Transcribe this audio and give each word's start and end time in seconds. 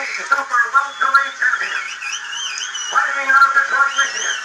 Super 0.00 0.32
Welterweight 0.32 1.34
Champion, 1.36 1.84
fighting 2.88 3.28
out 3.28 3.44
of 3.44 3.52
Detroit, 3.52 3.92
Michigan, 4.00 4.38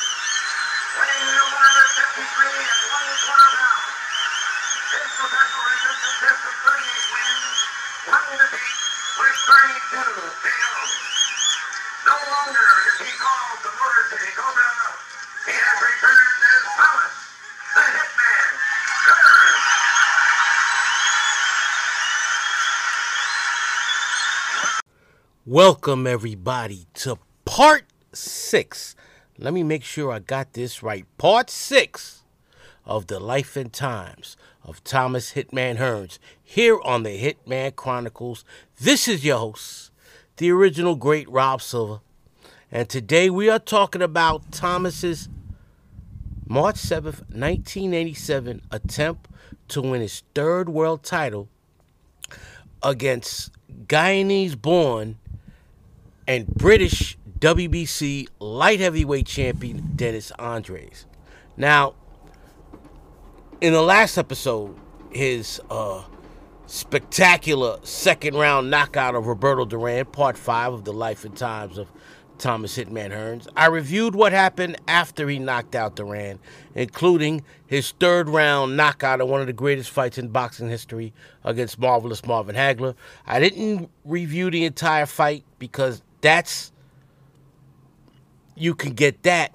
weighing 1.00 1.32
in 1.32 1.48
153 1.48 2.60
and 2.60 2.82
one 2.92 3.08
quarter 3.24 3.52
pounds. 3.56 3.88
His 5.00 5.12
professional 5.16 5.64
record 5.64 5.96
consists 5.96 6.44
of 6.44 6.56
38 6.60 7.08
wins, 7.08 7.56
one 8.04 8.36
defeat, 8.36 8.76
with 9.16 9.38
32 9.48 10.28
KOs. 10.44 10.92
No 12.04 12.20
longer 12.20 12.68
is 12.92 13.08
he 13.08 13.16
called 13.16 13.56
the 13.64 13.72
Motor 13.80 14.04
City 14.12 14.32
Cobra. 14.36 14.70
He 15.48 15.56
has 15.56 15.78
returned 15.80 16.36
as 16.52 16.64
Thomas, 16.76 17.16
the 17.80 17.84
Hitman, 17.96 18.52
Hearns. 19.08 19.64
Welcome, 25.48 26.08
everybody, 26.08 26.88
to 26.96 27.20
part 27.46 27.84
six. 28.12 28.96
Let 29.38 29.54
me 29.54 29.62
make 29.62 29.84
sure 29.84 30.12
I 30.12 30.18
got 30.18 30.54
this 30.54 30.82
right. 30.82 31.06
Part 31.20 31.52
six 31.52 32.24
of 32.84 33.06
the 33.06 33.20
life 33.20 33.56
and 33.56 33.72
times 33.72 34.38
of 34.64 34.84
Thomas 34.84 35.34
Hitman 35.34 35.78
Hearns 35.78 36.18
here 36.44 36.82
on 36.82 37.04
the 37.04 37.22
Hitman 37.22 37.76
Chronicles. 37.76 38.44
This 38.82 39.08
is 39.08 39.24
your 39.24 39.38
host, 39.38 39.92
the 40.38 40.50
original 40.50 40.96
great 40.96 41.30
Rob 41.30 41.62
Silva. 41.62 42.02
And 42.72 42.90
today 42.90 43.30
we 43.30 43.48
are 43.48 43.60
talking 43.60 44.02
about 44.02 44.52
Thomas's 44.52 45.30
March 46.48 46.78
7th, 46.78 47.22
1987 47.30 48.64
attempt 48.72 49.30
to 49.68 49.84
win 49.84 50.02
his 50.02 50.24
third 50.34 50.70
world 50.70 51.04
title 51.04 51.50
against 52.82 53.52
Guyanese 53.86 54.60
born 54.60 55.20
and 56.28 56.48
British 56.48 57.18
WBC 57.40 58.28
light 58.40 58.80
heavyweight 58.80 59.28
champion 59.28 59.92
Dennis 59.96 60.32
Andries. 60.40 61.06
Now, 61.58 61.96
in 63.62 63.74
the 63.74 63.82
last 63.82 64.18
episode, 64.18 64.76
his 65.12 65.62
uh, 65.70 66.04
spectacular 66.68 67.80
second 67.84 68.36
round 68.36 68.70
knockout 68.70 69.16
of 69.16 69.28
Roberto 69.28 69.66
Duran, 69.66 70.06
part 70.06 70.38
five 70.38 70.74
of 70.74 70.84
the 70.86 70.94
life 70.94 71.26
and 71.26 71.36
times 71.36 71.78
of 71.78 71.92
Thomas 72.38 72.78
Hitman 72.78 73.12
Hearns, 73.12 73.48
I 73.56 73.68
reviewed 73.68 74.14
what 74.14 74.34
happened 74.34 74.78
after 74.88 75.28
he 75.30 75.40
knocked 75.40 75.76
out 75.76 75.96
Duran, 75.96 76.40
including 76.74 77.44
his 77.66 77.92
third 77.92 78.28
round 78.28 78.76
knockout 78.76 79.22
in 79.22 79.28
one 79.28 79.42
of 79.42 79.48
the 79.48 79.54
greatest 79.54 79.90
fights 79.90 80.18
in 80.18 80.30
boxing 80.30 80.70
history 80.70 81.14
against 81.44 81.80
Marvelous 81.80 82.26
Marvin 82.26 82.56
Hagler. 82.56 82.96
I 83.26 83.40
didn't 83.40 83.90
review 84.04 84.52
the 84.52 84.66
entire 84.66 85.06
fight 85.06 85.46
because 85.60 86.02
that's 86.26 86.72
you 88.56 88.74
can 88.74 88.94
get 88.94 89.24
that 89.24 89.54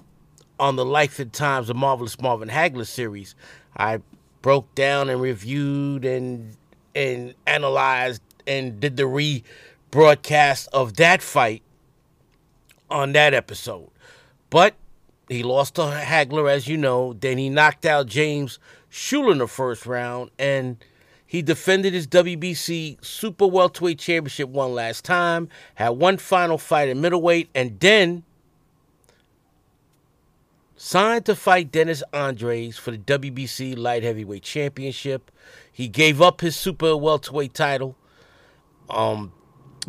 on 0.59 0.75
the 0.75 0.85
Life 0.85 1.19
and 1.19 1.33
Times 1.33 1.69
of 1.69 1.75
Marvelous 1.75 2.19
Marvin 2.21 2.49
Hagler 2.49 2.85
series. 2.85 3.35
I 3.75 3.99
broke 4.41 4.73
down 4.75 5.09
and 5.09 5.19
reviewed 5.19 6.05
and 6.05 6.55
and 6.95 7.33
analyzed 7.47 8.21
and 8.47 8.79
did 8.79 8.97
the 8.97 9.03
rebroadcast 9.03 10.67
of 10.69 10.95
that 10.97 11.21
fight 11.21 11.63
on 12.89 13.13
that 13.13 13.33
episode. 13.33 13.89
But 14.49 14.75
he 15.29 15.43
lost 15.43 15.75
to 15.75 15.81
Hagler, 15.81 16.51
as 16.51 16.67
you 16.67 16.77
know. 16.77 17.13
Then 17.13 17.37
he 17.37 17.49
knocked 17.49 17.85
out 17.85 18.07
James 18.07 18.59
Schuler 18.89 19.31
in 19.31 19.37
the 19.37 19.47
first 19.47 19.85
round, 19.85 20.31
and 20.37 20.77
he 21.31 21.41
defended 21.41 21.93
his 21.93 22.07
WBC 22.07 22.97
Super 23.01 23.47
Welterweight 23.47 23.99
Championship 23.99 24.49
one 24.49 24.73
last 24.73 25.05
time, 25.05 25.47
had 25.75 25.91
one 25.91 26.17
final 26.17 26.57
fight 26.57 26.89
at 26.89 26.97
middleweight, 26.97 27.47
and 27.55 27.79
then 27.79 28.23
signed 30.75 31.25
to 31.27 31.33
fight 31.33 31.71
Dennis 31.71 32.03
Andries 32.11 32.75
for 32.75 32.91
the 32.91 32.97
WBC 32.97 33.77
Light 33.77 34.03
Heavyweight 34.03 34.43
Championship. 34.43 35.31
He 35.71 35.87
gave 35.87 36.21
up 36.21 36.41
his 36.41 36.57
Super 36.57 36.97
Welterweight 36.97 37.53
title. 37.53 37.95
Um, 38.89 39.31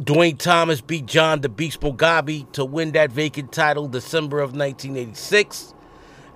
Duane 0.00 0.36
Thomas 0.36 0.80
beat 0.80 1.06
John 1.06 1.40
the 1.40 1.48
Beast 1.48 1.80
Mugabi 1.80 2.52
to 2.52 2.64
win 2.64 2.92
that 2.92 3.10
vacant 3.10 3.50
title 3.50 3.88
December 3.88 4.38
of 4.38 4.50
1986. 4.50 5.74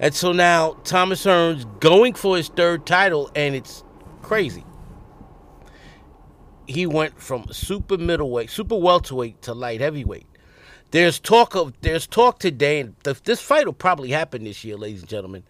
And 0.01 0.13
so 0.13 0.33
now 0.33 0.77
Thomas 0.83 1.25
Hearns 1.25 1.65
going 1.79 2.15
for 2.15 2.37
his 2.37 2.49
third 2.49 2.87
title, 2.87 3.31
and 3.37 3.55
it's 3.55 3.85
crazy. 4.23 4.65
He 6.67 6.87
went 6.87 7.21
from 7.21 7.47
super 7.53 7.97
middleweight, 7.99 8.51
super 8.51 8.77
welterweight 8.77 9.43
to 9.43 9.55
light 9.55 9.81
heavyweight. 9.81 10.27
There's 10.91 11.19
talk 11.19 11.55
of 11.55 11.73
there's 11.81 12.07
talk 12.07 12.39
today, 12.39 12.81
and 12.81 12.95
th- 13.05 13.23
this 13.23 13.41
fight 13.41 13.67
will 13.67 13.73
probably 13.73 14.11
happen 14.11 14.45
this 14.45 14.65
year, 14.65 14.77
ladies 14.77 15.01
and 15.01 15.09
gentlemen. 15.09 15.43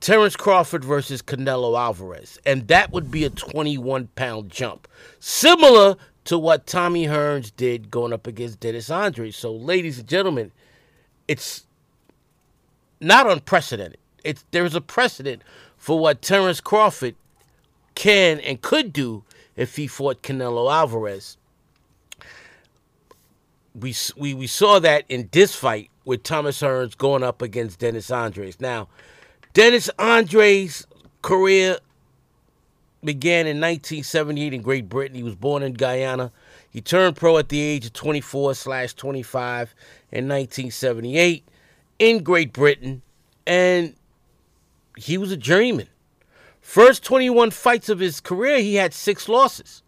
Terrence 0.00 0.36
Crawford 0.36 0.84
versus 0.84 1.22
Canelo 1.22 1.78
Alvarez, 1.78 2.38
and 2.46 2.68
that 2.68 2.92
would 2.92 3.10
be 3.10 3.24
a 3.24 3.30
21 3.30 4.08
pound 4.14 4.50
jump, 4.50 4.86
similar 5.18 5.96
to 6.24 6.38
what 6.38 6.66
Tommy 6.66 7.06
Hearns 7.06 7.50
did 7.56 7.90
going 7.90 8.12
up 8.12 8.26
against 8.26 8.60
Dennis 8.60 8.90
Andries. 8.90 9.34
So, 9.34 9.52
ladies 9.52 9.98
and 9.98 10.08
gentlemen, 10.08 10.52
it's 11.26 11.66
not 13.00 13.28
unprecedented. 13.28 13.98
It's 14.24 14.44
there's 14.50 14.74
a 14.74 14.80
precedent 14.80 15.42
for 15.76 15.98
what 15.98 16.22
Terrence 16.22 16.60
Crawford 16.60 17.14
can 17.94 18.40
and 18.40 18.60
could 18.60 18.92
do 18.92 19.24
if 19.58 19.74
he 19.74 19.88
fought 19.88 20.22
Canelo 20.22 20.72
Alvarez. 20.72 21.36
We, 23.74 23.94
we, 24.16 24.32
we 24.32 24.46
saw 24.46 24.78
that 24.78 25.04
in 25.08 25.28
this 25.32 25.54
fight 25.54 25.90
with 26.04 26.22
Thomas 26.22 26.62
Hearns 26.62 26.96
going 26.96 27.24
up 27.24 27.42
against 27.42 27.80
Dennis 27.80 28.08
Andries. 28.08 28.60
Now, 28.60 28.88
Dennis 29.54 29.90
Andries' 29.98 30.86
career 31.22 31.78
began 33.02 33.46
in 33.46 33.60
1978 33.60 34.54
in 34.54 34.62
Great 34.62 34.88
Britain. 34.88 35.16
He 35.16 35.24
was 35.24 35.34
born 35.34 35.64
in 35.64 35.74
Guyana. 35.74 36.30
He 36.70 36.80
turned 36.80 37.16
pro 37.16 37.36
at 37.38 37.48
the 37.48 37.60
age 37.60 37.86
of 37.86 37.92
24 37.92 38.54
slash 38.54 38.94
25 38.94 39.74
in 40.12 40.28
1978 40.28 41.44
in 41.98 42.22
Great 42.22 42.52
Britain, 42.52 43.02
and 43.44 43.94
he 44.96 45.18
was 45.18 45.32
a 45.32 45.36
journeyman. 45.36 45.88
First 46.68 47.02
21 47.04 47.52
fights 47.52 47.88
of 47.88 47.98
his 47.98 48.20
career, 48.20 48.60
he 48.60 48.74
had 48.74 48.92
six 48.92 49.26
losses. 49.26 49.82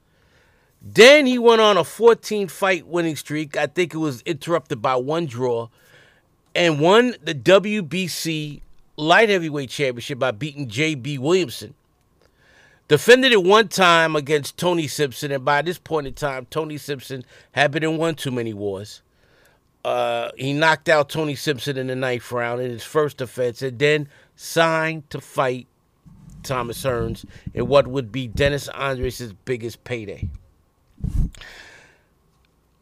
Then 0.80 1.26
he 1.26 1.38
went 1.38 1.60
on 1.60 1.76
a 1.76 1.84
14 1.84 2.48
fight 2.48 2.86
winning 2.86 3.16
streak. 3.16 3.54
I 3.54 3.66
think 3.66 3.92
it 3.92 3.98
was 3.98 4.22
interrupted 4.22 4.80
by 4.80 4.96
one 4.96 5.26
draw, 5.26 5.68
and 6.54 6.80
won 6.80 7.16
the 7.22 7.34
WBC 7.34 8.62
light 8.96 9.28
heavyweight 9.28 9.68
championship 9.68 10.18
by 10.18 10.30
beating 10.30 10.68
J.B. 10.68 11.18
Williamson. 11.18 11.74
Defended 12.88 13.32
it 13.32 13.44
one 13.44 13.68
time 13.68 14.16
against 14.16 14.56
Tony 14.56 14.88
Sibson, 14.88 15.30
and 15.32 15.44
by 15.44 15.60
this 15.60 15.76
point 15.76 16.06
in 16.06 16.14
time, 16.14 16.46
Tony 16.48 16.78
Sibson 16.78 17.26
had 17.52 17.72
been 17.72 17.84
in 17.84 17.98
one 17.98 18.14
too 18.14 18.30
many 18.30 18.54
wars. 18.54 19.02
Uh, 19.84 20.30
he 20.34 20.54
knocked 20.54 20.88
out 20.88 21.10
Tony 21.10 21.34
Sibson 21.34 21.76
in 21.76 21.88
the 21.88 21.94
ninth 21.94 22.32
round 22.32 22.62
in 22.62 22.70
his 22.70 22.84
first 22.84 23.18
defense, 23.18 23.60
and 23.60 23.78
then 23.78 24.08
signed 24.34 25.10
to 25.10 25.20
fight 25.20 25.66
Thomas 26.42 26.82
Hearns 26.82 27.24
in 27.54 27.68
what 27.68 27.86
would 27.86 28.10
be 28.10 28.26
Dennis 28.28 28.68
Andries' 28.68 29.34
biggest 29.44 29.84
payday. 29.84 30.28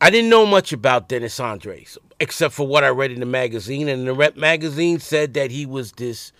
I 0.00 0.10
didn't 0.10 0.30
know 0.30 0.46
much 0.46 0.72
about 0.72 1.08
Dennis 1.08 1.38
Andries 1.38 1.98
except 2.20 2.54
for 2.54 2.66
what 2.66 2.84
I 2.84 2.88
read 2.88 3.12
in 3.12 3.20
the 3.20 3.26
magazine, 3.26 3.88
and 3.88 4.06
the 4.06 4.12
rep 4.12 4.36
magazine 4.36 4.98
said 4.98 5.34
that 5.34 5.50
he 5.50 5.66
was 5.66 5.92
this 5.92 6.32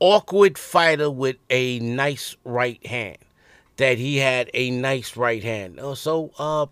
awkward 0.00 0.58
fighter 0.58 1.10
with 1.10 1.36
a 1.50 1.78
nice 1.80 2.36
right 2.44 2.84
hand. 2.86 3.18
That 3.76 3.98
he 3.98 4.18
had 4.18 4.50
a 4.54 4.70
nice 4.70 5.16
right 5.16 5.42
hand. 5.42 5.80
So, 5.94 6.30
uh, 6.38 6.66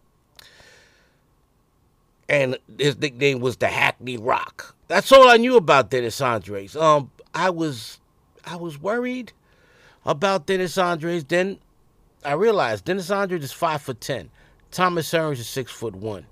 and 2.28 2.56
his 2.78 2.96
nickname 2.99 3.40
was 3.40 3.56
the 3.56 3.66
Hackney 3.66 4.16
Rock. 4.16 4.76
That's 4.87 5.10
all 5.10 5.28
I 5.28 5.37
knew 5.37 5.56
about 5.56 5.90
Dennis 5.90 6.20
Andries. 6.20 6.81
Um, 6.81 7.10
I 7.34 7.50
was, 7.50 7.99
I 8.44 8.54
was 8.54 8.81
worried 8.81 9.32
about 10.04 10.46
Dennis 10.46 10.76
Andries. 10.76 11.26
Then 11.26 11.58
I 12.25 12.32
realized 12.32 12.84
Dennis 12.84 13.10
Andries 13.10 13.43
is 13.43 13.52
five 13.52 13.82
foot 13.82 14.00
ten. 14.00 14.31
Thomas 14.70 15.10
Hearns 15.10 15.38
is 15.38 15.49
six 15.49 15.70
foot 15.70 15.94
one. 15.94 16.26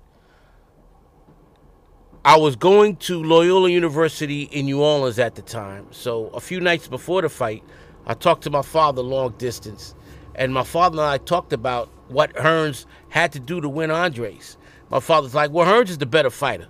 I 2.23 2.37
was 2.37 2.55
going 2.55 2.97
to 2.97 3.23
Loyola 3.23 3.69
University 3.69 4.43
in 4.43 4.65
New 4.65 4.81
Orleans 4.81 5.17
at 5.17 5.35
the 5.35 5.41
time. 5.41 5.87
So 5.91 6.27
a 6.27 6.39
few 6.39 6.59
nights 6.59 6.87
before 6.87 7.23
the 7.23 7.29
fight, 7.29 7.63
I 8.05 8.13
talked 8.13 8.43
to 8.43 8.51
my 8.51 8.61
father 8.61 9.01
long 9.01 9.33
distance, 9.37 9.95
and 10.35 10.53
my 10.53 10.63
father 10.63 10.99
and 10.99 11.07
I 11.07 11.17
talked 11.17 11.51
about 11.51 11.89
what 12.09 12.33
Hearns 12.35 12.85
had 13.09 13.31
to 13.33 13.39
do 13.39 13.59
to 13.61 13.69
win 13.69 13.89
Andries. 13.89 14.57
My 14.89 14.99
father's 14.99 15.33
like, 15.33 15.51
"Well, 15.51 15.65
Hearns 15.65 15.89
is 15.89 15.97
the 15.97 16.05
better 16.05 16.29
fighter." 16.29 16.67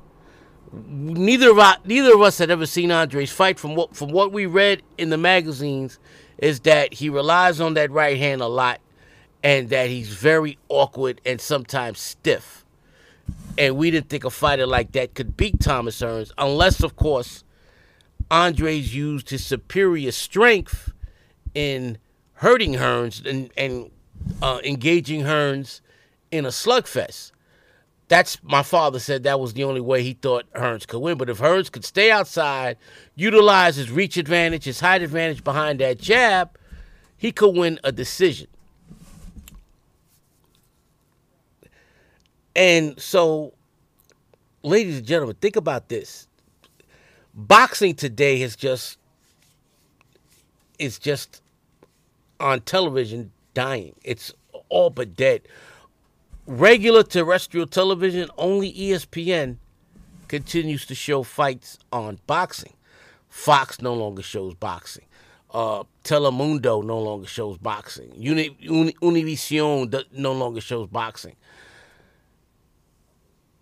Neither 0.74 1.51
of 1.51 1.59
us, 1.59 1.77
neither 1.83 2.13
of 2.13 2.21
us 2.21 2.38
had 2.38 2.50
ever 2.50 2.65
seen 2.65 2.89
Andries 2.89 3.30
fight. 3.30 3.59
From 3.59 3.75
what 3.75 3.94
from 3.95 4.12
what 4.12 4.31
we 4.31 4.45
read 4.45 4.81
in 4.98 5.09
the 5.09 5.18
magazines, 5.18 6.00
is 6.41 6.59
that 6.61 6.95
he 6.95 7.07
relies 7.09 7.61
on 7.61 7.75
that 7.75 7.91
right 7.91 8.17
hand 8.17 8.41
a 8.41 8.47
lot, 8.47 8.81
and 9.43 9.69
that 9.69 9.88
he's 9.88 10.09
very 10.09 10.57
awkward 10.67 11.21
and 11.25 11.39
sometimes 11.39 11.99
stiff. 11.99 12.65
And 13.57 13.77
we 13.77 13.91
didn't 13.91 14.09
think 14.09 14.23
a 14.23 14.29
fighter 14.29 14.65
like 14.65 14.91
that 14.91 15.13
could 15.13 15.38
beat 15.38 15.59
Thomas 15.59 16.01
Hearns, 16.01 16.31
unless, 16.38 16.83
of 16.83 16.95
course, 16.95 17.43
Andries 18.29 18.93
used 18.93 19.29
his 19.29 19.45
superior 19.45 20.11
strength 20.11 20.91
in 21.53 21.97
hurting 22.33 22.73
Hearns 22.73 23.25
and, 23.25 23.51
and 23.57 23.91
uh, 24.41 24.59
engaging 24.63 25.21
Hearns 25.21 25.81
in 26.31 26.45
a 26.45 26.49
slugfest. 26.49 27.31
That's 28.12 28.44
my 28.44 28.62
father 28.62 29.00
said 29.00 29.24
that 29.24 29.40
was 29.40 29.54
the 29.54 29.63
only 29.63 29.80
way 29.80 30.04
he 30.04 30.16
thought 30.16 30.44
Hearns 30.52 30.86
could 30.86 31.00
win. 31.00 31.18
But 31.18 31.30
if 31.30 31.40
Hearns 31.40 31.72
could 31.72 31.86
stay 31.86 32.12
outside, 32.12 32.75
utilize 33.16 33.78
his 33.78 33.90
reach 33.90 34.18
advantage, 34.18 34.66
his 34.66 34.81
height 34.81 35.02
advantage 35.02 35.46
behind 35.46 35.80
that 35.80 35.98
jab, 35.98 36.58
he 37.16 37.31
could 37.31 37.56
win 37.56 37.80
a 37.86 37.92
decision. 37.94 38.48
And 42.54 43.00
so, 43.00 43.54
ladies 44.62 44.98
and 44.98 45.08
gentlemen, 45.08 45.38
think 45.40 45.56
about 45.56 45.88
this. 45.88 46.28
Boxing 47.34 47.96
today 47.96 48.42
is 48.42 48.58
just 48.58 48.98
is 50.80 51.00
just 51.00 51.42
on 52.42 52.60
television 52.60 53.31
dying. 53.54 53.96
It's 54.04 54.34
all 54.68 54.90
but 54.90 55.16
dead. 55.16 55.44
Regular 56.51 57.03
terrestrial 57.03 57.65
television, 57.65 58.30
only 58.38 58.74
ESPN 58.74 59.56
continues 60.27 60.86
to 60.88 60.94
show 60.94 61.24
fights 61.24 61.80
on 61.94 62.19
boxing. 62.27 62.74
Fox 63.30 63.81
no 63.81 63.94
longer 63.94 64.21
shows 64.21 64.53
boxing. 64.56 65.06
Uh, 65.51 65.86
Telemundo 66.03 66.83
no 66.83 67.00
longer 67.00 67.25
shows 67.25 67.57
boxing. 67.57 68.12
Uni, 68.18 68.53
Uni, 68.59 68.92
Univision 69.01 70.03
no 70.12 70.33
longer 70.33 70.59
shows 70.59 70.89
boxing. 70.89 71.38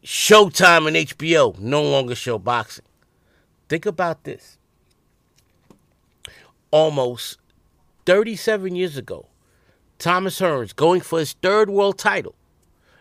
Showtime 0.04 0.88
and 0.88 0.96
HBO 0.96 1.60
no 1.60 1.84
longer 1.84 2.16
show 2.16 2.40
boxing. 2.40 2.86
Think 3.68 3.86
about 3.86 4.24
this. 4.24 4.58
Almost 6.72 7.38
37 8.08 8.76
years 8.76 8.98
ago, 8.98 9.28
Thomas 10.00 10.40
Hearns 10.40 10.76
going 10.76 11.02
for 11.02 11.20
his 11.20 11.34
third 11.34 11.70
world 11.70 12.00
title. 12.00 12.34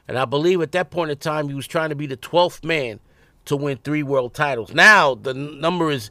And 0.09 0.19
I 0.19 0.25
believe 0.25 0.61
at 0.63 0.73
that 0.73 0.91
point 0.91 1.11
in 1.11 1.19
time, 1.19 1.49
he 1.49 1.55
was 1.55 1.67
trying 1.67 1.91
to 1.91 1.95
be 1.95 2.07
the 2.07 2.17
12th 2.17 2.65
man 2.65 2.99
to 3.45 3.57
win 3.57 3.79
three 3.79 4.03
world 4.03 4.35
titles. 4.35 4.75
Now 4.75 5.15
the 5.15 5.35
number 5.35 5.91
is 5.91 6.11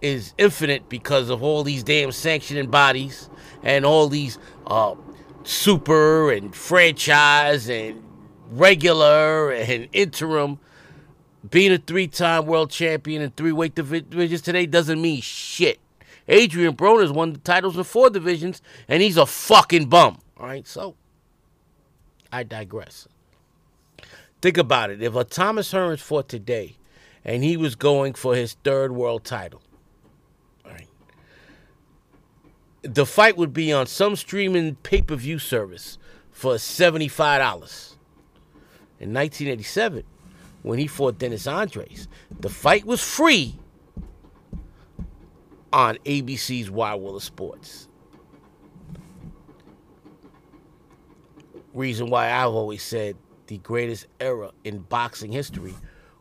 is 0.00 0.32
infinite 0.38 0.88
because 0.88 1.28
of 1.28 1.42
all 1.42 1.64
these 1.64 1.82
damn 1.82 2.12
sanctioning 2.12 2.70
bodies 2.70 3.28
and 3.64 3.84
all 3.84 4.08
these 4.08 4.38
uh, 4.66 4.94
super 5.42 6.30
and 6.30 6.54
franchise 6.54 7.68
and 7.68 8.02
regular 8.50 9.50
and 9.50 9.88
interim. 9.92 10.60
Being 11.48 11.72
a 11.72 11.78
three 11.78 12.06
time 12.06 12.46
world 12.46 12.70
champion 12.70 13.22
in 13.22 13.30
three 13.30 13.52
weight 13.52 13.74
divisions 13.74 14.42
today 14.42 14.66
doesn't 14.66 15.00
mean 15.00 15.20
shit. 15.20 15.78
Adrian 16.28 16.76
Broner's 16.76 17.10
won 17.10 17.32
the 17.32 17.38
titles 17.38 17.76
in 17.76 17.84
four 17.84 18.10
divisions, 18.10 18.60
and 18.86 19.02
he's 19.02 19.16
a 19.16 19.24
fucking 19.24 19.86
bum. 19.86 20.18
All 20.36 20.46
right, 20.46 20.66
so 20.66 20.94
I 22.30 22.42
digress. 22.42 23.08
Think 24.40 24.56
about 24.56 24.90
it. 24.90 25.02
If 25.02 25.14
a 25.16 25.24
Thomas 25.24 25.72
Hearns 25.72 26.00
fought 26.00 26.28
today 26.28 26.76
and 27.24 27.42
he 27.42 27.56
was 27.56 27.74
going 27.74 28.14
for 28.14 28.36
his 28.36 28.54
third 28.64 28.92
world 28.92 29.24
title, 29.24 29.62
right, 30.64 30.88
the 32.82 33.04
fight 33.04 33.36
would 33.36 33.52
be 33.52 33.72
on 33.72 33.86
some 33.86 34.14
streaming 34.14 34.76
pay 34.76 35.02
per 35.02 35.16
view 35.16 35.38
service 35.38 35.98
for 36.30 36.54
$75. 36.54 37.94
In 39.00 39.14
1987, 39.14 40.04
when 40.62 40.78
he 40.78 40.86
fought 40.86 41.18
Dennis 41.18 41.46
Andres, 41.46 42.08
the 42.40 42.48
fight 42.48 42.84
was 42.84 43.02
free 43.02 43.58
on 45.72 45.96
ABC's 46.04 46.70
Wide 46.70 46.96
World 47.00 47.16
of 47.16 47.22
Sports. 47.22 47.88
Reason 51.74 52.08
why 52.08 52.30
I've 52.30 52.50
always 52.50 52.82
said 52.82 53.16
the 53.48 53.58
greatest 53.58 54.06
era 54.20 54.52
in 54.62 54.78
boxing 54.78 55.32
history 55.32 55.74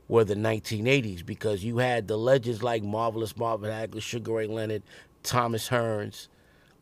were 0.07 0.23
the 0.23 0.35
1980s 0.35 1.25
because 1.25 1.63
you 1.63 1.77
had 1.77 2.07
the 2.07 2.17
legends 2.17 2.63
like 2.63 2.83
Marvelous 2.83 3.35
Marvin 3.37 3.69
Hagler, 3.69 4.01
Sugar 4.01 4.33
Ray 4.33 4.47
Leonard, 4.47 4.81
Thomas 5.23 5.69
Hearns 5.69 6.29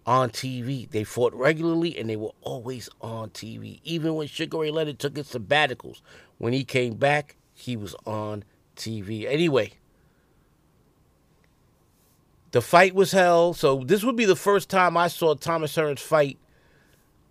on 0.05 0.29
TV. 0.29 0.89
They 0.89 1.03
fought 1.03 1.33
regularly 1.33 1.97
and 1.97 2.07
they 2.07 2.15
were 2.15 2.33
always 2.41 2.87
on 3.01 3.31
TV. 3.31 3.79
Even 3.83 4.13
when 4.13 4.27
Sugar 4.27 4.59
Ray 4.59 4.71
Leonard 4.71 4.99
took 4.99 5.17
his 5.17 5.27
sabbaticals, 5.27 6.01
when 6.37 6.53
he 6.53 6.63
came 6.63 6.93
back, 6.93 7.35
he 7.55 7.75
was 7.75 7.95
on 8.05 8.43
TV. 8.75 9.25
Anyway, 9.27 9.71
the 12.51 12.61
fight 12.61 12.93
was 12.93 13.11
held, 13.11 13.57
so 13.57 13.83
this 13.83 14.03
would 14.03 14.15
be 14.15 14.25
the 14.25 14.35
first 14.35 14.69
time 14.69 14.95
I 14.95 15.07
saw 15.07 15.33
Thomas 15.33 15.75
Hearns 15.75 15.99
fight 15.99 16.37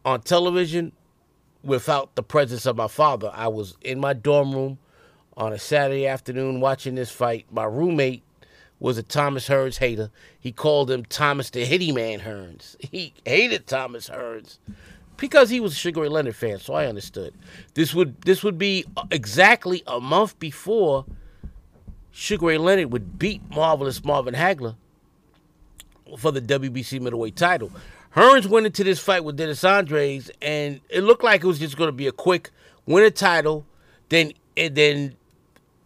on 0.04 0.22
television 0.22 0.92
without 1.64 2.14
the 2.14 2.22
presence 2.22 2.66
of 2.66 2.76
my 2.76 2.88
father. 2.88 3.30
I 3.32 3.48
was 3.48 3.76
in 3.80 3.98
my 3.98 4.12
dorm 4.12 4.52
room 4.52 4.78
on 5.36 5.52
a 5.52 5.58
Saturday 5.58 6.06
afternoon 6.06 6.60
watching 6.60 6.94
this 6.94 7.10
fight. 7.10 7.46
My 7.50 7.64
roommate 7.64 8.22
was 8.78 8.98
a 8.98 9.02
Thomas 9.02 9.48
Hearns 9.48 9.78
hater. 9.78 10.10
He 10.38 10.52
called 10.52 10.90
him 10.90 11.04
Thomas 11.04 11.50
the 11.50 11.64
Hitty 11.64 11.92
Man 11.92 12.20
Hearns. 12.20 12.76
He 12.90 13.14
hated 13.24 13.66
Thomas 13.66 14.08
Hearns 14.08 14.58
because 15.16 15.50
he 15.50 15.60
was 15.60 15.72
a 15.72 15.76
Sugar 15.76 16.02
Ray 16.02 16.08
Leonard 16.08 16.36
fan, 16.36 16.58
so 16.58 16.74
I 16.74 16.86
understood. 16.86 17.34
This 17.74 17.94
would 17.94 18.20
this 18.22 18.42
would 18.42 18.58
be 18.58 18.84
exactly 19.10 19.82
a 19.86 20.00
month 20.00 20.38
before 20.38 21.04
Sugar 22.12 22.46
Ray 22.46 22.58
Leonard 22.58 22.92
would 22.92 23.18
beat 23.18 23.42
Marvelous 23.50 24.04
Marvin 24.04 24.34
Hagler 24.34 24.76
for 26.18 26.30
the 26.30 26.40
WBC 26.40 27.00
middleweight 27.00 27.36
title. 27.36 27.72
Hearns 28.14 28.46
went 28.46 28.66
into 28.66 28.84
this 28.84 29.00
fight 29.00 29.24
with 29.24 29.36
Dennis 29.36 29.62
Andries, 29.62 30.30
and 30.40 30.80
it 30.88 31.02
looked 31.02 31.24
like 31.24 31.42
it 31.42 31.46
was 31.46 31.58
just 31.58 31.76
going 31.76 31.88
to 31.88 31.92
be 31.92 32.06
a 32.06 32.12
quick 32.12 32.50
win 32.86 33.04
a 33.04 33.10
title, 33.10 33.66
then 34.08 34.32
and 34.56 34.74
then 34.74 35.16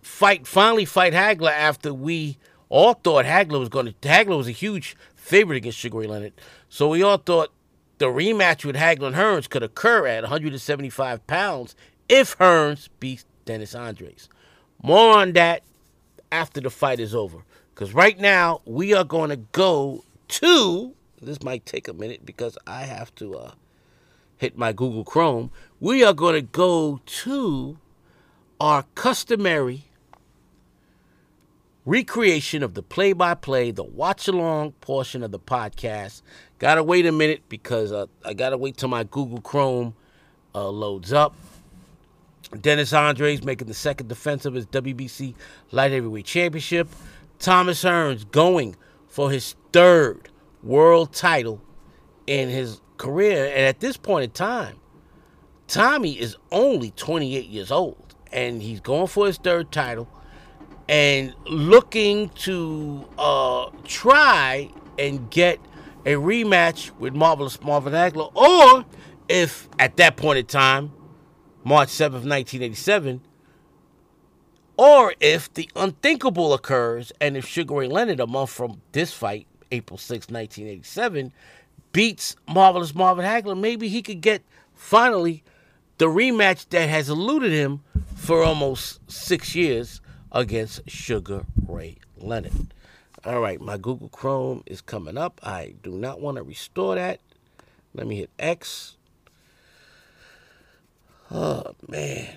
fight 0.03 0.47
finally 0.47 0.85
fight 0.85 1.15
Hagler 1.15 1.53
after 1.53 1.95
we 1.95 2.37
all 2.69 2.93
thought 2.93 3.25
Hagler 3.25 3.59
was 3.59 3.71
going 3.71 3.87
to. 3.87 3.93
Hagler 4.07 4.37
was 4.37 4.47
a 4.47 4.53
huge 4.53 4.95
favorite 5.17 5.57
against 5.57 5.79
Sugar 5.79 5.99
Ray 5.99 6.07
Leonard, 6.07 6.35
so 6.69 6.89
we 6.89 7.03
all 7.03 7.17
thought 7.17 7.51
the 7.97 8.07
rematch 8.07 8.65
with 8.65 8.77
Hagler 8.77 9.07
and 9.07 9.17
Hearns 9.17 9.49
could 9.49 9.63
occur 9.63 10.07
at 10.07 10.23
175 10.23 11.27
pounds 11.27 11.75
if 12.11 12.37
Hearns 12.37 12.91
beats 13.01 13.25
Dennis 13.47 13.73
Andries. 13.73 14.29
More 14.83 15.17
on 15.17 15.33
that 15.33 15.63
after 16.31 16.61
the 16.61 16.71
fight 16.71 17.01
is 17.01 17.15
over. 17.15 17.39
Because 17.75 17.95
right 17.95 18.19
now, 18.19 18.61
we 18.65 18.93
are 18.93 19.05
going 19.05 19.31
to 19.31 19.37
go 19.37 20.05
to 20.29 20.95
this 21.21 21.43
might 21.43 21.67
take 21.67 21.89
a 21.89 21.93
minute 21.93 22.25
because 22.25 22.57
I 22.67 22.83
have 22.83 23.15
to 23.17 23.37
uh, 23.37 23.51
hit 24.37 24.57
my 24.57 24.73
Google 24.73 25.05
Chrome. 25.05 25.51
We 25.81 26.05
are 26.05 26.13
going 26.13 26.35
to 26.35 26.43
go 26.43 27.01
to 27.05 27.79
our 28.61 28.85
customary 28.95 29.85
recreation 31.89 32.63
of 32.63 32.75
the 32.75 32.83
play 32.83 33.15
by 33.15 33.35
play, 33.35 33.71
the 33.71 33.83
watch 33.83 34.29
along 34.29 34.73
portion 34.73 35.23
of 35.23 35.31
the 35.31 35.39
podcast. 35.39 36.21
Gotta 36.59 36.83
wait 36.83 37.07
a 37.07 37.13
minute 37.13 37.43
because 37.49 37.93
uh, 37.93 38.07
I 38.25 38.35
gotta 38.35 38.59
wait 38.59 38.77
till 38.77 38.91
my 38.91 39.05
Google 39.05 39.41
Chrome 39.41 39.95
uh, 40.55 40.69
loads 40.69 41.13
up. 41.13 41.35
Dennis 42.61 42.93
Andries 42.93 43.43
making 43.43 43.69
the 43.69 43.75
second 43.75 44.09
defense 44.09 44.45
of 44.45 44.55
his 44.55 44.67
WBC 44.67 45.35
Light 45.71 45.93
Heavyweight 45.93 46.27
Championship. 46.27 46.89
Thomas 47.39 47.83
Hearns 47.85 48.31
going 48.31 48.77
for 49.07 49.31
his 49.31 49.55
third 49.73 50.29
world 50.63 51.13
title 51.13 51.61
in 52.27 52.49
his 52.49 52.81
career. 52.97 53.47
And 53.47 53.65
at 53.65 53.81
this 53.81 53.97
point 53.97 54.25
in 54.25 54.31
time, 54.31 54.77
Tommy 55.67 56.19
is 56.19 56.37
only 56.51 56.91
28 56.93 57.47
years 57.47 57.71
old 57.71 58.15
and 58.33 58.63
he's 58.63 58.81
going 58.81 59.07
for 59.07 59.27
his 59.27 59.39
third 59.39 59.71
title 59.73 60.09
and 60.89 61.35
looking 61.47 62.31
to 62.31 63.07
uh, 63.19 63.71
try 63.85 64.71
and 64.99 65.31
get 65.31 65.59
a 66.07 66.15
rematch 66.15 66.91
with 66.99 67.15
Marvelous 67.15 67.61
Marvin 67.61 67.93
Hagler, 67.93 68.35
or 68.35 68.85
if 69.29 69.69
at 69.79 69.97
that 69.99 70.17
point 70.17 70.39
in 70.39 70.47
time, 70.47 70.93
March 71.65 71.91
7th, 71.91 72.25
1987, 72.25 73.21
or 74.79 75.13
if 75.21 75.53
the 75.53 75.69
unthinkable 75.77 76.55
occurs 76.55 77.13
and 77.21 77.37
if 77.37 77.47
Sugar 77.47 77.75
Ray 77.75 77.89
Leonard, 77.89 78.21
a 78.21 78.27
month 78.27 78.51
from 78.51 78.81
this 78.93 79.13
fight, 79.13 79.47
April 79.71 79.99
6, 79.99 80.29
1987, 80.29 81.33
beats 81.93 82.37
Marvelous 82.49 82.95
Marvin 82.95 83.25
Hagler, 83.25 83.59
maybe 83.59 83.89
he 83.89 84.03
could 84.03 84.21
get 84.21 84.43
finally 84.75 85.43
the 85.99 86.07
rematch 86.07 86.69
that 86.71 86.89
has 86.89 87.09
eluded 87.09 87.53
him 87.53 87.83
for 88.17 88.43
almost 88.43 89.01
six 89.11 89.55
years 89.55 90.01
against 90.33 90.89
Sugar 90.89 91.45
Ray 91.67 91.99
Leonard. 92.17 92.75
All 93.25 93.41
right, 93.41 93.61
my 93.61 93.77
Google 93.77 94.09
Chrome 94.09 94.63
is 94.67 94.81
coming 94.81 95.19
up. 95.19 95.41
I 95.43 95.75
do 95.83 95.91
not 95.91 96.21
want 96.21 96.37
to 96.37 96.43
restore 96.43 96.95
that. 96.95 97.21
Let 97.95 98.07
me 98.07 98.17
hit 98.17 98.31
X. 98.39 98.97
Oh, 101.31 101.75
man. 101.89 102.37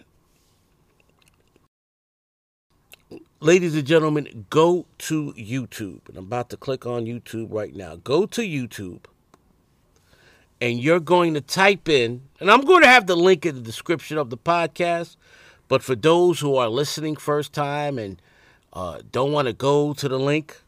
Ladies 3.42 3.76
and 3.76 3.86
gentlemen, 3.86 4.46
go 4.50 4.86
to 5.00 5.34
YouTube. 5.34 6.08
And 6.08 6.16
I'm 6.16 6.26
about 6.26 6.50
to 6.52 6.58
click 6.58 6.86
on 6.86 7.06
YouTube 7.06 7.48
right 7.50 7.76
now. 7.76 7.98
Go 7.98 8.26
to 8.28 8.42
YouTube. 8.42 9.02
And 10.62 10.80
you're 10.80 11.00
going 11.00 11.34
to 11.34 11.42
type 11.42 11.90
in, 11.90 12.22
and 12.40 12.52
I'm 12.52 12.62
going 12.62 12.84
to 12.84 12.88
have 12.88 13.08
the 13.08 13.16
link 13.16 13.48
in 13.48 13.56
the 13.56 13.62
description 13.62 14.20
of 14.20 14.30
the 14.30 14.38
podcast. 14.38 15.18
But 15.68 15.82
for 15.82 15.96
those 15.96 16.40
who 16.40 16.56
are 16.56 16.70
listening 16.70 17.16
first 17.16 17.52
time 17.52 17.98
and 17.98 18.22
uh, 18.74 19.00
don't 19.12 19.32
want 19.32 19.48
to 19.48 19.54
go 19.54 19.94
to 19.96 20.08
the 20.08 20.20
link, 20.20 20.62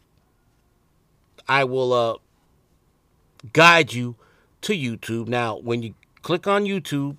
I 1.48 1.64
will 1.64 1.94
uh, 1.94 2.16
guide 3.54 3.94
you 3.94 4.16
to 4.62 4.74
YouTube. 4.74 5.28
Now, 5.28 5.60
when 5.60 5.84
you 5.84 5.94
click 6.24 6.48
on 6.48 6.64
YouTube, 6.64 7.18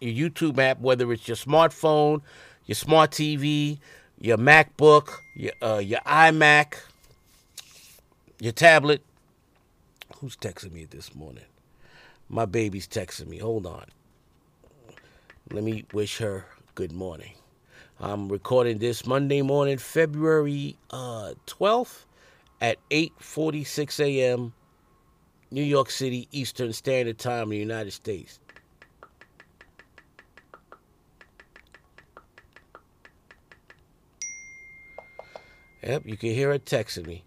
your 0.00 0.30
YouTube 0.30 0.58
app, 0.58 0.78
whether 0.78 1.12
it's 1.12 1.26
your 1.26 1.36
smartphone, 1.36 2.20
your 2.66 2.76
smart 2.76 3.10
TV, 3.10 3.80
your 4.20 4.38
MacBook, 4.38 5.18
your 5.34 5.52
uh, 5.62 5.78
your 5.78 6.00
iMac, 6.00 6.74
your 8.40 8.52
tablet. 8.52 9.02
Who's 10.18 10.36
texting 10.36 10.72
me 10.72 10.86
this 10.86 11.14
morning? 11.14 11.44
My 12.28 12.46
baby's 12.46 12.88
texting 12.88 13.28
me. 13.28 13.38
Hold 13.38 13.66
on. 13.66 13.84
Let 15.52 15.62
me 15.62 15.84
wish 15.92 16.18
her 16.18 16.46
good 16.74 16.92
morning. 16.92 17.34
I'm 18.00 18.28
recording 18.28 18.78
this 18.78 19.06
Monday 19.06 19.42
morning, 19.42 19.78
February 19.78 20.76
uh, 20.90 21.34
12th 21.46 22.04
at 22.60 22.78
8:46 22.90 24.00
a.m. 24.04 24.52
New 25.50 25.62
York 25.62 25.90
City 25.90 26.28
Eastern 26.32 26.72
Standard 26.72 27.18
Time 27.18 27.44
in 27.44 27.50
the 27.50 27.56
United 27.58 27.92
States. 27.92 28.40
Yep, 35.86 36.02
you 36.04 36.16
can 36.16 36.30
hear 36.30 36.50
her 36.50 36.58
texting 36.58 37.06
me. 37.06 37.22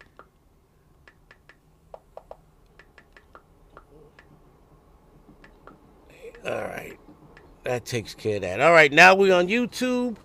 All 6.46 6.52
right. 6.52 6.98
That 7.64 7.86
takes 7.86 8.14
care 8.14 8.36
of 8.36 8.42
that. 8.42 8.60
All 8.60 8.74
right, 8.74 8.92
now 8.92 9.16
we're 9.16 9.34
on 9.34 9.48
YouTube. 9.48 10.18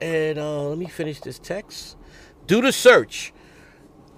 And 0.00 0.38
uh, 0.38 0.62
let 0.68 0.78
me 0.78 0.86
finish 0.86 1.20
this 1.20 1.38
text. 1.38 1.98
Do 2.46 2.62
the 2.62 2.72
search. 2.72 3.34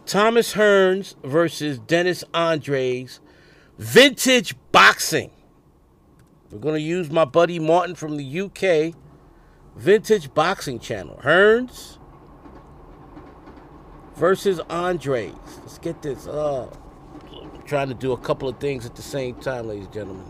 Thomas 0.06 0.54
Hearns 0.54 1.16
versus 1.24 1.80
Dennis 1.80 2.22
Andries. 2.32 3.18
Vintage 3.76 4.54
boxing. 4.70 5.32
We're 6.52 6.60
going 6.60 6.76
to 6.76 6.80
use 6.80 7.10
my 7.10 7.24
buddy 7.24 7.58
Martin 7.58 7.96
from 7.96 8.18
the 8.18 8.40
UK. 8.40 8.94
Vintage 9.76 10.32
boxing 10.32 10.78
channel. 10.78 11.20
Hearns 11.24 11.97
versus 14.18 14.58
Andries. 14.68 15.34
Let's 15.60 15.78
get 15.78 16.02
this. 16.02 16.26
Uh, 16.26 16.74
trying 17.64 17.88
to 17.88 17.94
do 17.94 18.12
a 18.12 18.18
couple 18.18 18.48
of 18.48 18.58
things 18.58 18.84
at 18.84 18.96
the 18.96 19.02
same 19.02 19.36
time, 19.36 19.68
ladies 19.68 19.84
and 19.84 19.94
gentlemen. 19.94 20.26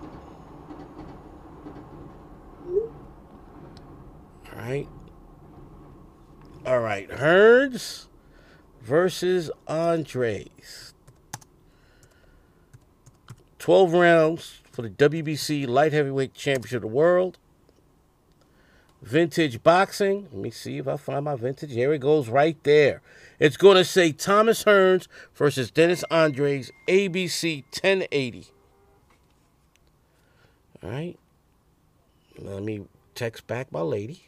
All 4.52 4.58
right. 4.58 4.88
All 6.66 6.80
right. 6.80 7.08
Hearns 7.08 8.06
versus 8.82 9.50
Andries. 9.66 10.92
12 13.58 13.92
rounds 13.92 14.60
for 14.70 14.82
the 14.82 14.90
WBC 14.90 15.66
Light 15.66 15.92
Heavyweight 15.92 16.34
Championship 16.34 16.76
of 16.76 16.82
the 16.82 16.88
World. 16.88 17.38
Vintage 19.00 19.62
Boxing. 19.62 20.28
Let 20.32 20.42
me 20.42 20.50
see 20.50 20.78
if 20.78 20.88
I 20.88 20.96
find 20.96 21.24
my 21.24 21.36
vintage. 21.36 21.72
Here 21.72 21.92
it 21.92 22.00
goes 22.00 22.28
right 22.28 22.62
there. 22.64 23.00
It's 23.38 23.56
going 23.56 23.76
to 23.76 23.84
say 23.84 24.10
Thomas 24.10 24.64
Hearns 24.64 25.06
versus 25.34 25.70
Dennis 25.70 26.04
Andries, 26.10 26.70
ABC 26.88 27.62
1080. 27.72 28.48
All 30.82 30.90
right. 30.90 31.16
Let 32.36 32.62
me 32.62 32.86
text 33.14 33.46
back 33.46 33.70
my 33.70 33.80
lady. 33.80 34.22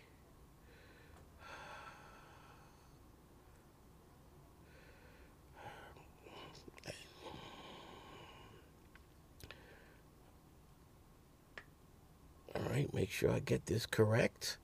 All 12.55 12.63
right, 12.69 12.93
make 12.95 13.11
sure 13.11 13.31
I 13.31 13.41
get 13.41 13.67
this 13.67 13.87
correct. 13.87 14.59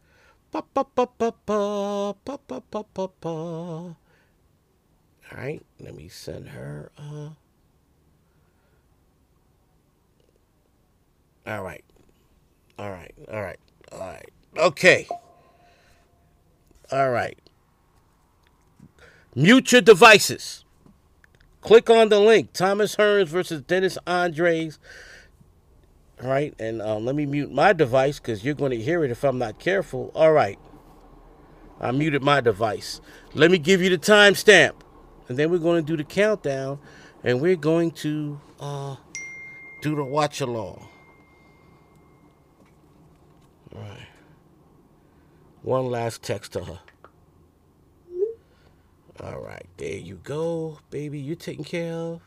Ba, 0.52 0.62
ba, 0.72 0.86
ba, 0.94 1.08
ba, 1.18 1.34
ba, 1.46 2.14
ba, 2.24 2.38
ba, 2.46 2.84
ba, 2.94 3.08
ba. 3.20 3.96
All 5.32 5.38
right, 5.38 5.64
let 5.80 5.94
me 5.94 6.08
send 6.08 6.48
her. 6.50 6.90
Uh... 6.98 7.30
All 11.46 11.62
right, 11.62 11.84
all 12.78 12.90
right, 12.90 13.14
all 13.30 13.42
right, 13.42 13.58
all 13.92 13.98
right. 13.98 14.30
Okay. 14.58 15.06
All 16.90 17.10
right. 17.10 17.38
Mute 19.34 19.72
your 19.72 19.80
devices. 19.80 20.64
Click 21.60 21.90
on 21.90 22.08
the 22.08 22.20
link. 22.20 22.52
Thomas 22.52 22.96
Hearns 22.96 23.26
versus 23.26 23.60
Dennis 23.62 23.98
Andries. 24.06 24.78
All 26.22 26.30
right, 26.30 26.54
and 26.58 26.80
uh, 26.80 26.96
let 26.96 27.14
me 27.14 27.26
mute 27.26 27.52
my 27.52 27.74
device 27.74 28.18
because 28.18 28.44
you're 28.44 28.54
going 28.54 28.70
to 28.70 28.80
hear 28.80 29.04
it 29.04 29.10
if 29.10 29.22
I'm 29.24 29.38
not 29.38 29.58
careful. 29.58 30.10
All 30.14 30.32
right, 30.32 30.58
I 31.80 31.90
muted 31.90 32.22
my 32.22 32.40
device. 32.40 33.02
Let 33.34 33.50
me 33.50 33.58
give 33.58 33.82
you 33.82 33.90
the 33.90 33.98
timestamp, 33.98 34.72
and 35.28 35.36
then 35.36 35.50
we're 35.50 35.58
going 35.58 35.84
to 35.84 35.86
do 35.86 35.96
the 35.96 36.04
countdown, 36.04 36.78
and 37.24 37.40
we're 37.40 37.56
going 37.56 37.90
to 37.92 38.40
uh, 38.60 38.96
do 39.82 39.94
the 39.94 40.04
watch 40.04 40.40
along. 40.40 40.88
All 43.74 43.82
right, 43.82 44.08
one 45.62 45.86
last 45.86 46.22
text 46.22 46.52
to 46.52 46.64
her. 46.64 46.78
All 49.22 49.40
right, 49.40 49.66
there 49.78 49.96
you 49.96 50.20
go, 50.22 50.78
baby. 50.90 51.18
You're 51.18 51.36
taken 51.36 51.64
care 51.64 51.92
of. 51.92 52.20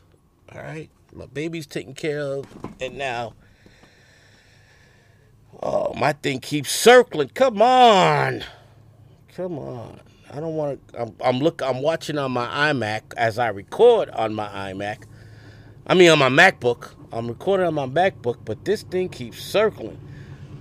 All 0.53 0.62
right, 0.62 0.89
my 1.13 1.27
baby's 1.27 1.68
taken 1.68 1.94
care 1.94 2.20
of, 2.20 2.46
and 2.79 2.98
now. 2.98 3.34
Oh, 5.62 5.94
my 5.96 6.13
thing 6.13 6.39
keeps 6.39 6.72
circling. 6.72 7.29
Come 7.29 7.62
on. 7.62 8.44
Come 9.36 9.58
on. 9.58 10.00
I 10.31 10.39
don't 10.39 10.55
want 10.55 10.88
to. 10.89 11.01
I'm, 11.01 11.15
I'm 11.24 11.39
look. 11.39 11.62
I'm 11.62 11.81
watching 11.81 12.17
on 12.17 12.31
my 12.31 12.45
iMac 12.71 13.13
as 13.17 13.39
I 13.39 13.48
record 13.50 14.09
on 14.12 14.33
my 14.33 14.48
iMac. 14.48 15.03
I 15.88 15.95
mean, 15.95 16.09
on 16.09 16.19
my 16.19 16.29
MacBook. 16.29 16.93
I'm 17.12 17.27
recording 17.27 17.65
on 17.65 17.74
my 17.74 17.88
MacBook, 17.88 18.38
but 18.45 18.63
this 18.65 18.83
thing 18.83 19.09
keeps 19.09 19.41
circling. 19.41 20.00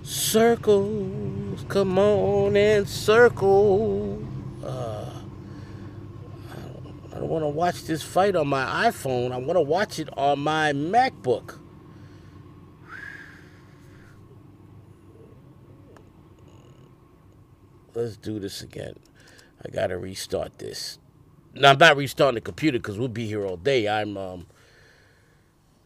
Circles, 0.01 1.63
come 1.67 1.99
on 1.99 2.55
and 2.55 2.89
circle. 2.89 4.25
Uh, 4.63 5.11
I 7.11 7.19
don't 7.19 7.29
want 7.29 7.43
to 7.43 7.49
watch 7.49 7.83
this 7.83 8.01
fight 8.01 8.35
on 8.35 8.47
my 8.47 8.89
iPhone. 8.89 9.31
I 9.31 9.37
want 9.37 9.57
to 9.57 9.61
watch 9.61 9.99
it 9.99 10.09
on 10.17 10.39
my 10.39 10.73
MacBook. 10.73 11.59
let's 17.99 18.17
do 18.17 18.39
this 18.39 18.61
again. 18.61 18.93
I 19.65 19.69
gotta 19.69 19.97
restart 19.97 20.57
this. 20.59 20.99
Now 21.53 21.71
I'm 21.71 21.77
not 21.77 21.97
restarting 21.97 22.35
the 22.35 22.41
computer 22.41 22.77
because 22.77 22.97
we'll 22.97 23.07
be 23.07 23.27
here 23.27 23.45
all 23.45 23.57
day. 23.57 23.87
I'm 23.87 24.17
um, 24.17 24.47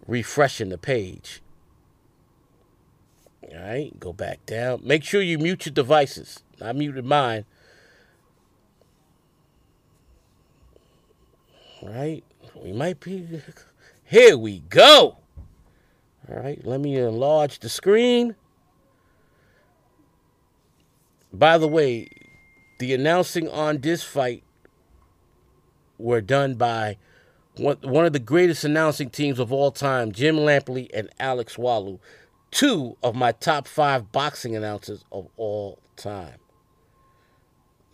refreshing 0.07 0.69
the 0.69 0.77
page. 0.77 1.41
All 3.51 3.59
right, 3.59 3.99
go 3.99 4.13
back 4.13 4.45
down. 4.45 4.81
Make 4.83 5.03
sure 5.03 5.21
you 5.21 5.37
mute 5.37 5.65
your 5.65 5.73
devices. 5.73 6.43
I 6.61 6.71
muted 6.73 7.05
mine. 7.05 7.45
All 11.81 11.89
right, 11.89 12.23
we 12.55 12.71
might 12.71 12.99
be. 12.99 13.41
Here 14.05 14.37
we 14.37 14.59
go. 14.59 15.17
All 16.29 16.35
right, 16.37 16.63
let 16.65 16.79
me 16.79 16.95
enlarge 16.97 17.59
the 17.59 17.69
screen. 17.69 18.35
By 21.33 21.57
the 21.57 21.67
way, 21.67 22.07
the 22.79 22.93
announcing 22.93 23.47
on 23.49 23.79
this 23.79 24.03
fight 24.03 24.43
were 25.97 26.21
done 26.21 26.55
by 26.55 26.97
one 27.55 28.05
of 28.05 28.13
the 28.13 28.19
greatest 28.19 28.63
announcing 28.63 29.09
teams 29.09 29.39
of 29.39 29.51
all 29.51 29.71
time, 29.71 30.11
Jim 30.11 30.37
Lampley 30.37 30.89
and 30.93 31.09
Alex 31.19 31.55
Wallau, 31.55 31.99
two 32.49 32.97
of 33.03 33.15
my 33.15 33.31
top 33.31 33.67
five 33.67 34.11
boxing 34.11 34.55
announcers 34.55 35.05
of 35.11 35.27
all 35.37 35.79
time. 35.95 36.39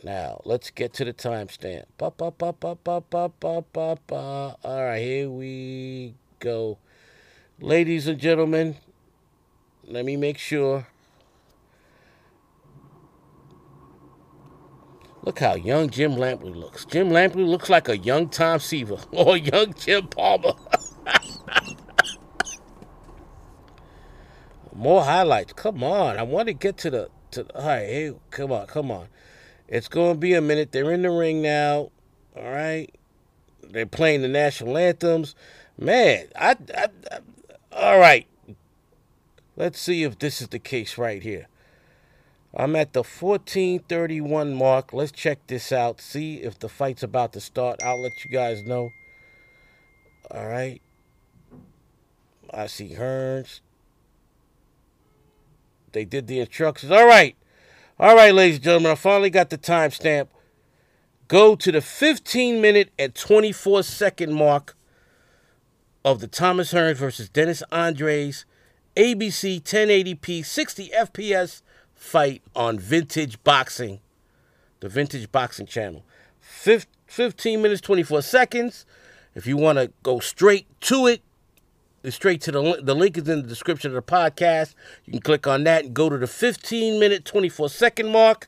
Now, 0.01 0.41
let's 0.45 0.69
get 0.69 0.93
to 0.93 1.05
the 1.05 1.13
timestamp. 1.13 1.85
All 4.63 4.83
right, 4.83 5.01
here 5.01 5.29
we 5.29 6.15
go. 6.39 6.77
Ladies 7.59 8.07
and 8.07 8.17
gentlemen, 8.17 8.77
let 9.83 10.05
me 10.05 10.15
make 10.15 10.37
sure 10.37 10.87
Look 15.23 15.39
how 15.39 15.55
young 15.55 15.89
Jim 15.89 16.13
Lampley 16.13 16.55
looks. 16.55 16.85
Jim 16.85 17.09
Lampley 17.09 17.45
looks 17.47 17.69
like 17.69 17.89
a 17.89 17.97
young 17.97 18.29
Tom 18.29 18.59
Seaver 18.59 18.97
or 19.11 19.37
young 19.37 19.73
Jim 19.73 20.07
Palmer. 20.07 20.53
More 24.73 25.03
highlights. 25.03 25.53
Come 25.53 25.83
on. 25.83 26.17
I 26.17 26.23
want 26.23 26.47
to 26.47 26.53
get 26.53 26.77
to 26.77 26.89
the 26.89 27.09
to 27.31 27.43
the, 27.43 27.55
all 27.55 27.67
right, 27.67 27.85
hey, 27.85 28.13
come 28.31 28.51
on, 28.51 28.65
come 28.67 28.89
on. 28.91 29.07
It's 29.67 29.87
going 29.87 30.13
to 30.13 30.17
be 30.17 30.33
a 30.33 30.41
minute. 30.41 30.71
They're 30.71 30.91
in 30.91 31.03
the 31.03 31.11
ring 31.11 31.41
now. 31.41 31.91
All 32.35 32.51
right. 32.51 32.93
They're 33.61 33.85
playing 33.85 34.21
the 34.21 34.27
national 34.27 34.77
anthems. 34.77 35.35
Man, 35.77 36.27
I, 36.35 36.55
I, 36.75 36.87
I 37.11 37.19
all 37.71 37.99
right. 37.99 38.25
Let's 39.55 39.79
see 39.79 40.03
if 40.03 40.17
this 40.17 40.41
is 40.41 40.47
the 40.47 40.59
case 40.59 40.97
right 40.97 41.21
here. 41.21 41.47
I'm 42.55 42.75
at 42.75 42.93
the 42.93 43.03
1431 43.03 44.53
mark. 44.53 44.91
Let's 44.91 45.11
check 45.11 45.45
this 45.47 45.71
out. 45.71 46.01
See 46.01 46.37
if 46.37 46.57
the 46.57 46.69
fight's 46.69 47.03
about 47.03 47.33
to 47.33 47.39
start. 47.39 47.81
I'll 47.83 48.01
let 48.01 48.25
you 48.25 48.31
guys 48.31 48.63
know. 48.63 48.89
All 50.31 50.47
right. 50.47 50.81
I 52.51 52.67
see 52.67 52.95
Hearns. 52.95 53.61
They 55.91 56.05
did 56.05 56.27
the 56.27 56.39
instructions. 56.39 56.91
All 56.91 57.07
right. 57.07 57.35
All 57.99 58.15
right, 58.15 58.33
ladies 58.33 58.55
and 58.55 58.63
gentlemen. 58.63 58.91
I 58.93 58.95
finally 58.95 59.29
got 59.29 59.49
the 59.49 59.57
timestamp. 59.57 60.27
Go 61.27 61.55
to 61.55 61.71
the 61.71 61.81
15 61.81 62.59
minute 62.59 62.91
and 62.97 63.13
24 63.13 63.83
second 63.83 64.33
mark 64.33 64.75
of 66.03 66.19
the 66.19 66.27
Thomas 66.27 66.73
Hearns 66.73 66.95
versus 66.95 67.29
Dennis 67.29 67.61
Andries 67.71 68.45
ABC 68.95 69.61
1080p 69.61 70.43
60 70.43 70.89
FPS 70.89 71.61
fight 71.99 72.41
on 72.55 72.79
Vintage 72.79 73.43
Boxing, 73.43 73.99
the 74.79 74.89
Vintage 74.89 75.31
Boxing 75.31 75.65
channel. 75.65 76.03
Fif- 76.39 76.87
15 77.07 77.61
minutes, 77.61 77.81
24 77.81 78.21
seconds. 78.21 78.85
If 79.35 79.45
you 79.45 79.57
want 79.57 79.77
to 79.77 79.91
go 80.01 80.19
straight 80.19 80.67
to 80.81 81.07
it, 81.07 81.21
straight 82.09 82.41
to 82.41 82.51
the 82.51 82.79
the 82.81 82.95
link 82.95 83.17
is 83.17 83.27
in 83.27 83.41
the 83.41 83.47
description 83.47 83.91
of 83.91 83.95
the 83.95 84.01
podcast. 84.01 84.73
You 85.05 85.11
can 85.11 85.21
click 85.21 85.45
on 85.45 85.65
that 85.65 85.85
and 85.85 85.93
go 85.93 86.09
to 86.09 86.17
the 86.17 86.27
15 86.27 86.99
minute 86.99 87.25
24 87.25 87.69
second 87.69 88.09
mark. 88.11 88.47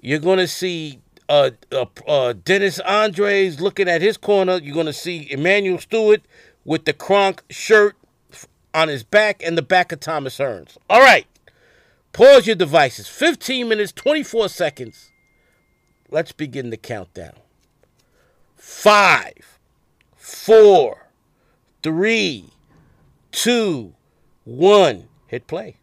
You're 0.00 0.18
going 0.18 0.38
to 0.38 0.48
see 0.48 1.00
uh, 1.28 1.50
uh, 1.70 1.86
uh, 2.08 2.32
Dennis 2.32 2.80
Andries 2.80 3.60
looking 3.60 3.88
at 3.88 4.00
his 4.02 4.16
corner. 4.16 4.58
You're 4.58 4.74
going 4.74 4.86
to 4.86 4.92
see 4.92 5.30
Emanuel 5.30 5.78
Steward 5.78 6.22
with 6.64 6.86
the 6.86 6.92
Kronk 6.92 7.42
shirt 7.50 7.94
on 8.74 8.88
his 8.88 9.04
back 9.04 9.42
and 9.44 9.56
the 9.56 9.62
back 9.62 9.92
of 9.92 10.00
Thomas 10.00 10.38
Hearns. 10.38 10.76
All 10.88 11.00
right. 11.00 11.26
Pause 12.12 12.48
your 12.48 12.56
devices. 12.56 13.08
15 13.08 13.68
minutes, 13.68 13.92
24 13.92 14.48
seconds. 14.48 15.10
Let's 16.10 16.32
begin 16.32 16.70
the 16.70 16.76
countdown. 16.76 17.34
Five, 18.56 19.58
four, 20.16 21.08
three, 21.82 22.50
two, 23.30 23.94
one. 24.44 25.08
Hit 25.26 25.46
play. 25.46 25.76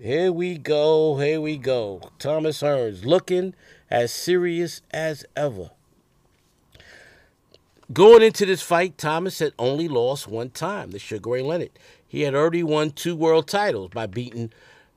Here 0.00 0.30
we 0.30 0.58
go. 0.58 1.18
Here 1.18 1.40
we 1.40 1.56
go. 1.56 2.10
Thomas 2.18 2.62
Hearns 2.62 3.04
looking 3.04 3.54
as 3.90 4.12
serious 4.12 4.82
as 4.92 5.24
ever. 5.36 5.70
Going 7.92 8.22
into 8.22 8.46
this 8.46 8.62
fight, 8.62 8.96
Thomas 8.96 9.40
had 9.40 9.52
only 9.58 9.88
lost 9.88 10.26
one 10.26 10.50
time, 10.50 10.90
the 10.90 10.98
Sugar 10.98 11.30
Ray 11.30 11.42
Leonard. 11.42 11.70
He 12.06 12.22
had 12.22 12.34
already 12.34 12.62
won 12.62 12.90
two 12.90 13.14
world 13.14 13.46
titles 13.46 13.90
by 13.92 14.06
beating, 14.06 14.52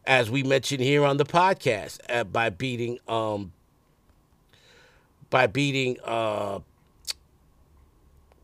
as 0.08 0.32
we 0.32 0.42
mentioned 0.42 0.82
here 0.82 1.06
on 1.06 1.18
the 1.18 1.26
podcast, 1.26 2.00
uh, 2.10 2.24
by 2.24 2.50
beating 2.50 2.98
um, 3.08 3.52
by 5.30 5.46
beating 5.46 5.98
uh, 6.06 6.60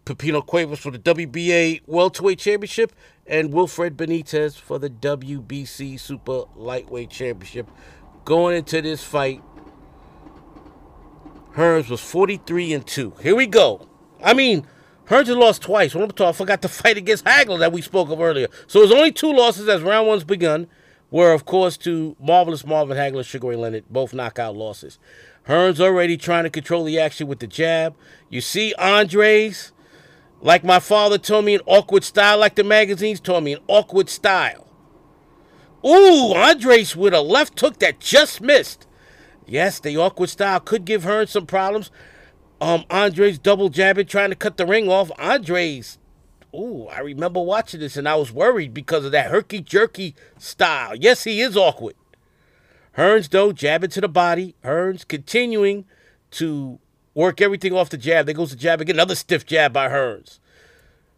Pipino 0.05 0.45
Cuevas 0.45 0.79
for 0.79 0.91
the 0.91 0.99
WBA 0.99 1.81
Welterweight 1.87 2.37
Championship 2.37 2.93
and 3.25 3.53
Wilfred 3.53 3.95
Benitez 3.95 4.57
for 4.57 4.77
the 4.77 4.89
WBC 4.89 5.97
Super 5.97 6.43
Lightweight 6.55 7.09
Championship. 7.09 7.69
Going 8.25 8.57
into 8.57 8.81
this 8.81 9.01
fight, 9.01 9.41
Hearns 11.55 11.89
was 11.89 12.01
43 12.01 12.73
and 12.73 12.85
2. 12.85 13.13
Here 13.21 13.35
we 13.35 13.47
go. 13.47 13.87
I 14.21 14.33
mean, 14.33 14.67
Hearns 15.07 15.27
had 15.27 15.37
lost 15.37 15.61
twice. 15.61 15.95
One 15.95 16.11
I 16.19 16.31
forgot 16.33 16.61
to 16.63 16.67
fight 16.67 16.97
against 16.97 17.23
Hagler 17.23 17.59
that 17.59 17.71
we 17.71 17.81
spoke 17.81 18.09
of 18.09 18.19
earlier. 18.19 18.47
So 18.67 18.79
it 18.79 18.83
was 18.83 18.91
only 18.91 19.11
two 19.13 19.31
losses 19.31 19.69
as 19.69 19.81
round 19.81 20.07
one's 20.07 20.23
begun, 20.25 20.67
were, 21.13 21.31
of 21.31 21.45
course, 21.45 21.77
to 21.77 22.17
Marvelous 22.19 22.65
Marvin 22.65 22.97
Hagler, 22.97 23.23
Sugar 23.23 23.47
Ray 23.47 23.55
Leonard, 23.55 23.85
both 23.89 24.13
knockout 24.13 24.57
losses. 24.57 24.99
Hearns 25.47 25.79
already 25.79 26.17
trying 26.17 26.43
to 26.43 26.49
control 26.49 26.83
the 26.83 26.99
action 26.99 27.27
with 27.27 27.39
the 27.39 27.47
jab. 27.47 27.95
You 28.29 28.41
see 28.41 28.73
Andries 28.77 29.71
like 30.43 30.65
my 30.65 30.79
father 30.79 31.17
told 31.17 31.45
me, 31.45 31.55
an 31.55 31.61
awkward 31.65 32.03
style, 32.03 32.37
like 32.37 32.55
the 32.55 32.65
magazines 32.65 33.21
told 33.21 33.45
me, 33.45 33.53
an 33.53 33.61
awkward 33.69 34.09
style. 34.09 34.67
Ooh, 35.85 36.33
Andries 36.33 36.97
with 36.97 37.13
a 37.13 37.21
left 37.21 37.57
hook 37.59 37.79
that 37.79 37.99
just 38.01 38.41
missed. 38.41 38.85
Yes, 39.47 39.79
the 39.79 39.95
awkward 39.97 40.29
style 40.29 40.59
could 40.59 40.83
give 40.83 41.03
Hearns 41.03 41.29
some 41.29 41.45
problems. 41.45 41.91
Um, 42.59 42.83
Andries 42.89 43.41
double 43.41 43.69
jabbing, 43.69 44.05
trying 44.05 44.31
to 44.31 44.35
cut 44.35 44.57
the 44.57 44.65
ring 44.65 44.89
off. 44.89 45.11
Andries, 45.17 45.97
ooh, 46.53 46.87
I 46.87 46.99
remember 46.99 47.41
watching 47.41 47.79
this 47.79 47.97
and 47.97 48.07
I 48.07 48.15
was 48.15 48.31
worried 48.31 48.73
because 48.73 49.05
of 49.05 49.11
that 49.11 49.31
herky 49.31 49.61
jerky 49.61 50.15
style. 50.37 50.95
Yes, 50.95 51.23
he 51.23 51.41
is 51.41 51.57
awkward. 51.57 51.95
Hearns, 52.97 53.29
though, 53.29 53.51
jabbing 53.51 53.89
to 53.91 54.01
the 54.01 54.07
body. 54.07 54.55
Hearns 54.63 55.07
continuing 55.07 55.85
to 56.31 56.79
work 57.15 57.41
everything 57.41 57.73
off 57.73 57.89
the 57.89 57.97
jab. 57.97 58.25
There 58.25 58.35
goes 58.35 58.51
the 58.51 58.55
jab 58.55 58.81
again. 58.81 58.95
Another 58.95 59.15
stiff 59.15 59.45
jab 59.45 59.73
by 59.73 59.89
Hearns. 59.89 60.39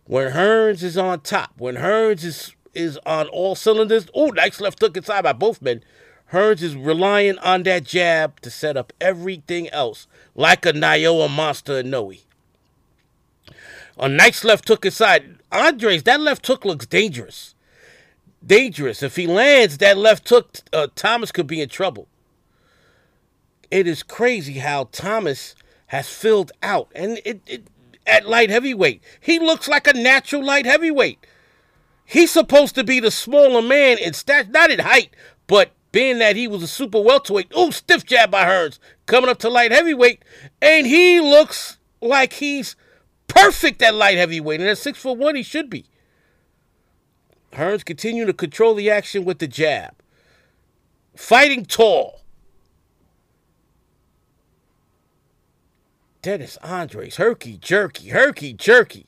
When 0.06 0.32
Hearns 0.32 0.84
is 0.84 0.98
on 0.98 1.22
top, 1.22 1.54
when 1.58 1.76
Hearns 1.76 2.24
is 2.24 2.56
is 2.74 3.00
on 3.06 3.28
all 3.30 3.56
cylinders, 3.56 4.08
oh, 4.14 4.28
nice 4.28 4.60
left 4.60 4.82
hook 4.82 4.98
inside 4.98 5.22
by 5.22 5.34
both 5.34 5.62
men. 5.62 5.82
Hearns 6.34 6.62
is 6.62 6.76
relying 6.76 7.38
on 7.40 7.64
that 7.64 7.86
jab 7.86 8.42
to 8.42 8.50
set 8.50 8.76
up 8.76 8.92
everything 9.00 9.70
else, 9.70 10.08
like 10.36 10.66
a 10.66 10.74
Naoya 10.74 11.30
monster 11.30 11.82
Inoue. 11.82 12.25
A 13.98 14.10
nice 14.10 14.44
left 14.44 14.68
hook 14.68 14.86
inside. 14.86 15.38
Andries, 15.52 16.04
that 16.04 16.20
left 16.20 16.46
hook 16.46 16.66
looks 16.66 16.86
dangerous. 16.86 17.56
Dangerous. 18.46 19.02
If 19.02 19.16
he 19.16 19.26
lands 19.26 19.78
that 19.78 19.98
left 19.98 20.28
hook, 20.28 20.58
uh, 20.74 20.88
Thomas 20.96 21.32
could 21.32 21.48
be 21.48 21.62
in 21.62 21.70
trouble. 21.70 22.08
It 23.72 23.88
is 23.88 24.04
crazy 24.04 24.60
how 24.60 24.90
Thomas 24.92 25.56
has 25.88 26.10
filled 26.10 26.52
out, 26.62 26.90
and 26.94 27.20
it, 27.26 27.42
it 27.48 27.68
at 28.06 28.28
light 28.28 28.50
heavyweight. 28.50 29.02
He 29.20 29.40
looks 29.40 29.68
like 29.68 29.88
a 29.88 29.94
natural 29.94 30.44
light 30.44 30.66
heavyweight. 30.66 31.26
He's 32.06 32.32
supposed 32.32 32.76
to 32.76 32.84
be 32.84 33.00
the 33.00 33.12
smaller 33.12 33.62
man 33.62 33.98
in 33.98 34.14
stat, 34.14 34.52
not 34.52 34.70
in 34.70 34.80
height, 34.80 35.16
but 35.48 35.72
being 35.92 36.20
that 36.20 36.36
he 36.36 36.48
was 36.48 36.62
a 36.62 36.68
super 36.68 37.02
welterweight. 37.02 37.52
Oh, 37.56 37.72
stiff 37.72 38.06
jab 38.06 38.30
by 38.30 38.46
Hearns 38.46 38.78
coming 39.06 39.30
up 39.30 39.40
to 39.40 39.50
light 39.50 39.72
heavyweight, 39.72 40.24
and 40.62 40.86
he 40.86 41.20
looks 41.20 41.78
like 42.02 42.34
he's 42.34 42.76
perfect 43.28 43.82
at 43.82 43.96
light 43.96 44.18
heavyweight, 44.18 44.60
and 44.60 44.70
at 44.70 44.78
six 44.78 45.00
foot 45.00 45.18
one 45.18 45.36
he 45.36 45.44
should 45.44 45.70
be. 45.70 45.86
Hearns 47.54 47.86
continuing 47.86 48.28
to 48.28 48.34
control 48.34 48.76
the 48.76 48.90
action 48.90 49.26
with 49.26 49.40
the 49.40 49.48
jab, 49.48 49.94
fighting 51.16 51.66
tall. 51.66 52.22
Dennis 56.22 56.58
Andries, 56.64 57.16
herky 57.16 57.58
jerky, 57.58 58.10
herky 58.10 58.52
jerky. 58.52 59.06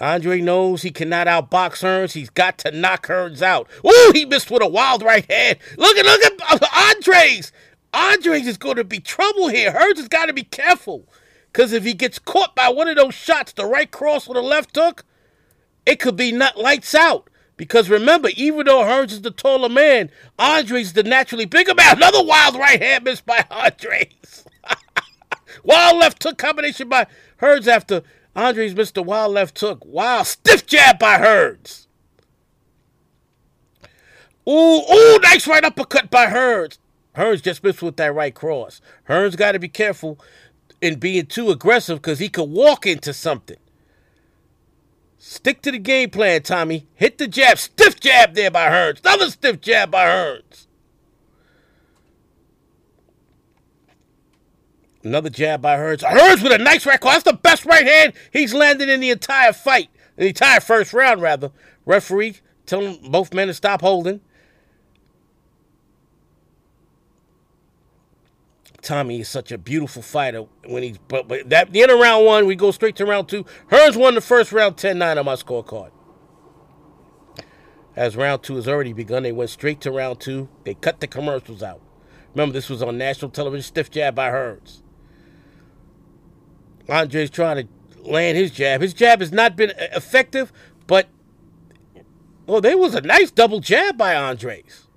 Andre 0.00 0.40
knows 0.40 0.82
he 0.82 0.90
cannot 0.90 1.26
outbox 1.26 1.82
Hearns. 1.82 2.12
He's 2.12 2.30
got 2.30 2.58
to 2.58 2.70
knock 2.70 3.08
Hearns 3.08 3.42
out. 3.42 3.68
Ooh, 3.84 4.12
he 4.14 4.24
missed 4.24 4.50
with 4.50 4.62
a 4.62 4.68
wild 4.68 5.02
right 5.02 5.28
hand. 5.30 5.58
Look 5.76 5.96
at 5.96 6.06
look 6.06 6.22
at 6.22 6.62
uh, 6.62 6.66
Andries. 6.94 7.50
Andries 7.92 8.46
is 8.46 8.56
going 8.56 8.76
to 8.76 8.84
be 8.84 9.00
trouble 9.00 9.48
here. 9.48 9.72
Hearns 9.72 9.96
has 9.96 10.08
got 10.08 10.26
to 10.26 10.32
be 10.32 10.44
careful. 10.44 11.08
Because 11.52 11.72
if 11.72 11.84
he 11.84 11.94
gets 11.94 12.18
caught 12.18 12.54
by 12.54 12.68
one 12.68 12.88
of 12.88 12.96
those 12.96 13.14
shots, 13.14 13.52
the 13.52 13.64
right 13.66 13.90
cross 13.90 14.28
with 14.28 14.36
the 14.36 14.42
left 14.42 14.76
hook, 14.76 15.04
it 15.86 15.98
could 16.00 16.16
be 16.16 16.32
not 16.32 16.58
lights 16.58 16.94
out. 16.94 17.28
Because 17.56 17.90
remember, 17.90 18.30
even 18.36 18.66
though 18.66 18.82
Hearns 18.82 19.10
is 19.10 19.22
the 19.22 19.32
taller 19.32 19.68
man, 19.68 20.10
Andries 20.38 20.92
the 20.92 21.02
naturally 21.02 21.44
bigger 21.44 21.74
man. 21.74 21.96
Another 21.96 22.22
wild 22.22 22.54
right 22.54 22.80
hand 22.80 23.04
missed 23.04 23.26
by 23.26 23.38
Andries. 23.50 24.44
Wild 25.64 25.98
left 25.98 26.22
hook 26.22 26.38
combination 26.38 26.88
by 26.88 27.06
Hearns 27.40 27.66
after 27.66 28.02
Andries 28.36 28.76
missed 28.76 28.96
a 28.96 29.02
wild 29.02 29.32
left 29.32 29.58
hook. 29.58 29.82
Wow, 29.84 30.22
stiff 30.22 30.66
jab 30.66 30.98
by 30.98 31.18
Hearns. 31.18 31.86
Ooh, 34.48 34.80
ooh, 34.80 35.18
nice 35.18 35.46
right 35.48 35.64
uppercut 35.64 36.10
by 36.10 36.26
Hearns. 36.26 36.78
Hearns 37.16 37.42
just 37.42 37.64
missed 37.64 37.82
with 37.82 37.96
that 37.96 38.14
right 38.14 38.34
cross. 38.34 38.80
Hearns 39.08 39.36
got 39.36 39.52
to 39.52 39.58
be 39.58 39.68
careful 39.68 40.20
in 40.80 40.98
being 40.98 41.26
too 41.26 41.50
aggressive 41.50 41.98
because 41.98 42.18
he 42.18 42.28
could 42.28 42.50
walk 42.50 42.86
into 42.86 43.12
something. 43.12 43.58
Stick 45.18 45.62
to 45.62 45.72
the 45.72 45.78
game 45.78 46.10
plan, 46.10 46.42
Tommy. 46.42 46.86
Hit 46.94 47.18
the 47.18 47.26
jab. 47.26 47.58
Stiff 47.58 47.98
jab 47.98 48.34
there 48.34 48.50
by 48.50 48.68
Hearns. 48.68 49.00
Another 49.00 49.30
stiff 49.30 49.60
jab 49.60 49.90
by 49.90 50.06
Hearns. 50.06 50.66
Another 55.02 55.30
jab 55.30 55.60
by 55.60 55.76
Hearns. 55.76 56.02
Hearns 56.02 56.42
with 56.42 56.52
a 56.52 56.58
nice 56.58 56.86
right. 56.86 57.00
That's 57.00 57.24
the 57.24 57.32
best 57.32 57.64
right 57.64 57.86
hand 57.86 58.12
he's 58.32 58.54
landed 58.54 58.88
in 58.88 59.00
the 59.00 59.10
entire 59.10 59.52
fight, 59.52 59.90
the 60.16 60.28
entire 60.28 60.60
first 60.60 60.92
round, 60.92 61.20
rather. 61.20 61.50
Referee 61.84 62.36
telling 62.66 63.10
both 63.10 63.34
men 63.34 63.48
to 63.48 63.54
stop 63.54 63.80
holding. 63.80 64.20
Tommy 68.88 69.20
is 69.20 69.28
such 69.28 69.52
a 69.52 69.58
beautiful 69.58 70.00
fighter 70.00 70.46
when 70.64 70.82
he's 70.82 70.96
but, 70.96 71.28
but 71.28 71.50
that 71.50 71.72
the 71.72 71.82
end 71.82 71.90
of 71.90 72.00
round 72.00 72.24
one, 72.24 72.46
we 72.46 72.56
go 72.56 72.70
straight 72.70 72.96
to 72.96 73.04
round 73.04 73.28
two. 73.28 73.44
Hearns 73.70 73.96
won 73.96 74.14
the 74.14 74.22
first 74.22 74.50
round 74.50 74.78
10-9 74.78 75.18
on 75.18 75.26
my 75.26 75.34
scorecard. 75.34 75.90
As 77.94 78.16
round 78.16 78.42
two 78.42 78.56
has 78.56 78.66
already 78.66 78.94
begun, 78.94 79.24
they 79.24 79.32
went 79.32 79.50
straight 79.50 79.82
to 79.82 79.90
round 79.92 80.20
two. 80.20 80.48
They 80.64 80.72
cut 80.72 81.00
the 81.00 81.06
commercials 81.06 81.62
out. 81.62 81.82
Remember, 82.34 82.54
this 82.54 82.70
was 82.70 82.82
on 82.82 82.96
national 82.96 83.30
television. 83.30 83.62
Stiff 83.62 83.90
jab 83.90 84.14
by 84.14 84.30
Hearns. 84.30 84.80
Andre's 86.88 87.28
trying 87.28 87.66
to 87.66 88.10
land 88.10 88.38
his 88.38 88.50
jab. 88.50 88.80
His 88.80 88.94
jab 88.94 89.20
has 89.20 89.32
not 89.32 89.54
been 89.54 89.74
effective, 89.92 90.50
but 90.86 91.08
well, 92.46 92.62
there 92.62 92.78
was 92.78 92.94
a 92.94 93.02
nice 93.02 93.30
double 93.30 93.60
jab 93.60 93.98
by 93.98 94.14
Andries. 94.14 94.87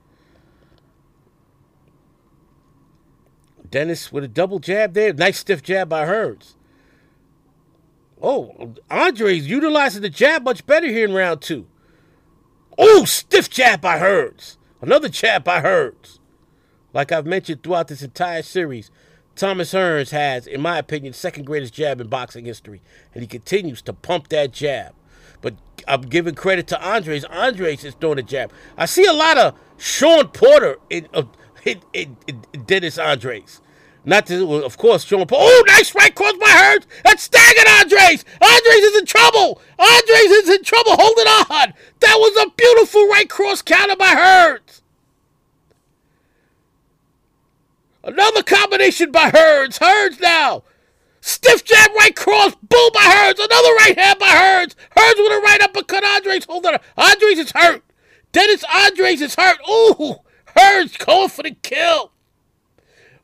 Dennis 3.72 4.12
with 4.12 4.24
a 4.24 4.28
double 4.28 4.60
jab 4.60 4.94
there. 4.94 5.14
Nice 5.14 5.40
stiff 5.40 5.64
jab 5.64 5.90
by 5.90 6.06
Hearns. 6.06 6.56
Oh, 8.22 8.76
Andries 8.92 9.44
utilizing 9.44 10.04
the 10.04 10.10
jab 10.10 10.44
much 10.44 10.66
better 10.68 10.88
here 10.88 11.06
in 11.06 11.14
round 11.14 11.42
two. 11.42 11.66
Oh, 12.78 13.06
stiff 13.06 13.50
jab 13.50 13.82
by 13.82 13.98
Hearns. 13.98 14.58
Another 14.82 15.10
jab 15.10 15.44
by 15.44 15.62
Hearns. 15.62 16.20
Like 16.94 17.12
I've 17.12 17.26
mentioned 17.26 17.64
throughout 17.64 17.88
this 17.88 18.04
entire 18.04 18.42
series, 18.42 18.92
Thomas 19.36 19.74
Hearns 19.74 20.12
has, 20.12 20.46
in 20.46 20.62
my 20.62 20.78
opinion, 20.78 21.14
second 21.14 21.46
greatest 21.46 21.74
jab 21.74 22.02
in 22.02 22.08
boxing 22.08 22.46
history, 22.46 22.82
and 23.14 23.24
he 23.24 23.28
continues 23.28 23.82
to 23.84 23.94
pump 23.94 24.28
that 24.28 24.52
jab. 24.52 24.94
But 25.42 25.56
I'm 25.88 26.02
giving 26.02 26.36
credit 26.36 26.68
to 26.68 26.76
Andries. 26.76 27.28
Andries 27.30 27.84
is 27.84 27.96
throwing 27.96 28.20
a 28.20 28.24
jab. 28.24 28.52
I 28.78 28.86
see 28.86 29.06
a 29.06 29.14
lot 29.14 29.38
of 29.38 29.56
Shawn 29.78 30.28
Porter 30.28 30.78
in, 30.90 31.08
uh, 31.14 31.24
in, 31.66 31.82
in, 31.94 32.18
in 32.28 32.64
Dennis 32.64 32.98
Andries. 32.98 33.62
Not 34.04 34.26
to, 34.28 34.48
well, 34.48 34.66
of 34.66 34.78
course, 34.78 35.04
Shawn 35.06 35.26
Paul. 35.28 35.40
Oh, 35.42 35.64
nice 35.68 35.94
right 35.94 36.14
cross 36.14 36.34
by 36.34 36.48
Hearns. 36.48 36.86
That's 37.04 37.24
staggered 37.24 37.66
Andries. 37.66 38.24
Andries 38.42 38.84
is 38.84 38.98
in 38.98 39.06
trouble. 39.06 39.62
Andries 39.78 40.42
is 40.42 40.50
in 40.50 40.64
trouble. 40.64 40.94
holding 40.96 41.28
on. 41.28 41.74
That 42.00 42.16
was 42.16 42.46
a 42.46 42.50
beautiful 42.56 43.08
right 43.10 43.30
cross 43.30 43.62
counter 43.62 43.96
by 43.96 44.16
Hearns. 44.16 44.82
Another 48.04 48.42
combination 48.42 49.12
by 49.12 49.30
Hearns. 49.30 49.78
Hearns 49.78 50.20
now. 50.20 50.64
Stiff 51.22 51.64
jab 51.64 51.92
right 51.96 52.16
cross. 52.16 52.56
Boom 52.56 52.90
by 52.96 53.02
Hearns. 53.02 53.38
Another 53.38 53.74
right 53.76 54.00
hand 54.00 54.18
by 54.18 54.30
Hearns. 54.30 54.76
Hearns 54.98 55.18
with 55.18 55.32
a 55.32 55.42
right 55.44 55.62
uppercut. 55.62 56.04
Andries 56.04 56.48
holding 56.48 56.74
on. 56.74 56.80
Andries 56.98 57.38
is 57.38 57.52
hurt. 57.52 57.84
Dennis 58.32 58.64
Andries 58.64 59.22
is 59.22 59.36
hurt. 59.36 59.60
Ooh. 59.70 60.16
Hearns 60.58 60.98
going 60.98 61.30
for 61.30 61.44
the 61.44 61.52
kill. 61.52 62.12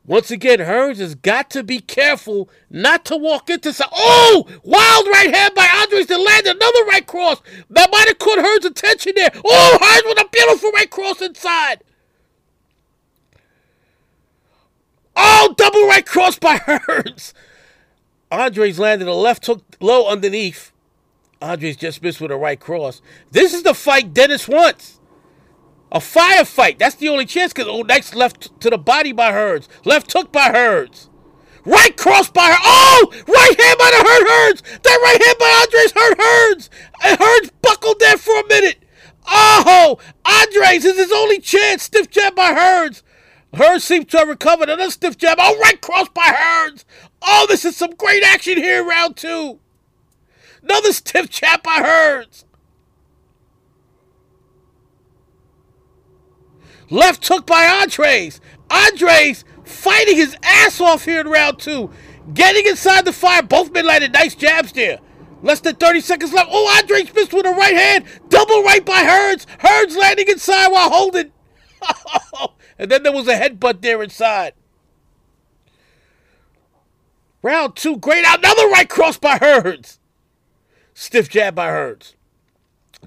Once 0.08 0.30
again, 0.30 0.58
Hearns 0.58 0.96
has 0.96 1.14
got 1.14 1.50
to 1.50 1.62
be 1.62 1.80
careful 1.80 2.48
not 2.70 3.04
to 3.04 3.16
walk 3.16 3.50
into 3.50 3.74
some. 3.74 3.90
Oh! 3.92 4.46
Wild 4.62 5.06
right 5.06 5.34
hand 5.34 5.54
by 5.54 5.66
Andries 5.66 6.06
to 6.06 6.16
land 6.16 6.46
another 6.46 6.84
right 6.86 7.06
cross. 7.06 7.42
That 7.68 7.90
might 7.92 8.08
have 8.08 8.18
caught 8.18 8.38
Hearns' 8.38 8.64
attention 8.64 9.12
there. 9.16 9.30
Oh, 9.44 9.78
Hearns 9.78 10.08
with 10.08 10.26
a 10.26 10.28
beautiful 10.30 10.70
right 10.70 10.90
cross 10.90 11.20
inside. 11.20 11.84
Oh, 15.14 15.54
double 15.58 15.86
right 15.86 16.06
cross 16.06 16.38
by 16.38 16.56
Hearns. 16.58 17.34
Andries 18.32 18.78
landed 18.78 19.08
a 19.08 19.14
left 19.14 19.44
hook 19.44 19.62
low 19.78 20.08
underneath. 20.08 20.72
Andries 21.42 21.76
just 21.76 22.02
missed 22.02 22.20
with 22.20 22.30
a 22.30 22.36
right 22.36 22.58
cross. 22.58 23.02
This 23.30 23.52
is 23.52 23.62
the 23.62 23.74
fight 23.74 24.14
Dennis 24.14 24.48
wants. 24.48 24.97
A 25.90 25.98
firefight. 25.98 26.78
That's 26.78 26.96
the 26.96 27.08
only 27.08 27.24
chance 27.24 27.52
because 27.52 27.68
oh, 27.68 27.82
next 27.82 28.14
left 28.14 28.60
to 28.60 28.70
the 28.70 28.78
body 28.78 29.12
by 29.12 29.32
Hearns. 29.32 29.68
Left 29.84 30.12
hook 30.12 30.30
by 30.30 30.50
Hearns. 30.50 31.08
Right 31.64 31.96
cross 31.96 32.30
by 32.30 32.48
her. 32.48 32.58
Oh! 32.62 33.12
Right 33.26 33.60
hand 33.60 33.78
by 33.78 33.90
the 33.90 33.96
hurt 33.96 34.28
Hearns. 34.28 34.82
That 34.82 35.00
right 35.02 35.22
hand 35.22 35.38
by 35.38 35.66
Andries 35.66 35.94
hurt 35.94 36.18
Hearns. 36.18 36.68
And 37.04 37.18
Hearns 37.18 37.50
buckled 37.62 38.00
there 38.00 38.16
for 38.18 38.38
a 38.38 38.46
minute. 38.48 38.78
Oh! 39.26 39.98
Andries 40.24 40.84
is 40.84 40.96
his 40.96 41.12
only 41.12 41.40
chance. 41.40 41.84
Stiff 41.84 42.10
jab 42.10 42.34
by 42.34 42.52
Hearns. 42.52 43.02
Hearns 43.54 43.82
seems 43.82 44.06
to 44.06 44.18
have 44.18 44.28
recovered. 44.28 44.68
Another 44.68 44.90
stiff 44.90 45.16
jab. 45.16 45.38
Oh, 45.40 45.58
right 45.58 45.80
cross 45.80 46.08
by 46.10 46.22
Hearns. 46.22 46.84
Oh, 47.22 47.46
this 47.48 47.64
is 47.64 47.76
some 47.76 47.94
great 47.94 48.22
action 48.22 48.58
here 48.58 48.84
round 48.84 49.16
two. 49.16 49.58
Another 50.62 50.92
stiff 50.92 51.30
jab 51.30 51.62
by 51.62 51.80
Hearns. 51.80 52.44
Left 56.90 57.26
hook 57.26 57.46
by 57.46 57.64
Andries. 57.64 58.40
Andries 58.68 59.44
fighting 59.64 60.16
his 60.16 60.36
ass 60.42 60.80
off 60.80 61.04
here 61.04 61.20
in 61.20 61.28
round 61.28 61.58
two. 61.58 61.90
Getting 62.32 62.66
inside 62.66 63.04
the 63.04 63.12
fire. 63.12 63.42
Both 63.42 63.72
men 63.72 63.86
landed 63.86 64.12
nice 64.12 64.34
jabs 64.34 64.72
there. 64.72 64.98
Less 65.42 65.60
than 65.60 65.76
30 65.76 66.00
seconds 66.00 66.32
left. 66.32 66.48
Oh, 66.50 66.80
Andries 66.82 67.14
missed 67.14 67.32
with 67.32 67.46
a 67.46 67.50
right 67.50 67.74
hand. 67.74 68.04
Double 68.28 68.62
right 68.62 68.84
by 68.84 69.02
Hearns. 69.02 69.46
Hearns 69.58 69.96
landing 69.96 70.28
inside 70.28 70.68
while 70.68 70.90
holding. 70.90 71.32
and 72.78 72.90
then 72.90 73.02
there 73.02 73.12
was 73.12 73.28
a 73.28 73.34
headbutt 73.34 73.82
there 73.82 74.02
inside. 74.02 74.54
Round 77.42 77.76
two, 77.76 77.98
great. 77.98 78.24
Another 78.26 78.68
right 78.68 78.88
cross 78.88 79.16
by 79.16 79.38
Hearns. 79.38 79.98
Stiff 80.92 81.28
jab 81.28 81.54
by 81.54 81.68
Hearns. 81.68 82.14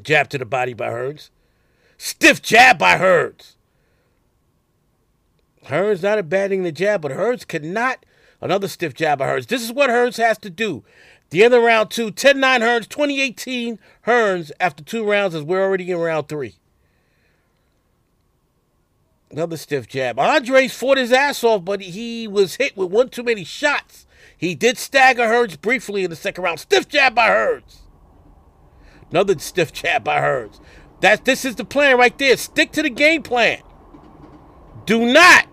Jab 0.02 0.30
to 0.30 0.38
the 0.38 0.46
body 0.46 0.74
by 0.74 0.88
Hearns. 0.88 1.30
Stiff 1.98 2.42
jab 2.42 2.78
by 2.78 2.98
Hearns. 2.98 3.51
Hearns 5.72 6.04
not 6.04 6.20
abandoning 6.20 6.64
the 6.64 6.72
jab, 6.72 7.02
but 7.02 7.12
Hearns 7.12 7.48
cannot. 7.48 8.06
Another 8.42 8.68
stiff 8.68 8.94
jab 8.94 9.20
by 9.20 9.28
Hearns. 9.28 9.48
This 9.48 9.64
is 9.64 9.72
what 9.72 9.90
Hearns 9.90 10.18
has 10.18 10.38
to 10.40 10.50
do. 10.50 10.84
The 11.30 11.44
end 11.44 11.54
of 11.54 11.64
round 11.64 11.92
two, 11.92 12.12
10 12.12 12.40
9 12.40 12.62
Hearns, 12.62 12.90
2018 12.90 13.80
Hearns 14.06 14.52
after 14.60 14.84
two 14.84 15.04
rounds 15.10 15.34
as 15.34 15.44
we're 15.44 15.64
already 15.64 15.90
in 15.90 15.98
round 15.98 16.28
three. 16.28 16.56
Another 19.30 19.56
stiff 19.56 19.88
jab. 19.88 20.18
Andries 20.18 20.72
fought 20.72 20.98
his 20.98 21.14
ass 21.14 21.42
off, 21.44 21.64
but 21.64 21.80
he 21.82 22.28
was 22.28 22.56
hit 22.56 22.76
with 22.76 22.92
one 22.92 23.08
too 23.08 23.24
many 23.24 23.46
shots. 23.46 24.06
He 24.38 24.56
did 24.56 24.78
stagger 24.78 25.24
Hearns 25.24 25.60
briefly 25.60 26.04
in 26.04 26.10
the 26.10 26.18
second 26.18 26.44
round. 26.44 26.60
Stiff 26.60 26.90
jab 26.90 27.16
by 27.16 27.30
Hearns. 27.30 27.78
Another 29.10 29.38
stiff 29.40 29.72
jab 29.72 30.04
by 30.04 30.20
Hearns. 30.20 30.60
That 31.00 31.24
this 31.24 31.46
is 31.46 31.56
the 31.56 31.64
plan 31.64 31.98
right 31.98 32.18
there. 32.18 32.36
Stick 32.36 32.74
to 32.74 32.82
the 32.82 32.90
game 32.90 33.24
plan. 33.24 33.62
Do 34.86 35.06
not 35.06 35.48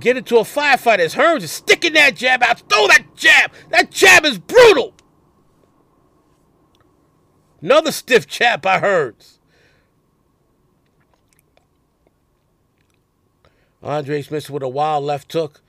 get 0.00 0.16
into 0.16 0.38
a 0.38 0.42
firefight 0.42 0.98
as 0.98 1.14
Hearns 1.14 1.42
is 1.42 1.52
sticking 1.52 1.92
that 1.94 2.16
jab 2.16 2.42
out. 2.42 2.60
Throw 2.68 2.86
that 2.88 3.04
jab. 3.14 3.52
That 3.70 3.90
jab 3.90 4.24
is 4.24 4.38
brutal. 4.38 4.94
Another 7.60 7.92
stiff 7.92 8.26
jab 8.26 8.62
by 8.62 8.80
Hearns. 8.80 9.38
Andre 13.82 14.22
Smith 14.22 14.50
with 14.50 14.62
a 14.62 14.68
wild 14.68 15.04
left 15.04 15.32
hook. 15.32 15.62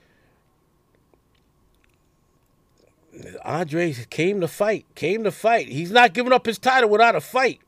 Andre 3.44 3.92
came 4.10 4.40
to 4.40 4.48
fight. 4.48 4.86
Came 4.94 5.24
to 5.24 5.30
fight. 5.30 5.68
He's 5.68 5.90
not 5.90 6.14
giving 6.14 6.32
up 6.32 6.46
his 6.46 6.58
title 6.58 6.88
without 6.88 7.14
a 7.14 7.20
fight. 7.20 7.60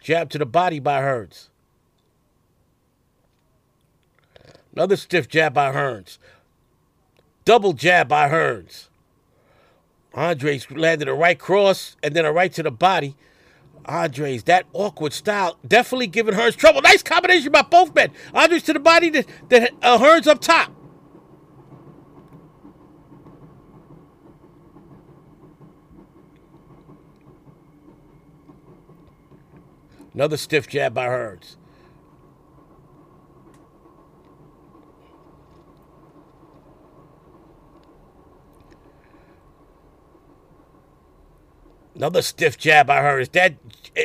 Jab 0.00 0.30
to 0.30 0.38
the 0.38 0.46
body 0.46 0.80
by 0.80 1.00
Hearns. 1.00 1.48
Another 4.74 4.96
stiff 4.96 5.28
jab 5.28 5.54
by 5.54 5.72
Hearns. 5.72 6.18
Double 7.44 7.74
jab 7.74 8.08
by 8.08 8.28
Hearns. 8.28 8.88
Andries 10.14 10.76
landed 10.76 11.08
a 11.08 11.14
right 11.14 11.38
cross 11.38 11.96
and 12.02 12.14
then 12.14 12.24
a 12.24 12.32
right 12.32 12.52
to 12.52 12.62
the 12.62 12.70
body. 12.70 13.14
Andries, 13.84 14.44
that 14.44 14.66
awkward 14.72 15.12
style, 15.12 15.58
definitely 15.66 16.06
giving 16.06 16.34
Hearns 16.34 16.56
trouble. 16.56 16.80
Nice 16.82 17.02
combination 17.02 17.52
by 17.52 17.62
both 17.62 17.94
men. 17.94 18.10
Andries 18.32 18.64
to 18.64 18.72
the 18.72 18.80
body, 18.80 19.10
that, 19.10 19.26
that 19.50 19.72
uh, 19.82 19.98
Hearns 19.98 20.26
up 20.26 20.40
top. 20.40 20.72
Another 30.14 30.36
stiff 30.36 30.68
jab 30.68 30.94
by 30.94 31.06
Hearns. 31.06 31.56
Another 42.04 42.20
stiff 42.20 42.58
jab 42.58 42.88
by 42.88 43.00
Hearns. 43.00 43.32
That 43.32 43.54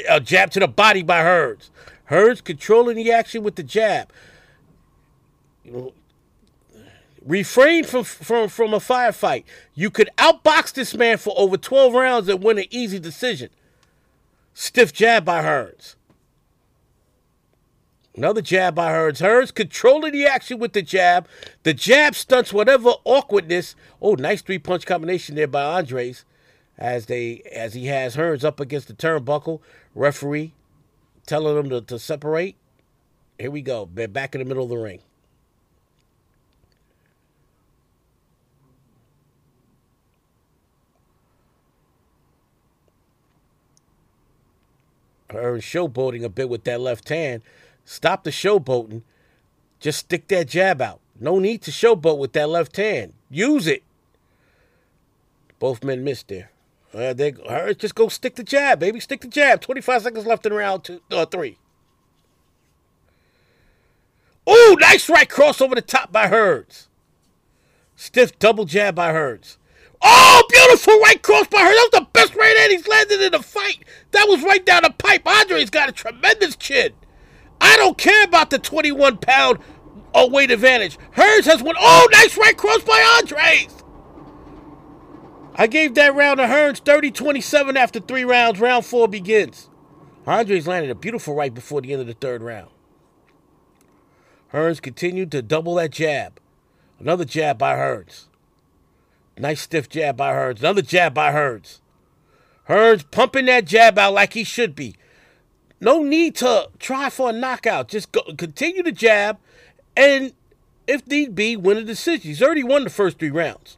uh, 0.10 0.22
jab 0.22 0.52
to 0.52 0.62
the 0.62 0.70
body 0.70 1.04
by 1.04 1.22
Hearns. 1.22 1.70
Hearns 2.10 2.42
controlling 2.42 2.96
the 2.96 3.12
action 3.12 3.44
with 3.44 3.58
the 3.58 3.64
jab. 3.64 4.10
You 5.66 5.72
know, 5.74 5.94
Refrain 7.26 7.84
from 7.84 8.06
from 8.06 8.48
from 8.48 8.74
a 8.74 8.78
firefight. 8.78 9.44
You 9.76 9.90
could 9.90 10.10
outbox 10.18 10.72
this 10.72 10.96
man 10.96 11.18
for 11.18 11.34
over 11.36 11.58
12 11.58 11.94
rounds 11.94 12.30
and 12.30 12.42
win 12.42 12.60
an 12.60 12.68
easy 12.70 13.00
decision. 13.00 13.50
Stiff 14.54 14.94
jab 14.94 15.26
by 15.26 15.44
Hearns. 15.44 15.96
Another 18.16 18.42
jab 18.42 18.76
by 18.76 18.94
Hearns. 18.94 19.20
Hearns 19.20 19.54
controlling 19.54 20.14
the 20.14 20.26
action 20.26 20.58
with 20.58 20.72
the 20.72 20.82
jab. 20.82 21.28
The 21.64 21.74
jab 21.74 22.16
stunts 22.16 22.54
whatever 22.54 22.92
awkwardness. 23.04 23.76
Oh, 24.02 24.14
nice 24.14 24.42
three 24.42 24.58
punch 24.58 24.86
combination 24.86 25.36
there 25.36 25.48
by 25.48 25.82
Andries, 25.82 26.24
as 26.80 27.08
they 27.08 27.42
as 27.54 27.74
he 27.74 27.88
has 27.88 28.15
Hearns 28.15 28.44
up 28.44 28.60
against 28.60 28.88
the 28.88 28.94
turnbuckle. 28.94 29.60
Referee 29.94 30.54
telling 31.28 31.56
them 31.56 31.70
to, 31.70 31.82
to 31.82 32.00
separate. 32.00 32.56
Here 33.38 33.52
we 33.52 33.62
go. 33.62 33.88
They're 33.94 34.08
back 34.08 34.34
in 34.34 34.39
the 34.39 34.46
middle 34.46 34.63
of 34.63 34.70
the 34.70 34.78
ring. 34.78 35.02
Her 45.30 45.58
showboating 45.58 46.24
a 46.24 46.30
bit 46.30 46.50
with 46.50 46.63
that 46.63 46.82
left 46.82 47.10
hand. 47.10 47.44
Stop 47.86 48.24
the 48.24 48.32
showboating. 48.32 49.04
Just 49.80 50.00
stick 50.00 50.28
that 50.30 50.48
jab 50.48 50.82
out. 50.82 51.00
No 51.20 51.38
need 51.38 51.62
to 51.63 51.72
showboat 51.72 52.18
with 52.18 52.34
that 52.34 52.50
left 52.50 52.78
hand. 52.78 53.13
Use 53.30 53.68
it. 53.68 53.84
Both 55.60 55.84
men 55.84 56.04
missed 56.04 56.30
there. 56.30 56.52
Uh, 56.93 57.13
they, 57.13 57.34
her, 57.47 57.73
just 57.73 57.95
go 57.95 58.08
stick 58.08 58.36
the 58.36 58.43
jab, 58.43 58.80
baby. 58.80 58.99
Stick 58.99 59.21
the 59.21 59.28
jab. 59.28 59.62
25 59.62 60.02
seconds 60.02 60.25
left 60.25 60.45
in 60.45 60.54
round 60.54 60.84
two, 60.84 61.02
uh, 61.12 61.25
three. 61.25 61.58
Oh, 64.47 64.75
nice 64.80 65.10
right 65.10 65.30
cross 65.30 65.62
over 65.62 65.75
the 65.75 65.82
top 65.82 66.12
by 66.12 66.28
Hearns. 66.28 66.88
Stiff 67.95 68.39
double 68.39 68.65
jab 68.65 68.95
by 68.95 69.13
Hearns. 69.13 69.58
Oh, 70.02 70.43
beautiful 70.49 70.99
right 71.02 71.21
cross 71.21 71.45
by 71.47 71.60
Hearns. 71.60 71.75
That 71.75 71.89
was 71.91 71.99
the 71.99 72.08
best 72.13 72.36
right 72.36 72.58
hand 72.58 72.71
he's 72.71 72.88
landed 72.88 73.21
in 73.21 73.32
the 73.34 73.43
fight. 73.43 73.84
That 74.12 74.28
was 74.28 74.41
right 74.41 74.65
down 74.65 74.84
the 74.84 74.89
pipe. 74.91 75.28
Andre's 75.28 75.69
got 75.69 75.89
a 75.89 75.91
tremendous 75.91 76.56
chin. 76.56 76.93
I 77.62 77.75
don't 77.78 77.97
care 77.97 78.23
about 78.23 78.49
the 78.49 78.58
21 78.58 79.17
pound 79.17 79.60
uh, 80.15 80.28
weight 80.32 80.49
advantage. 80.49 80.97
Hearns 81.15 81.45
has 81.45 81.62
won. 81.62 81.75
Oh, 81.78 82.08
nice 82.12 82.36
right 82.38 82.58
cross 82.58 82.82
by 82.82 83.21
Andries. 83.21 83.79
I 85.60 85.67
gave 85.67 85.95
that 85.95 86.15
round 86.15 86.38
to 86.38 86.45
Hearns 86.45 86.80
30 86.80 87.12
27 87.12 87.76
after 87.76 88.00
three 88.00 88.24
rounds. 88.24 88.62
Round 88.62 88.86
four 88.86 89.10
begins. 89.10 89.69
Andries 90.26 90.67
landed 90.67 90.89
a 90.89 90.95
beautiful 90.95 91.36
right 91.36 91.54
before 91.54 91.82
the 91.82 91.91
end 91.91 92.00
of 92.00 92.08
the 92.08 92.13
third 92.13 92.41
round. 92.41 92.69
Hearns 94.54 94.82
continued 94.82 95.34
to 95.34 95.41
double 95.41 95.76
that 95.76 95.91
jab. 95.91 96.39
Another 96.98 97.26
jab 97.26 97.58
by 97.58 97.76
Hearns. 97.76 98.28
Nice 99.38 99.60
stiff 99.60 99.89
jab 99.89 100.15
by 100.15 100.32
Hearns. 100.32 100.60
Another 100.60 100.82
jab 100.82 101.13
by 101.13 101.34
Hearns. 101.34 101.82
Hearns 102.69 103.04
pumping 103.12 103.48
that 103.48 103.65
jab 103.65 104.00
out 104.00 104.13
like 104.13 104.32
he 104.32 104.45
should 104.45 104.76
be. 104.76 104.95
No 105.82 106.04
need 106.04 106.36
to 106.38 106.69
try 106.80 107.10
for 107.10 107.32
a 107.32 107.34
knockout. 107.34 107.89
Just 107.89 108.13
go, 108.13 108.22
continue 108.38 108.84
to 108.84 108.93
jab 108.93 109.38
and, 109.98 110.32
if 110.88 111.06
need 111.06 111.36
be, 111.36 111.58
win 111.58 111.76
a 111.76 111.84
decision. 111.84 112.30
He's 112.30 112.41
already 112.41 112.63
won 112.63 112.86
the 112.86 112.89
first 112.89 113.19
three 113.19 113.30
rounds. 113.30 113.78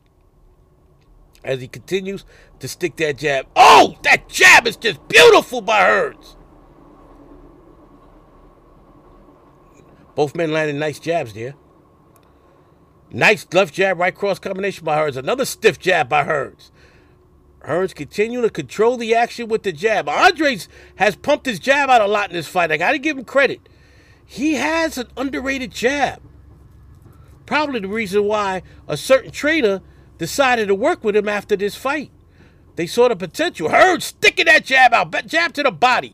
As 1.44 1.60
he 1.60 1.68
continues 1.68 2.24
to 2.60 2.68
stick 2.68 2.96
that 2.98 3.18
jab. 3.18 3.48
Oh, 3.56 3.98
that 4.04 4.30
jab 4.30 4.68
is 4.68 4.78
just 4.78 5.08
beautiful 5.08 5.62
by 5.62 5.82
Hearns. 5.82 6.36
Both 10.14 10.36
men 10.36 10.52
landing 10.52 10.78
nice 10.78 11.00
jabs 11.00 11.34
there. 11.34 11.56
Nice 13.10 13.46
left 13.54 13.74
jab, 13.74 14.00
right 14.00 14.14
cross 14.14 14.40
combination 14.40 14.86
by 14.86 14.98
Hearns. 14.98 15.18
Another 15.18 15.46
stiff 15.46 15.80
jab 15.80 16.08
by 16.08 16.24
Hearns. 16.24 16.72
Hearns 17.66 17.94
continue 17.94 18.42
to 18.42 18.50
control 18.50 18.98
the 18.98 19.14
action 19.14 19.48
with 19.48 19.64
the 19.64 19.72
jab. 19.72 20.08
Andries 20.08 20.68
has 20.96 21.16
pumped 21.16 21.46
his 21.46 21.60
jab 21.60 21.90
out 21.90 22.02
a 22.02 22.08
lot 22.08 22.30
in 22.30 22.36
this 22.36 22.48
fight. 22.48 22.72
I 22.72 22.78
got 22.78 22.92
to 22.92 23.00
give 23.00 23.18
him 23.18 23.26
credit. 23.26 23.68
He 24.26 24.54
has 24.54 24.98
an 24.98 25.08
underrated 25.18 25.72
jab. 25.72 26.22
Probably 27.46 27.82
the 27.82 27.88
reason 27.88 28.24
why 28.24 28.64
a 28.88 28.96
certain 28.96 29.32
trainer 29.32 29.82
decided 30.22 30.68
to 30.68 30.76
work 30.76 31.04
with 31.04 31.16
him 31.16 31.28
after 31.28 31.56
this 31.56 31.76
fight. 31.76 32.12
They 32.76 32.86
saw 32.86 33.08
the 33.08 33.16
potential. 33.16 33.70
Hearns 33.70 34.04
sticking 34.04 34.46
that 34.46 34.64
jab 34.64 34.94
out, 34.94 35.26
jab 35.26 35.52
to 35.54 35.64
the 35.64 35.72
body. 35.72 36.14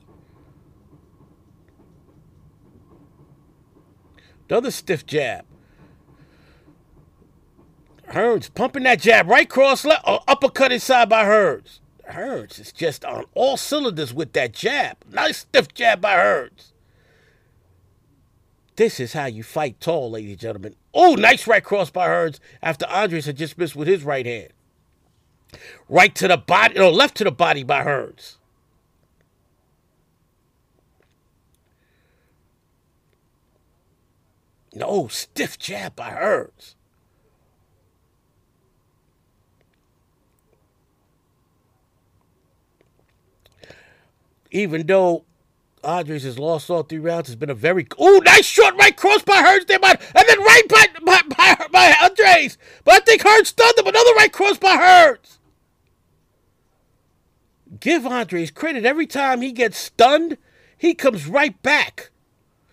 Another 4.49 4.71
stiff 4.71 5.05
jab. 5.05 5.43
Hearns 8.09 8.49
pumping 8.53 8.83
that 8.83 9.01
jab 9.01 9.27
right 9.27 9.49
cross 9.49 9.83
left, 9.83 10.07
or 10.07 10.21
uh, 10.21 10.23
uppercut 10.29 10.71
inside 10.71 11.09
by 11.09 11.25
Hearns. 11.25 11.79
Hearns 12.09 12.61
is 12.61 12.71
just 12.71 13.03
on 13.03 13.25
all 13.33 13.57
cylinders 13.57 14.13
with 14.13 14.31
that 14.31 14.53
jab. 14.53 14.95
Nice 15.11 15.39
stiff 15.39 15.73
jab 15.73 15.99
by 15.99 16.15
Hearns. 16.15 16.71
This 18.77 19.01
is 19.01 19.11
how 19.11 19.25
you 19.25 19.43
fight 19.43 19.81
tall, 19.81 20.11
ladies 20.11 20.31
and 20.31 20.39
gentlemen. 20.39 20.75
Oh, 20.99 21.13
nice 21.13 21.45
right 21.45 21.63
cross 21.63 21.91
by 21.91 22.07
Hearns 22.07 22.39
after 22.59 22.87
Andries 22.87 23.27
had 23.27 23.37
just 23.37 23.55
missed 23.55 23.75
with 23.75 23.87
his 23.87 24.03
right 24.03 24.25
hand. 24.25 24.49
Right 25.87 26.13
to 26.15 26.27
the 26.27 26.37
body, 26.37 26.73
no, 26.73 26.89
left 26.89 27.15
to 27.17 27.23
the 27.23 27.31
body 27.31 27.61
by 27.61 27.83
Hearns. 27.83 28.37
No, 34.73 35.07
stiff 35.07 35.59
jab 35.59 35.95
by 35.95 36.09
Hearns. 36.09 36.73
Even 44.49 44.87
though 44.87 45.25
Andries 45.87 46.23
has 46.23 46.37
lost 46.37 46.69
all 46.69 46.83
three 46.83 46.97
rounds, 46.97 47.29
has 47.29 47.37
been 47.37 47.49
a 47.49 47.55
very 47.55 47.87
oh 47.97 48.21
nice 48.25 48.45
short 48.45 48.75
right 48.75 48.95
cross 48.95 49.23
by 49.23 49.41
Hearns 49.41 49.67
there, 49.67 49.79
by, 49.79 49.91
and 49.91 50.25
then 50.27 50.39
right 50.39 50.63
by 50.67 50.85
by, 51.05 51.21
by, 51.29 51.67
by 51.71 51.91
Andries. 51.91 52.57
But 52.83 52.95
I 52.95 52.99
think 53.05 53.21
Hearns 53.21 53.47
stunned 53.47 53.77
him. 53.77 53.87
Another 53.87 54.13
right 54.15 54.31
cross 54.31 54.57
by 54.57 54.75
Hearns. 54.75 55.37
Give 57.79 58.03
Andries 58.03 58.53
credit. 58.53 58.85
Every 58.85 59.07
time 59.07 59.41
he 59.41 59.53
gets 59.53 59.77
stunned, 59.77 60.37
he 60.77 60.93
comes 60.93 61.25
right 61.25 61.59
back. 61.63 62.11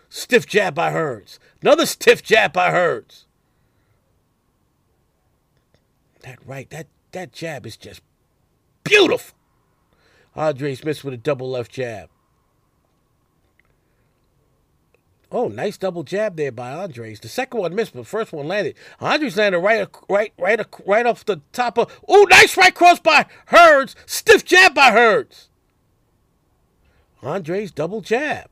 Stiff 0.09 0.44
jab 0.44 0.74
by 0.74 0.90
Hearns. 0.90 1.38
Another 1.62 1.87
stiff 1.87 2.20
jab 2.20 2.53
by 2.53 2.70
Hearns. 2.70 3.27
That 6.22 6.44
right, 6.44 6.68
that 6.70 6.88
that 7.12 7.33
jab 7.33 7.64
is 7.64 7.77
just 7.77 8.00
beautiful. 8.83 9.37
Andries 10.37 10.85
missed 10.85 11.05
with 11.05 11.14
a 11.14 11.18
double 11.18 11.50
left 11.50 11.70
jab. 11.70 12.09
Oh, 15.32 15.48
nice 15.48 15.76
double 15.76 16.04
jab 16.04 16.37
there 16.37 16.52
by 16.52 16.70
Andries. 16.70 17.20
The 17.20 17.28
second 17.28 17.60
one 17.60 17.74
missed, 17.74 17.92
but 17.92 18.00
the 18.00 18.04
first 18.04 18.32
one 18.32 18.46
landed. 18.46 18.76
Andries 19.00 19.37
landed 19.37 19.58
right, 19.58 19.88
right, 20.08 20.32
right, 20.38 20.66
right 20.87 21.06
off 21.06 21.24
the 21.24 21.40
top 21.52 21.78
of. 21.78 22.00
Oh, 22.06 22.26
nice 22.30 22.56
right 22.56 22.74
cross 22.74 23.00
by 23.00 23.26
Hearns. 23.48 23.94
Stiff 24.06 24.44
jab 24.44 24.74
by 24.74 24.90
Hearns. 24.90 25.48
Andries 27.22 27.74
double 27.74 28.00
jab. 28.00 28.48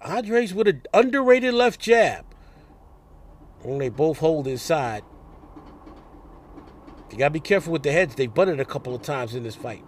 Andries 0.00 0.52
with 0.52 0.68
an 0.68 0.82
underrated 0.92 1.54
left 1.54 1.80
jab. 1.80 2.24
When 3.62 3.78
they 3.78 3.88
both 3.88 4.18
hold 4.18 4.46
inside. 4.46 5.02
You 7.10 7.18
gotta 7.18 7.30
be 7.30 7.40
careful 7.40 7.72
with 7.72 7.82
the 7.82 7.92
heads. 7.92 8.14
They 8.14 8.26
butted 8.26 8.60
a 8.60 8.64
couple 8.64 8.94
of 8.94 9.02
times 9.02 9.34
in 9.34 9.42
this 9.42 9.54
fight. 9.54 9.84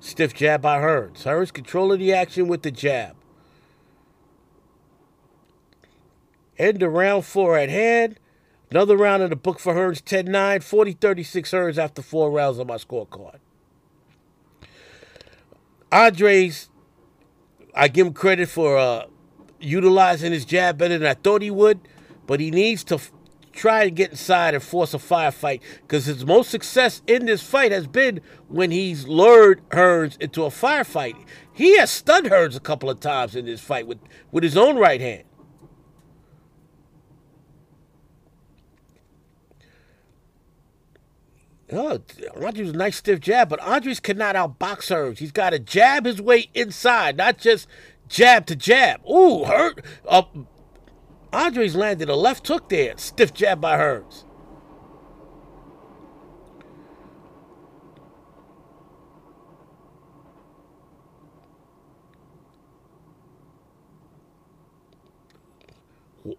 Stiff 0.00 0.34
jab 0.34 0.62
by 0.62 0.78
Hearns. 0.78 1.24
Hearns 1.24 1.52
controlling 1.52 1.98
the 1.98 2.12
action 2.12 2.48
with 2.48 2.62
the 2.62 2.70
jab. 2.70 3.16
End 6.58 6.82
of 6.82 6.92
round 6.92 7.24
four 7.24 7.56
at 7.56 7.68
hand. 7.68 8.18
Another 8.70 8.96
round 8.96 9.22
in 9.22 9.30
the 9.30 9.36
book 9.36 9.58
for 9.58 9.74
Hearns 9.74 10.04
10 10.04 10.26
9, 10.26 10.60
40 10.60 10.92
36 10.92 11.50
Hearns 11.50 11.78
after 11.78 12.02
four 12.02 12.30
rounds 12.30 12.58
on 12.58 12.66
my 12.66 12.76
scorecard. 12.76 13.38
Andries 15.90 16.68
I 17.74 17.86
give 17.88 18.08
him 18.08 18.12
credit 18.12 18.48
for 18.48 18.76
uh, 18.76 19.04
utilizing 19.60 20.32
his 20.32 20.44
jab 20.44 20.78
better 20.78 20.98
than 20.98 21.08
I 21.08 21.14
thought 21.14 21.42
he 21.42 21.50
would, 21.50 21.80
but 22.26 22.40
he 22.40 22.50
needs 22.50 22.82
to 22.84 23.00
try 23.58 23.84
to 23.84 23.90
get 23.90 24.12
inside 24.12 24.54
and 24.54 24.62
force 24.62 24.94
a 24.94 24.98
firefight 24.98 25.60
because 25.82 26.06
his 26.06 26.24
most 26.24 26.48
success 26.50 27.02
in 27.06 27.26
this 27.26 27.42
fight 27.42 27.72
has 27.72 27.86
been 27.86 28.20
when 28.48 28.70
he's 28.70 29.06
lured 29.06 29.60
Hearns 29.70 30.18
into 30.20 30.44
a 30.44 30.48
firefight. 30.48 31.14
He 31.52 31.76
has 31.78 31.90
stunned 31.90 32.26
Hearns 32.26 32.56
a 32.56 32.60
couple 32.60 32.88
of 32.88 33.00
times 33.00 33.34
in 33.34 33.46
this 33.46 33.60
fight 33.60 33.86
with, 33.86 33.98
with 34.30 34.44
his 34.44 34.56
own 34.56 34.76
right 34.76 35.00
hand. 35.00 35.24
Oh, 41.70 42.00
Andries 42.36 42.70
a 42.70 42.76
nice 42.76 42.96
stiff 42.96 43.20
jab, 43.20 43.50
but 43.50 43.60
Andries 43.60 44.00
cannot 44.00 44.36
outbox 44.36 44.88
Hearns. 44.88 45.18
He's 45.18 45.32
got 45.32 45.50
to 45.50 45.58
jab 45.58 46.06
his 46.06 46.22
way 46.22 46.48
inside, 46.54 47.16
not 47.16 47.36
just 47.38 47.68
jab 48.08 48.46
to 48.46 48.56
jab. 48.56 49.00
Ooh, 49.06 49.44
hurt. 49.44 49.84
Uh, 50.06 50.22
Andries 51.32 51.74
landed 51.76 52.08
a 52.08 52.16
left 52.16 52.46
hook 52.48 52.68
there. 52.68 52.96
Stiff 52.96 53.34
jab 53.34 53.60
by 53.60 53.78
Hearns. 53.78 54.24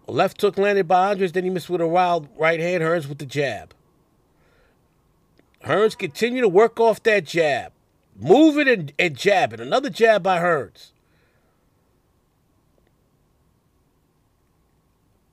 Left 0.08 0.40
hook 0.42 0.58
landed 0.58 0.88
by 0.88 1.14
Andries, 1.16 1.34
then 1.34 1.44
he 1.44 1.50
missed 1.50 1.70
with 1.70 1.82
a 1.82 1.88
wild 1.88 2.28
right 2.38 2.60
hand. 2.60 2.84
Hearns 2.84 3.08
with 3.08 3.20
the 3.20 3.26
jab. 3.26 3.74
Hearns 5.66 5.98
continue 5.98 6.42
to 6.42 6.50
work 6.50 6.80
off 6.80 7.04
that 7.04 7.26
jab. 7.26 7.74
moving 8.20 8.68
and, 8.68 8.94
and 9.00 9.18
jab 9.18 9.54
it. 9.54 9.60
Another 9.60 9.90
jab 9.90 10.24
by 10.24 10.40
Hearns. 10.40 10.92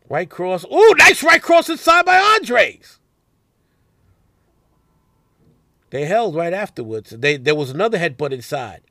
Right 0.09 0.31
cross. 0.31 0.64
Ooh, 0.64 0.95
nice 0.99 1.23
right 1.23 1.42
cross 1.42 1.69
inside 1.69 2.05
by 2.05 2.19
Andries. 2.38 2.99
They 5.90 6.05
held 6.05 6.35
right 6.35 6.53
afterwards. 6.53 7.11
They 7.11 7.37
there 7.37 7.55
was 7.55 7.71
another 7.71 7.99
headbutt 7.99 8.33
inside. 8.33 8.83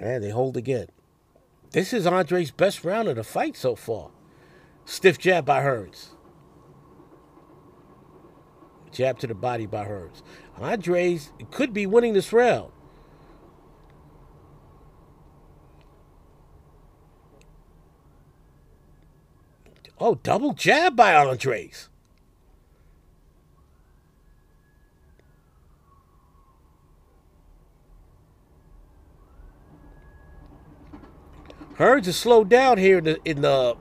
And 0.00 0.22
they 0.22 0.30
hold 0.30 0.56
again. 0.56 0.86
This 1.72 1.92
is 1.92 2.06
Andre's 2.06 2.50
best 2.50 2.84
round 2.84 3.08
of 3.08 3.16
the 3.16 3.24
fight 3.24 3.56
so 3.56 3.74
far. 3.74 4.10
Stiff 4.84 5.18
jab 5.18 5.44
by 5.44 5.60
Hearns. 5.60 6.10
Jab 8.90 9.18
to 9.18 9.26
the 9.26 9.34
body 9.34 9.66
by 9.66 9.84
Hearns. 9.84 10.22
Andries 10.58 11.30
could 11.50 11.74
be 11.74 11.84
winning 11.84 12.14
this 12.14 12.32
round. 12.32 12.72
Oh, 20.00 20.14
double 20.16 20.52
jab 20.52 20.94
by 20.94 21.12
Andries. 21.12 21.88
Hearns 31.78 32.06
has 32.06 32.16
slowed 32.16 32.48
down 32.48 32.78
here 32.78 32.98
in 32.98 33.04
the, 33.04 33.18
in 33.24 33.40
the 33.42 33.76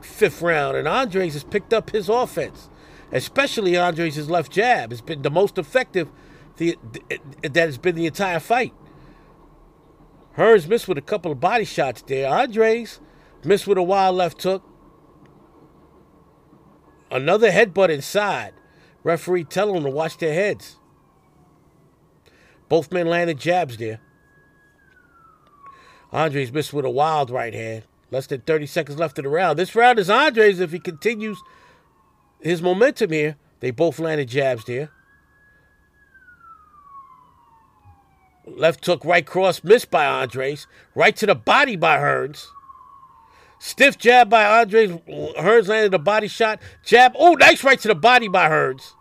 fifth 0.00 0.40
round, 0.40 0.76
and 0.76 0.86
Andries 0.86 1.32
has 1.32 1.42
picked 1.42 1.72
up 1.72 1.90
his 1.90 2.08
offense, 2.08 2.68
especially 3.12 3.72
Andries' 3.72 4.28
left 4.28 4.52
jab. 4.52 4.90
has 4.90 5.00
been 5.00 5.22
the 5.22 5.30
most 5.30 5.58
effective 5.58 6.08
the, 6.58 6.76
that 7.42 7.56
has 7.56 7.78
been 7.78 7.96
the 7.96 8.06
entire 8.06 8.38
fight. 8.38 8.72
Hearns 10.36 10.68
missed 10.68 10.86
with 10.86 10.98
a 10.98 11.02
couple 11.02 11.32
of 11.32 11.40
body 11.40 11.64
shots 11.64 12.02
there. 12.02 12.30
Andries 12.30 13.00
missed 13.44 13.66
with 13.66 13.78
a 13.78 13.82
wild 13.82 14.16
left 14.16 14.42
hook. 14.42 14.69
Another 17.10 17.50
headbutt 17.50 17.90
inside. 17.90 18.52
Referee 19.02 19.44
telling 19.44 19.74
them 19.74 19.84
to 19.84 19.90
watch 19.90 20.18
their 20.18 20.34
heads. 20.34 20.76
Both 22.68 22.92
men 22.92 23.06
landed 23.06 23.38
jabs 23.38 23.78
there. 23.78 24.00
Andries 26.12 26.52
missed 26.52 26.72
with 26.72 26.84
a 26.84 26.90
wild 26.90 27.30
right 27.30 27.54
hand. 27.54 27.84
Less 28.10 28.26
than 28.26 28.40
30 28.40 28.66
seconds 28.66 28.98
left 28.98 29.18
in 29.18 29.24
the 29.24 29.28
round. 29.28 29.58
This 29.58 29.74
round 29.74 29.98
is 29.98 30.08
Andries 30.08 30.60
if 30.60 30.72
he 30.72 30.78
continues 30.78 31.40
his 32.40 32.60
momentum 32.60 33.12
here. 33.12 33.36
They 33.60 33.70
both 33.70 33.98
landed 33.98 34.28
jabs 34.28 34.64
there. 34.64 34.90
Left 38.46 38.84
hook, 38.84 39.04
right 39.04 39.24
cross, 39.24 39.62
missed 39.62 39.90
by 39.90 40.04
Andries. 40.04 40.66
Right 40.94 41.14
to 41.16 41.26
the 41.26 41.34
body 41.34 41.76
by 41.76 41.98
Hearns. 41.98 42.46
Stiff 43.62 43.98
jab 43.98 44.30
by 44.30 44.42
Andries. 44.42 45.02
Hearns 45.36 45.68
landed 45.68 45.92
a 45.92 45.98
body 45.98 46.28
shot. 46.28 46.62
Jab. 46.82 47.12
Oh, 47.14 47.34
nice 47.34 47.62
right 47.62 47.78
to 47.80 47.88
the 47.88 47.94
body 47.94 48.26
by 48.26 48.48
Hearns. 48.48 48.94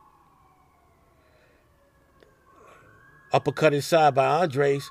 Uppercut 3.31 3.73
inside 3.73 4.15
by 4.15 4.45
Andries. 4.45 4.83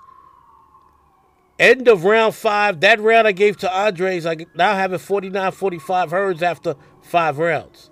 End 1.58 1.86
of 1.86 2.04
round 2.04 2.34
five. 2.34 2.80
That 2.80 2.98
round 2.98 3.28
I 3.28 3.32
gave 3.32 3.58
to 3.58 3.68
Andries. 3.68 4.24
I 4.24 4.46
now 4.54 4.74
have 4.74 4.94
it 4.94 4.98
49 5.00 5.52
45 5.52 6.10
Hearns 6.12 6.40
after 6.40 6.74
five 7.02 7.38
rounds. 7.38 7.90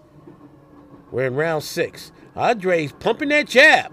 We're 1.10 1.26
in 1.26 1.34
round 1.34 1.62
six. 1.62 2.10
Andries 2.34 2.98
pumping 2.98 3.28
that 3.28 3.48
jab. 3.48 3.92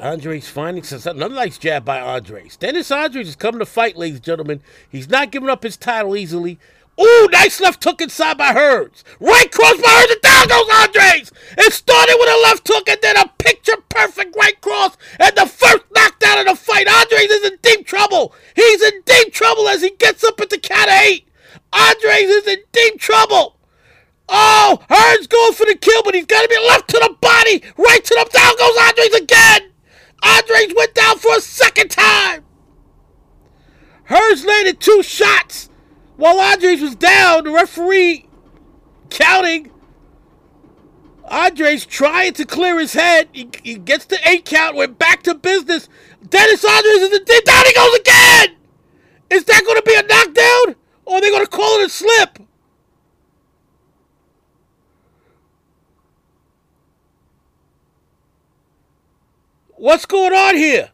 Andries 0.00 0.44
finding 0.44 0.82
success. 0.82 1.14
Another 1.14 1.34
nice 1.34 1.58
jab 1.58 1.84
by 1.84 1.98
Andries. 1.98 2.58
Dennis 2.58 2.90
Andries 2.90 3.26
is 3.26 3.36
coming 3.36 3.58
to 3.58 3.66
fight, 3.66 3.96
ladies 3.96 4.16
and 4.16 4.24
gentlemen. 4.24 4.62
He's 4.88 5.08
not 5.08 5.30
giving 5.30 5.50
up 5.50 5.62
his 5.62 5.76
title 5.76 6.16
easily. 6.16 6.58
Ooh, 7.00 7.28
nice 7.30 7.60
left 7.60 7.82
hook 7.84 8.00
inside 8.00 8.36
by 8.38 8.52
Hearns. 8.52 9.04
Right 9.20 9.50
cross 9.52 9.76
by 9.76 9.88
Hearns, 9.88 10.12
and 10.12 10.22
down 10.22 10.48
goes 10.48 10.68
Andries. 10.68 11.32
It 11.58 11.72
started 11.72 12.16
with 12.18 12.28
a 12.28 12.42
left 12.42 12.66
hook 12.66 12.88
and 12.88 12.98
then 13.02 13.16
a 13.16 13.28
picture 13.38 13.76
perfect 13.88 14.34
right 14.36 14.60
cross. 14.60 14.96
And 15.18 15.36
the 15.36 15.46
first 15.46 15.84
knockdown 15.94 16.40
of 16.40 16.46
the 16.46 16.56
fight. 16.56 16.86
Andries 16.86 17.30
is 17.30 17.50
in 17.50 17.58
deep 17.62 17.86
trouble. 17.86 18.34
He's 18.56 18.82
in 18.82 19.02
deep 19.04 19.32
trouble 19.32 19.68
as 19.68 19.82
he 19.82 19.90
gets 19.90 20.24
up 20.24 20.40
at 20.40 20.50
the 20.50 20.58
count 20.58 20.88
of 20.88 20.94
eight. 20.94 21.28
Andries 21.72 22.28
is 22.28 22.46
in 22.46 22.58
deep 22.72 22.98
trouble. 22.98 23.56
Oh, 24.28 24.80
Hearns 24.88 25.28
going 25.28 25.54
for 25.54 25.66
the 25.66 25.76
kill, 25.76 26.02
but 26.04 26.14
he's 26.14 26.26
got 26.26 26.42
to 26.42 26.48
be 26.48 26.58
left 26.68 26.88
to 26.88 26.98
the 26.98 27.16
body. 27.20 27.62
Right 27.76 28.04
to 28.04 28.14
the 28.14 28.30
down 28.32 28.56
goes 28.56 28.76
Andries 28.76 29.22
again. 29.22 29.69
Andries 30.22 30.76
went 30.76 30.94
down 30.94 31.18
for 31.18 31.36
a 31.36 31.40
second 31.40 31.90
time. 31.90 32.44
Hearns 34.08 34.44
landed 34.44 34.80
two 34.80 35.02
shots 35.02 35.70
while 36.16 36.36
Andries 36.36 36.82
was 36.82 36.96
down. 36.96 37.44
The 37.44 37.50
referee 37.50 38.26
counting. 39.08 39.70
Andries 41.30 41.86
trying 41.86 42.32
to 42.34 42.44
clear 42.44 42.78
his 42.80 42.92
head. 42.92 43.28
He, 43.32 43.48
he 43.62 43.74
gets 43.76 44.06
the 44.06 44.18
eight 44.28 44.44
count, 44.44 44.74
went 44.74 44.98
back 44.98 45.22
to 45.24 45.34
business. 45.34 45.88
Dennis 46.28 46.64
Andries 46.64 47.02
is 47.02 47.10
the 47.10 47.42
down 47.46 47.64
he 47.66 47.72
goes 47.72 47.98
again. 48.00 48.56
Is 49.30 49.44
that 49.44 49.62
going 49.64 49.76
to 49.76 49.82
be 49.82 49.94
a 49.94 50.02
knockdown? 50.02 50.74
Or 51.04 51.16
are 51.16 51.20
they 51.20 51.30
going 51.30 51.44
to 51.44 51.50
call 51.50 51.80
it 51.80 51.86
a 51.86 51.88
slip? 51.88 52.49
What's 59.80 60.04
going 60.04 60.34
on 60.34 60.56
here? 60.56 60.90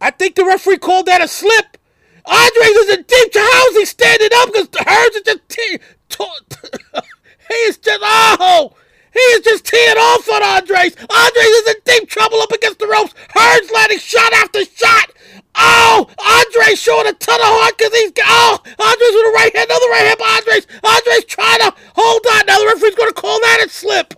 I 0.00 0.10
think 0.10 0.34
the 0.34 0.46
referee 0.46 0.78
called 0.78 1.04
that 1.12 1.20
a 1.20 1.28
slip. 1.28 1.76
Andries 2.24 2.76
is 2.88 2.96
in 2.96 3.04
deep. 3.04 3.34
How 3.36 3.66
is 3.68 3.76
he 3.76 3.84
standing 3.84 4.30
up? 4.32 4.48
Because 4.48 4.68
Hearns 4.68 5.16
is 5.16 5.22
just 5.28 5.48
te- 5.50 5.78
to- 6.08 7.02
he 7.48 7.54
is 7.68 7.76
just 7.76 8.00
oh, 8.02 8.72
he 9.12 9.20
is 9.20 9.40
just 9.44 9.66
teeing 9.66 9.98
off 9.98 10.26
on 10.26 10.40
Andries. 10.40 10.96
Andries 10.96 11.54
is 11.60 11.74
in 11.76 11.80
deep 11.84 12.08
trouble 12.08 12.40
up 12.40 12.50
against 12.50 12.78
the 12.78 12.86
ropes. 12.88 13.12
Hearns 13.36 13.70
landing 13.70 13.98
shot 13.98 14.32
after 14.32 14.64
shot. 14.64 15.10
Oh, 15.56 16.08
Andries 16.16 16.78
showing 16.80 17.08
a 17.08 17.12
ton 17.12 17.38
of 17.38 17.46
heart 17.60 17.76
because 17.76 17.92
he's 17.92 18.12
oh, 18.24 18.58
Andries 18.64 19.14
with 19.20 19.28
a 19.28 19.32
right 19.36 19.54
hand, 19.54 19.68
another 19.68 19.90
right 19.92 20.06
hand 20.08 20.18
by 20.18 20.40
Andries. 20.40 20.64
Andries 20.80 21.28
trying 21.28 21.60
to 21.60 21.74
hold 21.94 22.24
on. 22.40 22.46
Now 22.46 22.58
the 22.58 22.72
referee's 22.72 22.94
going 22.94 23.12
to 23.12 23.20
call 23.20 23.38
that 23.40 23.64
a 23.66 23.68
slip. 23.68 24.14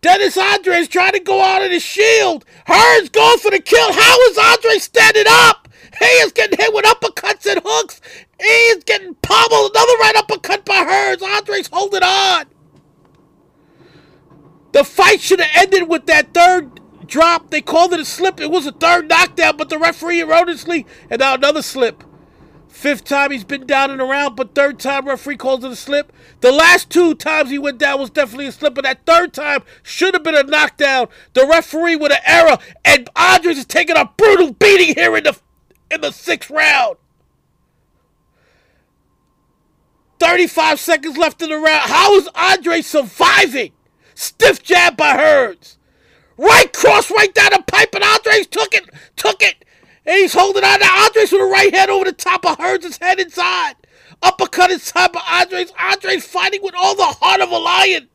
Dennis 0.00 0.36
Andries 0.36 0.88
trying 0.88 1.12
to 1.12 1.20
go 1.20 1.42
out 1.42 1.64
of 1.64 1.70
the 1.70 1.80
shield. 1.80 2.44
Hearns 2.66 3.10
going 3.10 3.38
for 3.38 3.50
the 3.50 3.60
kill. 3.60 3.92
How 3.92 4.20
is 4.22 4.38
Andre 4.38 4.78
standing 4.78 5.24
up? 5.28 5.68
He 5.98 6.04
is 6.04 6.32
getting 6.32 6.58
hit 6.58 6.74
with 6.74 6.84
uppercuts 6.84 7.50
and 7.50 7.60
hooks. 7.64 8.00
He 8.38 8.46
is 8.46 8.84
getting 8.84 9.14
pummeled. 9.16 9.72
Another 9.74 9.92
right 10.00 10.14
uppercut 10.16 10.64
by 10.64 10.74
Hearns. 10.74 11.18
Andries 11.18 11.70
holding 11.72 12.02
on. 12.02 12.46
The 14.72 14.84
fight 14.84 15.20
should 15.20 15.40
have 15.40 15.50
ended 15.56 15.88
with 15.88 16.06
that 16.06 16.34
third 16.34 16.80
drop. 17.06 17.50
They 17.50 17.62
called 17.62 17.94
it 17.94 18.00
a 18.00 18.04
slip. 18.04 18.40
It 18.40 18.50
was 18.50 18.66
a 18.66 18.72
third 18.72 19.08
knockdown, 19.08 19.56
but 19.56 19.70
the 19.70 19.78
referee 19.78 20.20
erroneously, 20.20 20.86
and 21.08 21.20
now 21.20 21.34
another 21.34 21.62
slip. 21.62 22.04
Fifth 22.76 23.04
time 23.04 23.30
he's 23.30 23.42
been 23.42 23.66
down 23.66 23.90
and 23.90 24.02
around, 24.02 24.36
but 24.36 24.54
third 24.54 24.78
time 24.78 25.08
referee 25.08 25.38
calls 25.38 25.64
it 25.64 25.72
a 25.72 25.76
slip. 25.76 26.12
The 26.42 26.52
last 26.52 26.90
two 26.90 27.14
times 27.14 27.48
he 27.48 27.58
went 27.58 27.78
down 27.78 27.98
was 27.98 28.10
definitely 28.10 28.48
a 28.48 28.52
slip, 28.52 28.74
but 28.74 28.84
that 28.84 29.06
third 29.06 29.32
time 29.32 29.62
should 29.82 30.12
have 30.12 30.22
been 30.22 30.34
a 30.34 30.42
knockdown. 30.42 31.08
The 31.32 31.46
referee 31.46 31.96
with 31.96 32.12
an 32.12 32.18
error, 32.26 32.58
and 32.84 33.08
Andries 33.14 33.56
is 33.56 33.64
taking 33.64 33.96
a 33.96 34.12
brutal 34.18 34.52
beating 34.52 34.94
here 34.94 35.16
in 35.16 35.24
the 35.24 35.40
in 35.90 36.02
the 36.02 36.10
sixth 36.10 36.50
round. 36.50 36.98
35 40.20 40.78
seconds 40.78 41.16
left 41.16 41.40
in 41.40 41.48
the 41.48 41.56
round. 41.56 41.90
How 41.90 42.14
is 42.16 42.28
Andre 42.34 42.82
surviving? 42.82 43.72
Stiff 44.14 44.62
jab 44.62 44.98
by 44.98 45.16
Hearns. 45.16 45.78
Right 46.36 46.70
cross 46.74 47.10
right 47.10 47.32
down 47.32 47.52
the 47.52 47.62
pipe, 47.66 47.94
and 47.94 48.04
Andries 48.04 48.50
took 48.50 48.74
it, 48.74 48.90
took 49.16 49.42
it. 49.42 49.64
And 50.06 50.16
he's 50.16 50.34
holding 50.34 50.62
on 50.62 50.78
to 50.78 50.84
Andries 50.84 51.32
with 51.32 51.42
a 51.42 51.46
right 51.46 51.74
hand 51.74 51.90
over 51.90 52.04
the 52.04 52.12
top 52.12 52.46
of 52.46 52.58
Hearns' 52.58 53.02
head 53.02 53.18
inside. 53.18 53.74
Uppercut 54.22 54.70
inside 54.70 55.12
by 55.12 55.20
Andries. 55.20 55.72
Andries 55.72 56.22
fighting 56.22 56.62
with 56.62 56.74
all 56.76 56.94
the 56.94 57.02
heart 57.02 57.40
of 57.40 57.50
a 57.50 57.58
lion. 57.58 58.08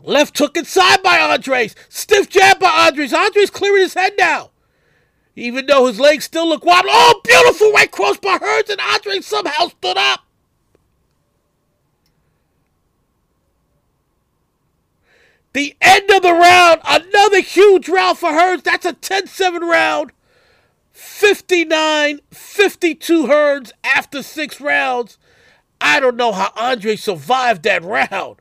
Left 0.00 0.36
hook 0.36 0.56
inside 0.56 1.02
by 1.02 1.18
Andries. 1.18 1.74
Stiff 1.90 2.30
jab 2.30 2.58
by 2.58 2.90
Andries. 2.90 3.12
Andries 3.12 3.52
clearing 3.52 3.82
his 3.82 3.94
head 3.94 4.14
now. 4.18 4.50
Even 5.36 5.66
though 5.66 5.86
his 5.86 6.00
legs 6.00 6.24
still 6.24 6.48
look 6.48 6.64
wobbly. 6.64 6.90
Oh, 6.92 7.20
beautiful 7.22 7.70
right 7.72 7.90
cross 7.90 8.16
by 8.16 8.38
Hearns, 8.38 8.70
and 8.70 8.80
Andries 8.80 9.24
somehow 9.24 9.68
stood 9.68 9.98
up. 9.98 10.20
The 15.52 15.76
end 15.80 16.10
of 16.10 16.22
the 16.22 16.32
round. 16.32 16.80
Another 16.84 17.40
huge 17.40 17.88
round 17.88 18.18
for 18.18 18.30
Hearns. 18.30 18.62
That's 18.62 18.86
a 18.86 18.92
10 18.92 19.26
7 19.26 19.62
round. 19.62 20.12
59 20.92 22.20
52 22.30 23.26
Hearns 23.26 23.72
after 23.82 24.22
six 24.22 24.60
rounds. 24.60 25.18
I 25.80 26.00
don't 26.00 26.16
know 26.16 26.32
how 26.32 26.52
Andre 26.56 26.96
survived 26.96 27.64
that 27.64 27.82
round. 27.82 28.36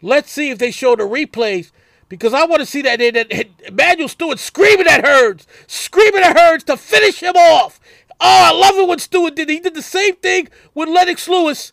Let's 0.00 0.30
see 0.30 0.50
if 0.50 0.58
they 0.58 0.70
show 0.70 0.96
the 0.96 1.02
replays 1.02 1.70
because 2.08 2.32
I 2.32 2.44
want 2.46 2.60
to 2.60 2.66
see 2.66 2.82
that, 2.82 2.98
that 2.98 3.48
Emanuel 3.66 4.08
Steward 4.08 4.38
screaming 4.38 4.86
at 4.86 5.04
Hearns, 5.04 5.44
screaming 5.66 6.22
at 6.22 6.36
Hearns 6.36 6.64
to 6.64 6.76
finish 6.76 7.20
him 7.22 7.34
off. 7.36 7.80
Oh, 8.12 8.16
I 8.20 8.52
love 8.52 8.76
it 8.76 8.88
when 8.88 8.98
Steward 8.98 9.34
did. 9.34 9.48
He 9.48 9.60
did 9.60 9.74
the 9.74 9.82
same 9.82 10.16
thing 10.16 10.48
with 10.74 10.88
Lennox 10.88 11.28
Lewis 11.28 11.72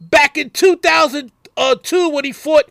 back 0.00 0.36
in 0.36 0.50
2002 0.50 1.32
uh, 1.56 2.08
when 2.10 2.24
he 2.24 2.32
fought 2.32 2.68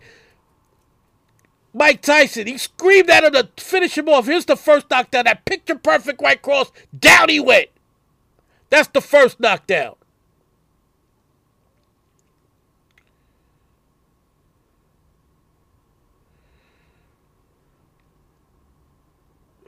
Mike 1.73 2.01
Tyson. 2.01 2.47
He 2.47 2.57
screamed 2.57 3.09
at 3.09 3.23
him 3.23 3.33
to 3.33 3.49
finish 3.57 3.97
him 3.97 4.09
off. 4.09 4.25
Here's 4.25 4.45
the 4.45 4.55
first 4.55 4.89
knockdown. 4.89 5.25
That 5.25 5.45
picture 5.45 5.75
perfect 5.75 6.21
right 6.21 6.41
cross. 6.41 6.71
Down 6.97 7.29
he 7.29 7.39
went. 7.39 7.69
That's 8.69 8.87
the 8.89 9.01
first 9.01 9.39
knockdown. 9.39 9.95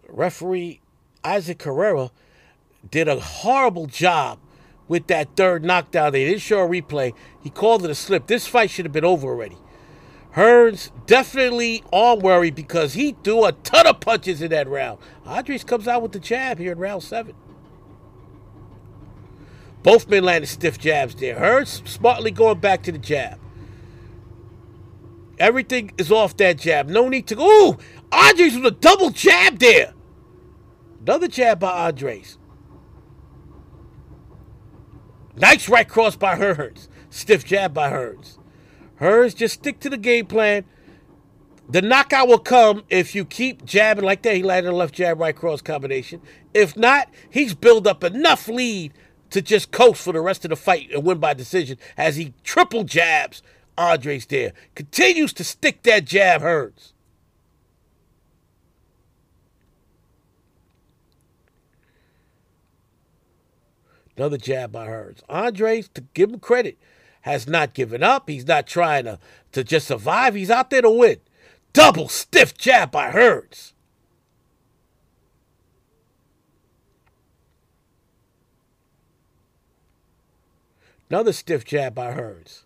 Referee 0.10 0.80
Isaac 1.24 1.64
Herrera 1.64 2.12
did 2.89 3.08
a 3.08 3.20
horrible 3.20 3.88
job 3.88 4.39
with 4.88 5.08
that 5.08 5.36
third 5.36 5.64
knockdown. 5.66 6.12
They 6.12 6.26
didn't 6.26 6.41
show 6.41 6.60
a 6.60 6.68
replay. 6.68 7.14
He 7.41 7.49
called 7.49 7.84
it 7.84 7.89
a 7.89 7.95
slip. 7.95 8.28
This 8.28 8.45
fight 8.45 8.70
should 8.70 8.86
have 8.86 8.91
been 8.91 9.06
over 9.06 9.28
already. 9.28 9.58
Hearns 10.36 10.90
definitely 11.06 11.84
on 11.92 12.20
worry 12.20 12.50
because 12.50 12.94
he 12.94 13.16
threw 13.24 13.46
a 13.46 13.52
ton 13.52 13.86
of 13.86 14.00
punches 14.00 14.42
in 14.42 14.50
that 14.50 14.68
round. 14.68 15.00
Andries 15.26 15.66
comes 15.66 15.88
out 15.88 16.02
with 16.02 16.12
the 16.12 16.20
jab 16.20 16.58
here 16.58 16.72
in 16.72 16.80
round 16.80 17.04
seven. 17.04 17.36
Both 19.84 20.08
men 20.08 20.24
landed 20.24 20.48
stiff 20.48 20.80
jabs 20.80 21.14
there. 21.16 21.36
Hearns 21.36 21.88
smartly 21.88 22.32
going 22.32 22.60
back 22.60 22.82
to 22.84 22.92
the 22.92 22.98
jab. 22.98 23.40
Everything 25.38 25.92
is 25.98 26.12
off 26.12 26.38
that 26.38 26.58
jab. 26.58 26.88
No 26.88 27.10
need 27.10 27.28
to 27.28 27.36
go. 27.36 27.44
Ooh, 27.70 27.78
Andries 28.12 28.56
with 28.56 28.66
a 28.66 28.72
double 28.72 29.10
jab 29.12 29.60
there. 29.60 29.94
Another 31.02 31.28
jab 31.28 31.60
by 31.60 31.92
Andries. 31.92 32.38
Nice 35.36 35.68
right 35.68 35.88
cross 35.88 36.16
by 36.16 36.38
Hearns. 36.38 36.88
Stiff 37.10 37.46
jab 37.46 37.74
by 37.74 37.92
Hearns. 37.92 38.38
Hearns, 39.04 39.36
just 39.36 39.56
stick 39.56 39.80
to 39.82 39.89
the 39.89 39.97
game 39.97 40.26
plan. 40.26 40.66
The 41.70 41.82
knockout 41.82 42.28
will 42.28 42.39
come 42.39 42.84
if 42.89 43.16
you 43.16 43.26
keep 43.26 43.66
jabbing 43.66 44.04
like 44.04 44.22
that. 44.24 44.36
He 44.36 44.43
landed 44.43 44.72
a 44.72 44.76
left 44.76 44.95
jab, 44.95 45.20
right 45.20 45.36
cross 45.36 45.62
combination. 45.62 46.22
If 46.54 46.76
not, 46.76 47.10
he's 47.30 47.54
built 47.54 47.88
up 47.88 48.04
enough 48.04 48.47
lead 48.47 48.93
to 49.30 49.41
just 49.41 49.72
coast 49.72 50.04
for 50.04 50.14
the 50.14 50.22
rest 50.22 50.45
of 50.45 50.49
the 50.49 50.56
fight 50.56 50.91
and 50.91 51.04
win 51.04 51.18
by 51.20 51.34
decision 51.34 51.78
as 51.97 52.16
he 52.16 52.34
triple 52.43 52.84
jabs 52.84 53.41
Andries 53.78 54.28
there. 54.28 54.54
Continues 54.76 55.34
to 55.34 55.43
stick 55.43 55.84
that 55.84 56.06
jab, 56.06 56.41
Hearns. 56.41 56.93
Another 64.16 64.38
jab 64.38 64.72
by 64.72 64.88
Hearns. 64.88 65.24
Andries, 65.28 65.91
to 65.93 66.01
give 66.14 66.30
him 66.30 66.39
credit, 66.39 66.78
has 67.24 67.47
not 67.47 67.74
given 67.74 68.03
up. 68.03 68.30
He's 68.30 68.45
not 68.47 68.67
trying 68.67 69.05
to, 69.05 69.19
to 69.53 69.63
just 69.63 69.88
survive. 69.88 70.36
He's 70.36 70.51
out 70.51 70.69
there 70.69 70.82
to 70.82 70.89
win. 70.89 71.17
Double 71.71 72.07
stiff 72.07 72.57
jab 72.57 72.91
by 72.91 73.11
Hearns. 73.11 73.71
Another 81.09 81.34
stiff 81.34 81.63
jab 81.63 81.95
by 81.95 82.13
Hearns. 82.13 82.63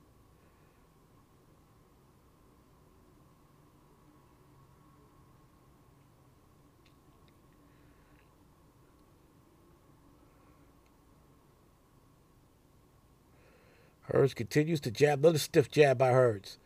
Hearns 14.11 14.35
continues 14.35 14.79
to 14.81 14.91
jab. 14.91 15.19
Another 15.19 15.37
stiff 15.37 15.69
jab 15.69 15.97
by 15.97 16.11
Hearns. 16.11 16.57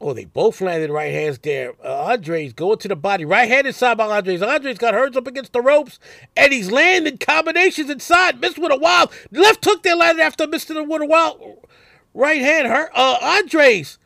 Oh, 0.00 0.12
they 0.12 0.24
both 0.24 0.60
landed 0.60 0.90
right 0.90 1.12
hands 1.12 1.38
there. 1.38 1.74
Uh, 1.82 2.08
Andries 2.08 2.56
going 2.56 2.78
to 2.78 2.88
the 2.88 2.96
body. 2.96 3.24
Right 3.24 3.48
hand 3.48 3.68
inside 3.68 3.96
by 3.96 4.20
Andries. 4.20 4.40
Andries 4.40 4.76
got 4.76 4.94
Hearns 4.94 5.14
up 5.14 5.28
against 5.28 5.52
the 5.52 5.60
ropes, 5.60 6.00
and 6.36 6.52
he's 6.52 6.72
landing 6.72 7.18
combinations 7.18 7.88
inside. 7.88 8.40
Missed 8.40 8.58
with 8.58 8.72
a 8.72 8.76
wild. 8.76 9.12
Left 9.30 9.64
hook 9.64 9.84
there 9.84 9.94
landed 9.94 10.22
after 10.22 10.48
missing 10.48 10.76
it 10.76 10.88
with 10.88 11.02
a 11.02 11.06
wild. 11.06 11.66
Right 12.14 12.40
hand. 12.40 12.66
Her, 12.66 12.90
uh, 12.92 13.18
Andries. 13.20 13.98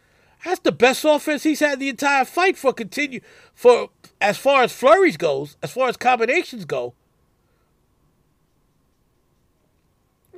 That's 0.44 0.60
the 0.60 0.70
best 0.70 1.04
offense 1.04 1.42
he's 1.42 1.60
had 1.60 1.80
the 1.80 1.88
entire 1.88 2.26
fight 2.26 2.58
for 2.58 2.72
continue 2.72 3.20
for 3.54 3.88
as 4.20 4.36
far 4.38 4.62
as 4.62 4.72
flurries 4.72 5.16
goes, 5.16 5.56
as 5.62 5.72
far 5.72 5.88
as 5.88 5.96
combinations 5.96 6.64
go. 6.66 6.94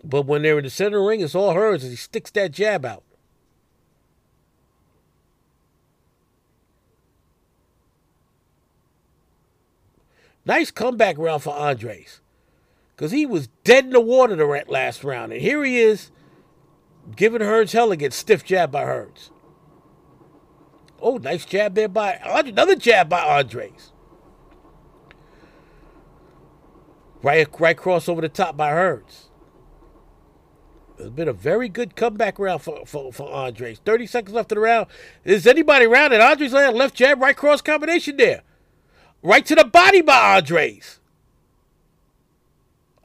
But 0.09 0.23
when 0.23 0.41
they're 0.41 0.57
in 0.57 0.65
the 0.65 0.71
center 0.71 1.05
ring, 1.05 1.21
it's 1.21 1.35
all 1.35 1.55
Hearns 1.55 1.85
as 1.85 1.91
he 1.91 1.97
sticks 1.97 2.31
that 2.31 2.51
jab 2.51 2.87
out. 2.87 3.05
Nice 10.47 10.71
comeback 10.71 11.19
round 11.19 11.43
for 11.43 11.53
Andries. 11.53 12.21
Because 12.97 13.13
he 13.13 13.27
was 13.27 13.49
dead 13.65 13.85
in 13.85 13.91
the 13.91 14.01
water 14.01 14.35
the 14.35 14.65
last 14.69 15.05
round. 15.05 15.31
And 15.31 15.43
here 15.43 15.63
he 15.63 15.79
is 15.79 16.11
giving 17.15 17.43
Hearns 17.43 17.73
hell 17.73 17.85
and 17.85 17.93
again. 17.93 18.11
Stiff 18.11 18.43
jab 18.43 18.73
by 18.73 18.85
Hearns. 18.85 19.29
Oh, 21.03 21.19
nice 21.19 21.45
jab 21.45 21.75
there 21.75 21.87
by 21.87 22.15
another 22.25 22.77
jab 22.77 23.11
by 23.11 23.21
Andries. 23.21 23.93
Right, 27.23 27.47
right 27.61 27.77
cross 27.77 28.09
over 28.09 28.23
the 28.23 28.31
top 28.31 28.57
by 28.57 28.71
Hearns. 28.71 29.29
It's 30.99 31.11
been 31.11 31.29
a 31.29 31.33
very 31.33 31.69
good 31.69 31.95
comeback 31.95 32.39
round 32.39 32.63
for, 32.63 32.85
for, 32.85 33.13
for 33.13 33.29
Andries. 33.29 33.79
30 33.79 34.07
seconds 34.07 34.35
left 34.35 34.51
in 34.51 34.57
the 34.57 34.63
round. 34.63 34.89
Is 35.25 35.47
anybody 35.47 35.87
around 35.87 36.13
it? 36.13 36.21
Andries 36.21 36.53
land 36.53 36.77
left 36.77 36.97
jab, 36.97 37.21
right 37.21 37.37
cross 37.37 37.61
combination 37.61 38.17
there. 38.17 38.43
Right 39.23 39.47
to 39.47 39.55
the 39.55 39.65
body 39.65 40.01
by 40.01 40.41
Andries. 40.41 40.99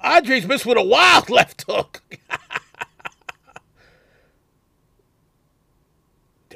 Andries 0.04 0.48
missed 0.48 0.66
with 0.66 0.78
a 0.78 0.84
wild 0.84 1.30
left 1.30 1.66
hook. 1.68 2.02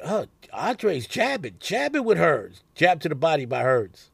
oh, 0.04 0.26
Andries 0.52 1.08
jabbing, 1.08 1.54
jabbing 1.60 2.04
with 2.04 2.18
Hearns. 2.18 2.62
Jab 2.74 3.00
to 3.02 3.08
the 3.08 3.14
body 3.14 3.44
by 3.44 3.62
Hearns. 3.62 4.06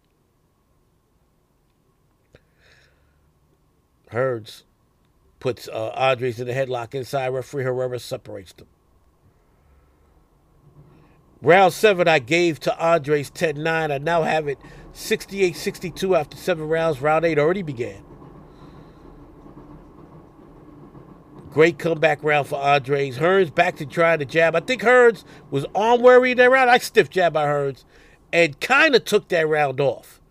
Hearns 4.11 4.62
puts 5.45 5.68
uh, 5.68 5.92
Andries 5.95 6.38
in 6.38 6.47
the 6.47 6.55
headlock 6.55 6.95
inside. 6.95 7.28
Referee 7.28 7.64
Herrera 7.64 7.99
separates 7.99 8.55
them. 8.55 8.66
Round 11.42 11.70
seven, 11.70 12.09
I 12.09 12.18
gave 12.18 12.59
to 12.61 12.70
Andries 12.80 13.30
10 13.30 13.62
9. 13.62 13.92
I 13.92 13.99
now 13.99 14.22
have 14.22 14.49
it 14.49 14.59
68 14.95 15.55
62 15.55 16.16
after 16.16 16.38
seven 16.38 16.66
rounds. 16.66 17.03
Round 17.03 17.26
eight 17.26 17.38
already 17.38 17.61
began. 17.61 18.03
Great 21.51 21.78
comeback 21.78 22.24
round 22.24 22.49
for 22.49 22.59
Andries. 22.59 23.16
Hearns 23.16 23.55
back 23.55 23.76
to 23.76 23.84
trying 23.84 24.20
to 24.20 24.24
jab. 24.24 24.57
I 24.57 24.61
think 24.61 24.80
Hearns 24.80 25.24
was 25.51 25.66
on 25.74 26.01
worry 26.01 26.32
that 26.32 26.51
round. 26.51 26.70
I 26.70 26.78
stiff 26.78 27.11
jab 27.11 27.34
by 27.34 27.45
Hearns 27.45 27.84
and 28.32 28.59
kind 28.62 28.95
of 28.95 29.05
took 29.05 29.28
that 29.28 29.47
round 29.47 29.78
off. 29.78 30.22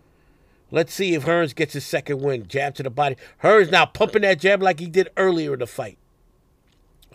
Let's 0.74 0.92
see 0.92 1.14
if 1.14 1.24
Hearns 1.24 1.54
gets 1.54 1.74
his 1.74 1.86
second 1.86 2.20
win. 2.20 2.48
Jab 2.48 2.74
to 2.74 2.82
the 2.82 2.90
body. 2.90 3.14
Hearns 3.44 3.70
now 3.70 3.86
pumping 3.86 4.22
that 4.22 4.40
jab 4.40 4.60
like 4.60 4.80
he 4.80 4.88
did 4.88 5.08
earlier 5.16 5.52
in 5.52 5.60
the 5.60 5.68
fight. 5.68 5.98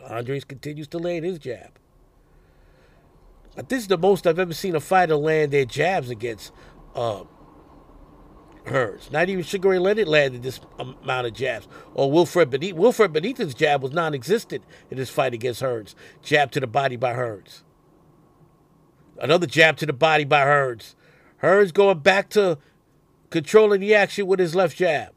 Andries 0.01 0.47
continues 0.47 0.87
to 0.87 0.97
land 0.97 1.25
his 1.25 1.39
jab. 1.39 1.71
This 3.67 3.81
is 3.81 3.87
the 3.89 3.97
most 3.97 4.25
I've 4.25 4.39
ever 4.39 4.53
seen 4.53 4.77
a 4.77 4.79
fighter 4.79 5.17
land 5.17 5.51
their 5.51 5.65
jabs 5.65 6.09
against 6.09 6.53
uh, 6.95 7.23
Hearns. 8.63 9.11
Not 9.11 9.27
even 9.27 9.43
Sugar 9.43 9.67
Ray 9.67 9.79
Leonard 9.79 10.07
landed 10.07 10.41
this 10.41 10.61
amount 10.79 11.27
of 11.27 11.33
jabs. 11.33 11.67
Or 11.93 12.09
Wilfred 12.09 12.51
Benitez. 12.51 12.75
Wilfred 12.75 13.11
Benitez's 13.11 13.53
jab 13.53 13.83
was 13.83 13.91
non-existent 13.91 14.63
in 14.89 14.97
his 14.97 15.09
fight 15.09 15.33
against 15.33 15.61
Hearns. 15.61 15.95
Jab 16.23 16.51
to 16.51 16.61
the 16.61 16.67
body 16.67 16.95
by 16.95 17.13
Hearns. 17.13 17.63
Another 19.19 19.47
jab 19.47 19.75
to 19.77 19.85
the 19.85 19.91
body 19.91 20.23
by 20.23 20.45
Hearns. 20.45 20.95
Hearns 21.41 21.73
going 21.73 21.99
back 21.99 22.29
to 22.29 22.57
controlling 23.29 23.81
the 23.81 23.95
action 23.95 24.27
with 24.27 24.39
his 24.39 24.55
left 24.55 24.77
jab. 24.77 25.13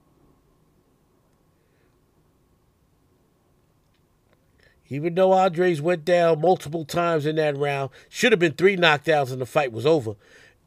Even 4.89 5.15
though 5.15 5.31
Andries 5.31 5.81
went 5.81 6.05
down 6.05 6.43
multiple 6.43 6.85
times 6.85 7.25
in 7.25 7.37
that 7.37 7.57
round, 7.57 7.91
should 8.11 8.31
have 8.31 8.39
been 8.39 8.53
three 8.53 8.77
knockdowns 8.77 9.33
and 9.33 9.41
the 9.41 9.47
fight 9.47 9.73
was 9.73 9.87
over, 9.87 10.17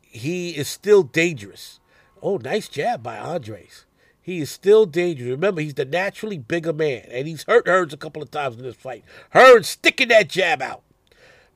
he 0.01 0.51
is 0.51 0.67
still 0.67 1.03
dangerous. 1.03 1.79
Oh, 2.23 2.37
nice 2.37 2.67
jab 2.67 3.03
by 3.03 3.17
Andries. 3.17 3.85
He 4.19 4.39
is 4.39 4.49
still 4.49 4.87
dangerous. 4.87 5.29
Remember, 5.29 5.61
he's 5.61 5.75
the 5.75 5.85
naturally 5.85 6.39
bigger 6.39 6.73
man, 6.73 7.05
and 7.11 7.27
he's 7.27 7.43
hurt 7.43 7.67
Hearns 7.67 7.93
a 7.93 7.97
couple 7.97 8.23
of 8.23 8.31
times 8.31 8.55
in 8.55 8.63
this 8.63 8.75
fight. 8.75 9.03
Hearns 9.35 9.65
sticking 9.65 10.07
that 10.07 10.29
jab 10.29 10.63
out. 10.63 10.81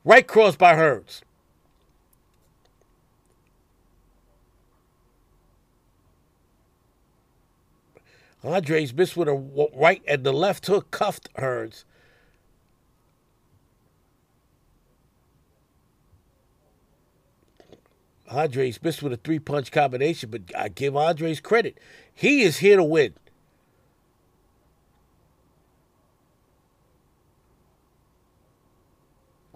Right 0.04 0.24
cross 0.24 0.54
by 0.54 0.74
Hearns. 0.74 1.22
Andries 8.44 8.94
missed 8.94 9.16
with 9.16 9.28
a 9.28 9.68
right 9.74 10.02
and 10.08 10.24
the 10.24 10.32
left 10.32 10.66
hook 10.66 10.90
cuffed 10.90 11.32
Hearns. 11.34 11.84
Andries 18.30 18.82
missed 18.82 19.02
with 19.02 19.12
a 19.12 19.16
three 19.16 19.40
punch 19.40 19.72
combination, 19.72 20.30
but 20.30 20.42
I 20.56 20.68
give 20.68 20.94
Andries 20.94 21.42
credit. 21.42 21.78
He 22.14 22.42
is 22.42 22.58
here 22.58 22.76
to 22.76 22.84
win. 22.84 23.14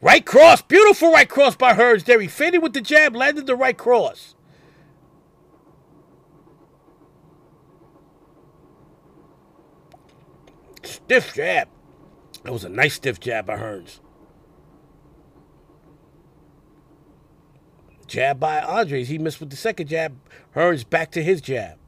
Right 0.03 0.27
cross, 0.27 0.61
beautiful 0.61 1.13
right 1.13 1.29
cross 1.29 1.57
by 1.57 1.73
Hearns 1.73 2.05
there. 2.05 2.21
He 2.21 2.29
faded 2.29 2.63
with 2.63 2.75
the 2.75 2.83
jab, 2.83 3.17
landed 3.17 3.47
the 3.47 3.57
right 3.57 3.77
cross. 3.79 4.34
Stiff 10.95 11.35
jab. 11.35 11.69
That 12.45 12.53
was 12.53 12.63
a 12.63 12.69
nice 12.69 12.95
stiff 12.95 13.19
jab 13.19 13.47
by 13.47 13.57
Hearns. 13.57 13.99
Jab 18.07 18.39
by 18.39 18.61
Andries. 18.61 19.07
He 19.07 19.19
missed 19.19 19.41
with 19.41 19.51
the 19.51 19.57
second 19.57 19.89
jab. 19.89 20.17
Hearns 20.55 20.89
back 20.89 21.11
to 21.13 21.23
his 21.23 21.41
jab. 21.41 21.79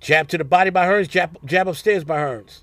Jab 0.00 0.26
to 0.28 0.38
the 0.38 0.44
body 0.44 0.70
by 0.70 0.86
Hearns. 0.86 1.08
Jab, 1.08 1.38
jab 1.44 1.68
upstairs 1.68 2.02
by 2.02 2.16
Hearns. 2.16 2.62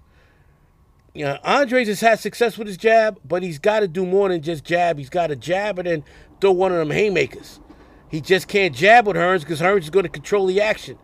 You 1.13 1.23
know, 1.23 1.37
Andries 1.45 1.87
has 1.87 2.01
had 2.01 2.19
success 2.19 2.57
with 2.57 2.67
his 2.67 2.77
jab, 2.77 3.21
but 3.23 3.41
he's 3.41 3.57
got 3.57 3.79
to 3.79 3.87
do 3.87 4.05
more 4.05 4.27
than 4.27 4.41
just 4.41 4.65
jab. 4.65 4.97
He's 4.97 5.09
got 5.09 5.27
to 5.27 5.37
jab 5.37 5.79
and 5.79 5.87
then 5.87 6.03
throw 6.41 6.51
one 6.51 6.73
of 6.73 6.77
them 6.77 6.91
haymakers. 6.91 7.61
He 8.09 8.19
just 8.19 8.49
can't 8.49 8.75
jab 8.75 9.07
with 9.07 9.15
Hearns 9.15 9.41
because 9.41 9.61
Hearns 9.61 9.83
is 9.83 9.89
going 9.89 10.03
to 10.03 10.09
control 10.09 10.45
the 10.45 10.59
action 10.59 10.97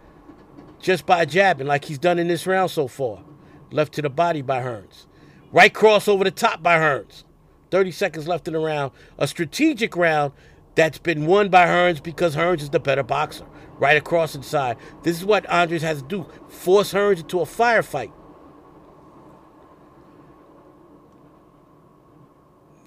just 0.84 1.06
by 1.06 1.24
jabbing, 1.26 1.66
like 1.66 1.86
he's 1.86 1.98
done 1.98 2.20
in 2.20 2.28
this 2.28 2.46
round 2.46 2.70
so 2.70 2.88
far. 2.88 3.24
Left 3.72 3.94
to 3.94 4.02
the 4.02 4.10
body 4.10 4.44
by 4.44 4.62
Hearns. 4.62 5.08
Right 5.52 5.74
cross 5.74 6.08
over 6.08 6.24
the 6.24 6.32
top 6.32 6.62
by 6.62 6.78
Hearns. 6.78 7.24
30 7.72 7.92
seconds 7.92 8.28
left 8.28 8.48
in 8.48 8.54
the 8.54 8.60
round. 8.60 8.92
A 9.18 9.26
strategic 9.26 9.96
round 9.96 10.34
that's 10.76 11.00
been 11.00 11.26
won 11.26 11.50
by 11.50 11.66
Hearns 11.66 12.04
because 12.04 12.36
Hearns 12.36 12.62
is 12.62 12.70
the 12.70 12.80
better 12.80 13.02
boxer. 13.02 13.46
Right 13.80 13.98
across 13.98 14.36
inside. 14.36 14.78
This 15.04 15.18
is 15.18 15.26
what 15.26 15.46
Andries 15.46 15.82
has 15.82 16.02
to 16.02 16.08
do 16.08 16.28
force 16.50 16.94
Hearns 16.94 17.22
into 17.22 17.40
a 17.40 17.46
firefight. 17.46 18.12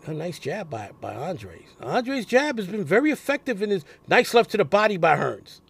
A 0.05 0.13
nice 0.13 0.39
jab 0.39 0.71
by, 0.71 0.91
by 1.01 1.15
Andries. 1.15 1.75
Andries' 1.81 2.27
jab 2.27 2.59
has 2.59 2.69
been 2.69 2.85
very 2.85 3.11
effective 3.11 3.61
in 3.61 3.71
his 3.71 3.85
nice 4.07 4.35
left 4.35 4.51
to 4.51 4.57
the 4.57 4.65
body 4.65 4.99
by 4.99 5.17
Hearns. 5.17 5.61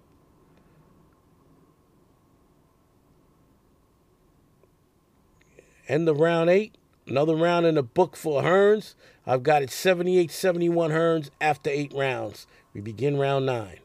End 5.88 6.06
the 6.06 6.14
round 6.14 6.50
eight. 6.50 6.76
Another 7.06 7.36
round 7.36 7.66
in 7.66 7.76
the 7.76 7.82
book 7.82 8.16
for 8.16 8.42
Hearns. 8.42 8.94
I've 9.26 9.42
got 9.42 9.62
it 9.62 9.70
78 9.70 10.30
71 10.30 10.90
Hearns 10.90 11.30
after 11.40 11.70
eight 11.70 11.92
rounds. 11.94 12.46
We 12.74 12.80
begin 12.80 13.16
round 13.16 13.46
nine. 13.46 13.78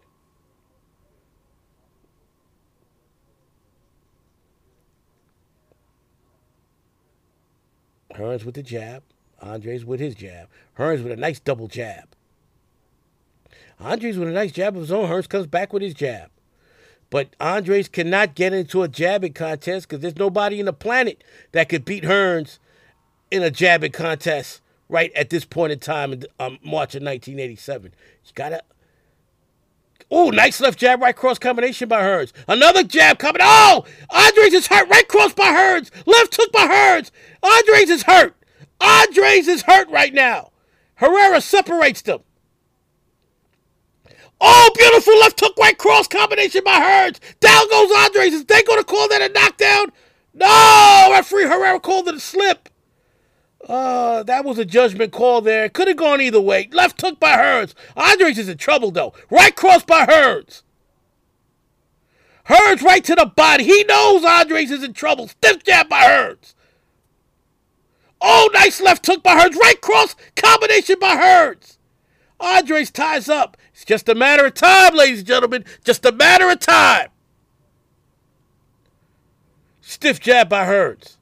Hearns 8.15 8.43
with 8.43 8.55
the 8.55 8.63
jab. 8.63 9.03
Andries 9.41 9.83
with 9.83 9.99
his 9.99 10.15
jab. 10.15 10.47
Hearns 10.77 11.03
with 11.03 11.11
a 11.11 11.15
nice 11.15 11.39
double 11.39 11.67
jab. 11.67 12.09
Andries 13.79 14.17
with 14.17 14.27
a 14.27 14.31
nice 14.31 14.51
jab 14.51 14.75
of 14.75 14.81
his 14.81 14.91
own. 14.91 15.09
Hearns 15.09 15.29
comes 15.29 15.47
back 15.47 15.73
with 15.73 15.81
his 15.81 15.93
jab. 15.93 16.29
But 17.11 17.37
Andries 17.39 17.91
cannot 17.91 18.35
get 18.35 18.53
into 18.53 18.81
a 18.81 18.87
jabbing 18.87 19.33
contest 19.33 19.87
because 19.87 20.01
there's 20.01 20.15
nobody 20.15 20.59
in 20.59 20.65
the 20.65 20.73
planet 20.73 21.23
that 21.51 21.69
could 21.69 21.85
beat 21.85 22.05
Hearns 22.05 22.57
in 23.29 23.43
a 23.43 23.51
jabbing 23.51 23.91
contest 23.91 24.61
right 24.87 25.11
at 25.13 25.29
this 25.29 25.45
point 25.45 25.73
in 25.73 25.79
time 25.79 26.13
in 26.13 26.23
um, 26.39 26.57
March 26.63 26.95
of 26.95 27.03
1987. 27.03 27.91
You 28.25 28.31
gotta. 28.33 28.63
Oh, 30.09 30.29
nice 30.29 30.59
left 30.61 30.79
jab, 30.79 31.01
right 31.01 31.15
cross 31.15 31.37
combination 31.37 31.89
by 31.89 32.01
Hearns. 32.01 32.31
Another 32.47 32.83
jab 32.83 33.19
coming. 33.19 33.41
Oh, 33.43 33.85
Andries 34.09 34.53
is 34.53 34.67
hurt. 34.67 34.89
Right 34.89 35.07
cross 35.07 35.33
by 35.33 35.51
Hearns. 35.51 35.91
Left 36.07 36.35
hook 36.35 36.51
by 36.53 36.65
Hearns. 36.67 37.11
Andries 37.43 37.89
is 37.89 38.03
hurt. 38.03 38.35
Andries 38.79 39.47
is 39.47 39.63
hurt 39.63 39.89
right 39.89 40.13
now. 40.13 40.51
Herrera 40.95 41.41
separates 41.41 42.01
them. 42.03 42.21
Oh, 44.43 44.71
beautiful 44.75 45.19
left 45.19 45.39
hook, 45.39 45.55
right 45.59 45.77
cross 45.77 46.07
combination 46.07 46.63
by 46.63 46.79
Hearns. 46.79 47.19
Down 47.39 47.69
goes 47.69 47.91
Andries. 47.91 48.33
Is 48.33 48.45
they 48.45 48.63
going 48.63 48.79
to 48.79 48.83
call 48.83 49.07
that 49.09 49.21
a 49.21 49.29
knockdown? 49.29 49.91
No, 50.33 51.09
referee 51.11 51.43
Herrera 51.43 51.79
called 51.79 52.07
it 52.07 52.15
a 52.15 52.19
slip. 52.19 52.67
Uh, 53.69 54.23
that 54.23 54.43
was 54.43 54.57
a 54.57 54.65
judgment 54.65 55.11
call 55.11 55.41
there. 55.41 55.69
Could 55.69 55.87
have 55.87 55.97
gone 55.97 56.21
either 56.21 56.41
way. 56.41 56.67
Left 56.71 56.99
hook 56.99 57.19
by 57.19 57.37
Hearns. 57.37 57.75
Andries 57.95 58.39
is 58.39 58.49
in 58.49 58.57
trouble 58.57 58.89
though. 58.89 59.13
Right 59.29 59.55
cross 59.55 59.83
by 59.83 60.07
Hearns. 60.07 60.63
Hearns 62.49 62.81
right 62.81 63.03
to 63.03 63.13
the 63.13 63.27
body. 63.27 63.65
He 63.65 63.83
knows 63.83 64.23
Andries 64.23 64.71
is 64.71 64.83
in 64.83 64.93
trouble. 64.93 65.27
Stiff 65.27 65.63
jab 65.63 65.87
by 65.87 66.01
Hearns. 66.01 66.55
Oh, 68.19 68.49
nice 68.53 68.81
left 68.81 69.05
hook 69.05 69.21
by 69.21 69.35
Hearns. 69.35 69.55
Right 69.55 69.79
cross 69.79 70.15
combination 70.35 70.97
by 70.99 71.15
Hearns. 71.15 71.77
Andries 72.39 72.91
ties 72.91 73.29
up. 73.29 73.55
It's 73.81 73.87
just 73.87 74.09
a 74.09 74.13
matter 74.13 74.45
of 74.45 74.53
time, 74.53 74.93
ladies 74.93 75.19
and 75.19 75.27
gentlemen. 75.27 75.65
Just 75.83 76.05
a 76.05 76.11
matter 76.11 76.47
of 76.51 76.59
time. 76.59 77.07
Stiff 79.81 80.19
jab 80.19 80.49
by 80.49 80.67
Hearns. 80.67 81.17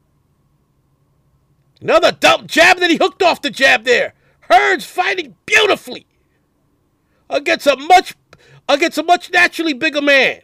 Another 1.79 2.11
dump 2.11 2.47
jab, 2.47 2.79
that 2.79 2.91
he 2.91 2.97
hooked 2.97 3.23
off 3.23 3.41
the 3.41 3.49
jab 3.49 3.85
there. 3.85 4.13
Hearns 4.49 4.83
fighting 4.83 5.37
beautifully 5.45 6.05
against 7.29 7.65
a 7.65 7.77
much 7.77 8.15
against 8.67 8.97
a 8.97 9.03
much 9.03 9.31
naturally 9.31 9.71
bigger 9.71 10.01
man. 10.01 10.41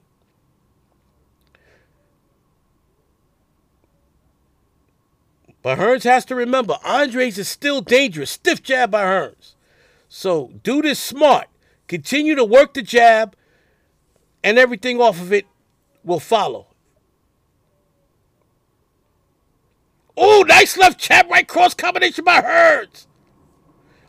But 5.61 5.79
Hearns 5.79 6.05
has 6.05 6.23
to 6.25 6.35
remember, 6.35 6.75
Andries 6.85 7.37
is 7.37 7.49
still 7.49 7.81
dangerous. 7.81 8.31
Stiff 8.31 8.63
jab 8.63 8.91
by 8.91 9.03
Hearns. 9.03 9.55
So 10.07 10.53
do 10.63 10.81
this 10.81 10.97
smart. 10.97 11.49
Continue 11.87 12.35
to 12.35 12.43
work 12.43 12.73
the 12.73 12.81
jab, 12.81 13.35
and 14.43 14.57
everything 14.57 14.99
off 14.99 15.21
of 15.21 15.31
it 15.31 15.45
will 16.03 16.19
follow. 16.19 16.67
Oh, 20.17 20.43
nice 20.47 20.77
left 20.77 20.99
jab, 20.99 21.29
right 21.29 21.47
cross 21.47 21.73
combination 21.73 22.23
by 22.23 22.41
Hearns. 22.41 23.07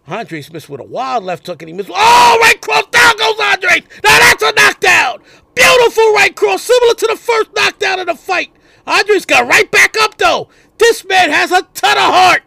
Andries 0.06 0.52
missed 0.52 0.68
with 0.68 0.80
a 0.80 0.84
wild 0.84 1.24
left 1.24 1.46
hook 1.46 1.62
and 1.62 1.68
he 1.68 1.74
missed. 1.74 1.90
Oh, 1.92 2.38
right 2.40 2.60
cross, 2.60 2.86
down 2.92 3.16
goes 3.16 3.34
Andries. 3.36 3.84
Now 4.04 4.18
that's 4.20 4.42
a 4.42 4.52
knockdown. 4.52 5.20
Beautiful 5.54 6.12
right 6.12 6.34
cross, 6.36 6.62
similar 6.62 6.94
to 6.94 7.06
the 7.08 7.16
first 7.16 7.50
knockdown 7.56 7.98
of 7.98 8.06
the 8.06 8.14
fight. 8.14 8.52
Andries 8.86 9.26
got 9.26 9.48
right 9.48 9.68
back 9.70 9.96
up 10.00 10.16
though. 10.16 10.48
This 10.78 11.04
man 11.04 11.30
has 11.30 11.50
a 11.50 11.62
ton 11.74 11.96
of 11.96 12.04
heart. 12.04 12.42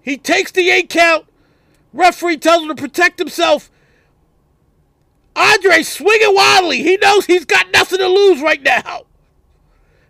He 0.00 0.16
takes 0.16 0.50
the 0.50 0.70
eight 0.70 0.88
count. 0.88 1.26
Referee 1.92 2.38
tells 2.38 2.62
him 2.62 2.68
to 2.68 2.74
protect 2.74 3.18
himself. 3.20 3.70
Andries 5.38 5.86
swinging 5.86 6.34
wildly. 6.34 6.82
He 6.82 6.96
knows 6.96 7.26
he's 7.26 7.44
got 7.44 7.70
nothing 7.72 7.98
to 7.98 8.08
lose 8.08 8.42
right 8.42 8.62
now. 8.62 9.04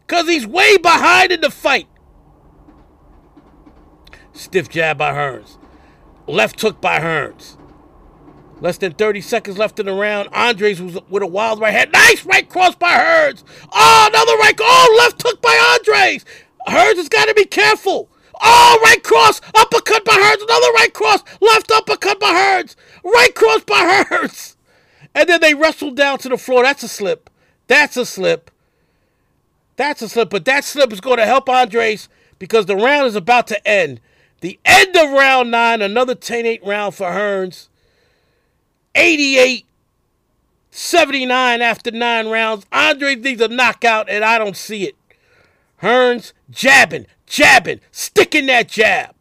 Because 0.06 0.26
he's 0.26 0.46
way 0.46 0.78
behind 0.78 1.32
in 1.32 1.42
the 1.42 1.50
fight. 1.50 1.86
Stiff 4.32 4.70
jab 4.70 4.96
by 4.96 5.12
Hearns. 5.12 5.58
Left 6.26 6.58
hook 6.60 6.80
by 6.80 6.98
Hearns. 7.00 7.58
Less 8.60 8.78
than 8.78 8.92
30 8.92 9.20
seconds 9.20 9.58
left 9.58 9.78
in 9.78 9.86
the 9.86 9.92
round. 9.92 10.30
Andries 10.32 10.80
was 10.80 10.98
with 11.10 11.22
a 11.22 11.26
wild 11.26 11.60
right 11.60 11.74
hand. 11.74 11.92
Nice 11.92 12.24
right 12.24 12.48
cross 12.48 12.74
by 12.74 12.92
Hearns. 12.92 13.44
Oh, 13.70 14.08
another 14.10 14.36
right. 14.38 14.54
Oh, 14.58 14.96
left 14.98 15.22
hook 15.22 15.42
by 15.42 15.78
Andries. 15.78 16.24
Hearns 16.66 16.96
has 16.96 17.08
got 17.08 17.28
to 17.28 17.34
be 17.34 17.44
careful. 17.44 18.08
Oh, 18.40 18.80
right 18.82 19.02
cross. 19.02 19.40
Uppercut 19.54 20.04
by 20.04 20.12
Hearns. 20.12 20.42
Another 20.42 20.72
right 20.72 20.92
cross. 20.94 21.22
Left 21.40 21.70
uppercut 21.70 22.18
by 22.18 22.32
Hearns. 22.32 22.76
Right 23.04 23.34
cross 23.34 23.62
by 23.64 24.04
Hearns. 24.08 24.47
And 25.18 25.28
then 25.28 25.40
they 25.40 25.52
wrestled 25.52 25.96
down 25.96 26.18
to 26.18 26.28
the 26.28 26.38
floor. 26.38 26.62
That's 26.62 26.84
a 26.84 26.88
slip. 26.88 27.28
That's 27.66 27.96
a 27.96 28.06
slip. 28.06 28.52
That's 29.74 30.00
a 30.00 30.08
slip. 30.08 30.30
But 30.30 30.44
that 30.44 30.62
slip 30.62 30.92
is 30.92 31.00
going 31.00 31.16
to 31.16 31.26
help 31.26 31.46
Andries 31.46 32.06
because 32.38 32.66
the 32.66 32.76
round 32.76 33.08
is 33.08 33.16
about 33.16 33.48
to 33.48 33.66
end. 33.66 34.00
The 34.42 34.60
end 34.64 34.96
of 34.96 35.10
round 35.10 35.50
nine, 35.50 35.82
another 35.82 36.14
10 36.14 36.46
8 36.46 36.64
round 36.64 36.94
for 36.94 37.08
Hearns. 37.08 37.66
88 38.94 39.66
79 40.70 41.62
after 41.62 41.90
nine 41.90 42.28
rounds. 42.28 42.64
Andries 42.66 43.20
needs 43.20 43.42
a 43.42 43.48
knockout, 43.48 44.08
and 44.08 44.24
I 44.24 44.38
don't 44.38 44.56
see 44.56 44.84
it. 44.84 44.94
Hearns 45.82 46.32
jabbing, 46.48 47.06
jabbing, 47.26 47.80
sticking 47.90 48.46
that 48.46 48.68
jab. 48.68 49.16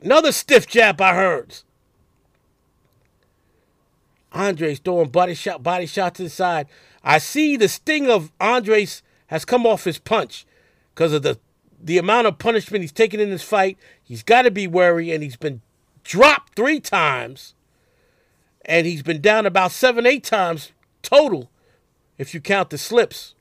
Another 0.00 0.32
stiff 0.32 0.66
jab 0.66 0.96
by 0.96 1.12
Hearns. 1.12 1.62
Andries 4.34 4.82
throwing 4.82 5.10
body 5.10 5.34
shot, 5.34 5.62
body 5.62 5.86
shots 5.86 6.20
inside. 6.20 6.66
I 7.04 7.18
see 7.18 7.56
the 7.56 7.68
sting 7.68 8.10
of 8.10 8.36
Andries 8.38 9.02
has 9.26 9.44
come 9.44 9.66
off 9.66 9.84
his 9.84 9.98
punch 9.98 10.46
because 10.94 11.12
of 11.12 11.22
the 11.22 11.38
the 11.84 11.98
amount 11.98 12.28
of 12.28 12.38
punishment 12.38 12.82
he's 12.82 12.92
taken 12.92 13.18
in 13.18 13.30
this 13.30 13.42
fight. 13.42 13.76
He's 14.02 14.22
got 14.22 14.42
to 14.42 14.50
be 14.50 14.66
wary, 14.66 15.10
and 15.10 15.22
he's 15.22 15.36
been 15.36 15.62
dropped 16.04 16.54
three 16.54 16.78
times, 16.78 17.54
and 18.64 18.86
he's 18.86 19.02
been 19.02 19.20
down 19.20 19.46
about 19.46 19.72
seven, 19.72 20.06
eight 20.06 20.22
times 20.22 20.70
total, 21.02 21.50
if 22.18 22.34
you 22.34 22.40
count 22.40 22.70
the 22.70 22.78
slips. 22.78 23.34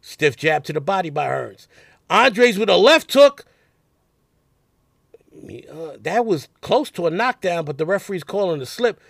Stiff 0.00 0.36
jab 0.36 0.64
to 0.64 0.72
the 0.72 0.80
body 0.80 1.10
by 1.10 1.26
Hearns. 1.26 1.66
Andries 2.08 2.56
with 2.56 2.70
a 2.70 2.76
left 2.76 3.12
hook. 3.12 3.44
Uh, 5.38 5.96
that 6.00 6.26
was 6.26 6.48
close 6.60 6.90
to 6.90 7.06
a 7.06 7.10
knockdown, 7.10 7.64
but 7.64 7.78
the 7.78 7.86
referee's 7.86 8.24
calling 8.24 8.60
a 8.60 8.66
slip. 8.66 9.00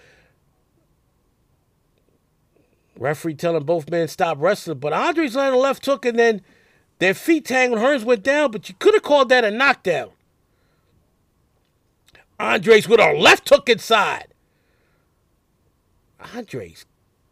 Referee 2.98 3.34
telling 3.34 3.64
both 3.64 3.90
men 3.90 4.08
stop 4.08 4.38
wrestling, 4.40 4.78
but 4.78 4.92
Andries 4.92 5.34
landed 5.34 5.56
a 5.56 5.60
left 5.60 5.86
hook 5.86 6.04
and 6.04 6.18
then 6.18 6.42
their 6.98 7.14
feet 7.14 7.44
tangled. 7.44 7.80
Hearns 7.80 8.04
went 8.04 8.24
down, 8.24 8.50
but 8.50 8.68
you 8.68 8.74
could 8.78 8.94
have 8.94 9.04
called 9.04 9.28
that 9.28 9.44
a 9.44 9.50
knockdown. 9.50 10.10
Andries 12.40 12.88
with 12.88 13.00
a 13.00 13.12
left 13.12 13.48
hook 13.48 13.68
inside. 13.68 14.28
Andries 16.20 16.84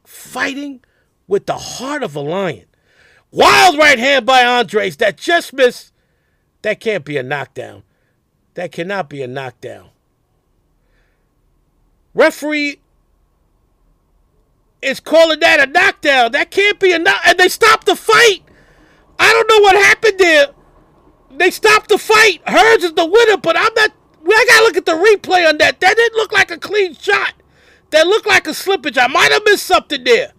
fighting 0.05 0.80
with 1.26 1.47
the 1.47 1.59
heart 1.59 2.03
of 2.03 2.14
a 2.14 2.20
lion. 2.20 2.66
Wild 3.32 3.76
right 3.76 3.99
hand 3.99 4.24
by 4.24 4.42
Andries 4.42 4.99
that 4.99 5.16
just 5.16 5.53
missed. 5.53 5.92
That 6.62 6.80
can't 6.80 7.05
be 7.05 7.16
a 7.16 7.22
knockdown. 7.22 7.82
That 8.57 8.72
cannot 8.72 9.11
be 9.11 9.22
a 9.22 9.26
knockdown. 9.26 9.90
Referee 12.14 12.80
is 14.80 14.98
calling 14.98 15.40
that 15.40 15.68
a 15.68 15.70
knockdown. 15.70 16.32
That 16.32 16.50
can't 16.50 16.80
be 16.80 16.92
a 16.92 16.98
knock. 16.98 17.20
And 17.26 17.38
they 17.38 17.50
stopped 17.50 17.84
the 17.84 17.94
fight. 17.94 18.42
I 19.18 19.30
don't 19.30 19.48
know 19.48 19.61
what 19.61 19.76
happened 19.76 20.18
there. 20.18 20.46
They 21.32 21.50
stopped 21.50 21.90
the 21.90 21.98
fight. 21.98 22.42
Hearns 22.46 22.82
is 22.82 22.94
the 22.94 23.04
winner, 23.04 23.36
but 23.36 23.59
I'm 23.59 23.74
not. 23.74 23.92
I 24.26 24.46
gotta 24.48 24.64
look 24.64 24.76
at 24.78 24.86
the 24.86 24.92
replay 24.92 25.46
on 25.46 25.59
that. 25.59 25.80
That 25.80 25.94
didn't 25.94 26.16
look 26.16 26.32
like 26.32 26.50
a 26.50 26.57
clean 26.57 26.94
shot. 26.94 27.34
That 27.90 28.07
looked 28.07 28.26
like 28.26 28.46
a 28.46 28.52
slippage. 28.52 28.96
I 28.96 29.07
might 29.07 29.32
have 29.32 29.42
missed 29.44 29.66
something 29.66 30.02
there. 30.02 30.32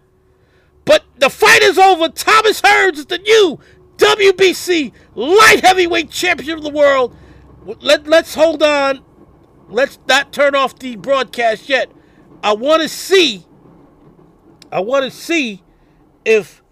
But 0.85 1.03
the 1.19 1.29
fight 1.29 1.61
is 1.61 1.77
over. 1.77 2.09
Thomas 2.09 2.61
Hearns 2.61 2.97
is 2.97 3.05
the 3.05 3.19
new 3.19 3.59
WBC 3.97 4.91
light 5.13 5.59
heavyweight 5.63 6.09
champion 6.09 6.57
of 6.57 6.63
the 6.63 6.71
world. 6.71 7.15
Let, 7.67 8.07
let's 8.07 8.33
hold 8.33 8.63
on. 8.63 9.03
Let's 9.69 9.99
not 10.07 10.31
turn 10.31 10.55
off 10.55 10.79
the 10.79 10.95
broadcast 10.95 11.67
yet. 11.67 11.91
I 12.41 12.53
want 12.53 12.81
to 12.81 12.89
see. 12.89 13.45
I 14.71 14.79
want 14.79 15.03
to 15.03 15.11
see 15.11 15.63
if 16.23 16.63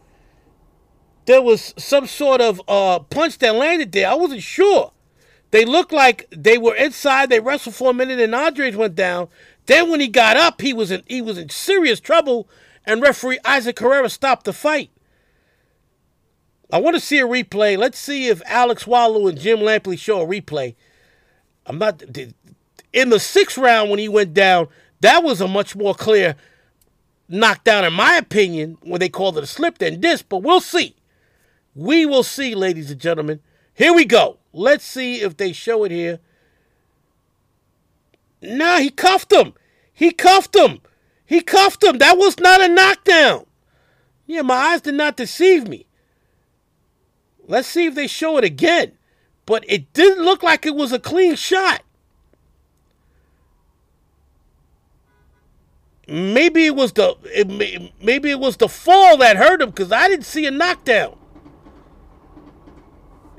there 1.25 1.41
was 1.41 1.73
some 1.77 2.07
sort 2.07 2.39
of 2.39 2.61
uh, 2.67 2.99
punch 2.99 3.39
that 3.39 3.55
landed 3.55 3.91
there. 3.91 4.09
I 4.09 4.13
wasn't 4.13 4.41
sure. 4.41 4.91
They 5.51 5.65
looked 5.65 5.91
like 5.91 6.27
they 6.31 6.57
were 6.57 6.75
inside. 6.75 7.29
They 7.29 7.39
wrestled 7.39 7.75
for 7.75 7.91
a 7.91 7.93
minute, 7.93 8.19
and 8.19 8.33
Andries 8.33 8.75
went 8.75 8.95
down. 8.95 9.27
Then 9.65 9.89
when 9.89 9.99
he 9.99 10.07
got 10.07 10.37
up, 10.37 10.61
he 10.61 10.73
was 10.73 10.91
in 10.91 11.03
he 11.07 11.21
was 11.21 11.37
in 11.37 11.49
serious 11.49 11.99
trouble, 11.99 12.47
and 12.85 13.01
referee 13.01 13.39
Isaac 13.45 13.79
Herrera 13.79 14.09
stopped 14.09 14.45
the 14.45 14.53
fight. 14.53 14.91
I 16.71 16.79
want 16.79 16.95
to 16.95 16.99
see 16.99 17.19
a 17.19 17.27
replay. 17.27 17.77
Let's 17.77 17.99
see 17.99 18.27
if 18.27 18.41
Alex 18.45 18.85
Wallau 18.85 19.29
and 19.29 19.39
Jim 19.39 19.59
Lampley 19.59 19.97
show 19.97 20.21
a 20.21 20.25
replay. 20.25 20.75
I'm 21.65 21.77
not 21.77 22.03
in 22.93 23.09
the 23.09 23.19
sixth 23.19 23.57
round 23.57 23.89
when 23.89 23.99
he 23.99 24.09
went 24.09 24.33
down. 24.33 24.67
That 25.01 25.23
was 25.23 25.41
a 25.41 25.47
much 25.47 25.75
more 25.75 25.93
clear 25.93 26.35
knockdown, 27.27 27.85
in 27.85 27.93
my 27.93 28.15
opinion, 28.15 28.77
when 28.81 28.99
they 28.99 29.09
called 29.09 29.37
it 29.37 29.43
a 29.43 29.47
slip 29.47 29.77
than 29.77 30.01
this. 30.01 30.21
But 30.21 30.39
we'll 30.39 30.61
see. 30.61 30.95
We 31.75 32.05
will 32.05 32.23
see, 32.23 32.55
ladies 32.55 32.89
and 32.89 32.99
gentlemen. 32.99 33.41
Here 33.73 33.93
we 33.93 34.05
go. 34.05 34.37
Let's 34.53 34.85
see 34.85 35.21
if 35.21 35.37
they 35.37 35.51
show 35.51 35.83
it 35.83 35.91
here. 35.91 36.19
Nah, 38.41 38.77
he 38.77 38.89
cuffed 38.89 39.31
him. 39.31 39.53
He 39.93 40.11
cuffed 40.11 40.55
him. 40.55 40.79
He 41.25 41.41
cuffed 41.41 41.83
him. 41.83 41.97
That 41.97 42.17
was 42.17 42.39
not 42.39 42.61
a 42.61 42.67
knockdown. 42.67 43.45
Yeah, 44.27 44.43
my 44.43 44.55
eyes 44.55 44.81
did 44.81 44.95
not 44.95 45.17
deceive 45.17 45.67
me. 45.67 45.85
Let's 47.47 47.67
see 47.67 47.85
if 47.85 47.95
they 47.95 48.07
show 48.07 48.37
it 48.37 48.43
again. 48.43 48.93
But 49.45 49.63
it 49.67 49.93
didn't 49.93 50.23
look 50.23 50.41
like 50.41 50.65
it 50.65 50.75
was 50.75 50.91
a 50.91 50.99
clean 50.99 51.35
shot. 51.35 51.83
Maybe 56.07 56.65
it 56.65 56.75
was 56.75 56.93
the 56.93 57.15
it, 57.25 57.91
maybe 58.01 58.29
it 58.29 58.39
was 58.39 58.57
the 58.57 58.69
fall 58.69 59.17
that 59.17 59.37
hurt 59.37 59.61
him 59.61 59.69
because 59.69 59.91
I 59.91 60.07
didn't 60.07 60.25
see 60.25 60.45
a 60.45 60.51
knockdown. 60.51 61.17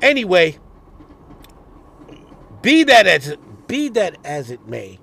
Anyway, 0.03 0.59
be 2.63 2.83
that 2.85 3.07
as 3.07 3.37
be 3.69 3.89
that 3.91 4.17
as 4.25 4.51
it 4.51 4.67
may, 4.67 4.99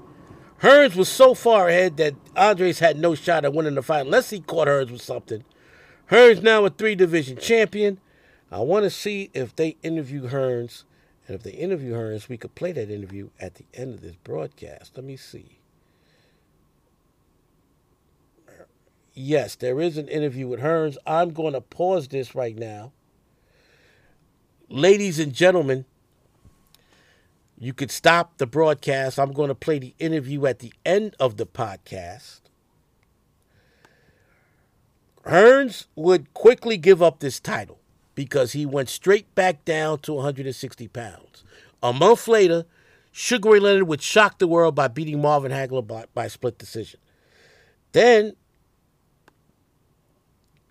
Hearns 0.62 0.96
was 0.96 1.08
so 1.08 1.34
far 1.34 1.70
ahead 1.70 1.98
that 1.98 2.16
Andries 2.36 2.80
had 2.80 2.98
no 2.98 3.16
shot 3.16 3.46
at 3.46 3.54
winning 3.54 3.76
the 3.76 3.82
fight 3.82 4.06
unless 4.06 4.30
he 4.30 4.42
caught 4.42 4.68
Hearns 4.68 4.92
with 4.92 5.02
something. 5.02 5.44
Hearns 6.12 6.44
now 6.44 6.66
a 6.66 6.70
three 6.70 6.96
division 6.96 7.38
champion. 7.38 8.00
I 8.54 8.60
want 8.60 8.84
to 8.84 8.90
see 8.90 9.32
if 9.34 9.56
they 9.56 9.78
interview 9.84 10.30
Hearns, 10.30 10.84
and 11.28 11.36
if 11.36 11.44
they 11.44 11.52
interview 11.52 11.94
Hearns, 11.94 12.30
we 12.30 12.38
could 12.38 12.56
play 12.56 12.72
that 12.72 12.90
interview 12.90 13.30
at 13.40 13.56
the 13.56 13.66
end 13.74 13.96
of 13.96 14.02
this 14.02 14.16
broadcast. 14.16 14.94
Let 14.96 15.06
me 15.06 15.18
see. 15.18 15.60
Yes, 19.14 19.56
there 19.56 19.80
is 19.80 19.98
an 19.98 20.08
interview 20.08 20.48
with 20.48 20.60
Hearns. 20.60 20.98
I'm 21.06 21.32
going 21.32 21.54
to 21.54 21.62
pause 21.62 22.08
this 22.08 22.34
right 22.36 22.58
now 22.58 22.94
ladies 24.74 25.20
and 25.20 25.34
gentlemen, 25.34 25.86
you 27.58 27.74
could 27.74 27.92
stop 27.92 28.38
the 28.38 28.48
broadcast. 28.48 29.20
I'm 29.20 29.32
going 29.32 29.50
to 29.50 29.56
play 29.56 29.80
the 29.80 29.94
interview 30.00 30.46
at 30.46 30.60
the 30.60 30.74
end 30.86 31.16
of 31.20 31.38
the 31.38 31.46
podcast. 31.46 32.42
Hearns 35.26 35.86
would 35.96 36.34
quickly 36.34 36.76
give 36.76 37.02
up 37.02 37.20
this 37.20 37.40
title 37.40 37.80
because 38.16 38.52
he 38.52 38.66
went 38.66 38.90
straight 38.90 39.34
back 39.36 39.66
down 39.66 40.00
to 40.00 40.14
160 40.14 40.88
pounds. 40.90 41.44
A 41.82 41.92
month 41.92 42.28
later, 42.28 42.66
Sugar 43.12 43.52
Ray 43.52 43.60
Leonard 43.60 43.88
would 43.88 44.02
shock 44.02 44.40
the 44.40 44.48
world 44.48 44.76
by 44.76 44.88
beating 44.88 45.22
Marvin 45.22 45.52
Hagler 45.52 45.86
by, 45.86 46.06
by 46.14 46.28
split 46.28 46.58
decision. 46.58 47.00
Then, 47.92 48.36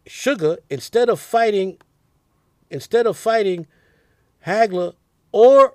Sugar, 0.07 0.59
instead 0.69 1.09
of 1.09 1.21
fighting, 1.21 1.79
instead 2.71 3.07
of 3.07 3.17
fighting 3.17 3.67
Hagler 4.47 4.95
or 5.31 5.75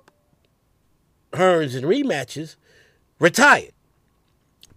Hearns 1.32 1.76
in 1.76 1.84
rematches 1.84 2.56
retired. 3.18 3.72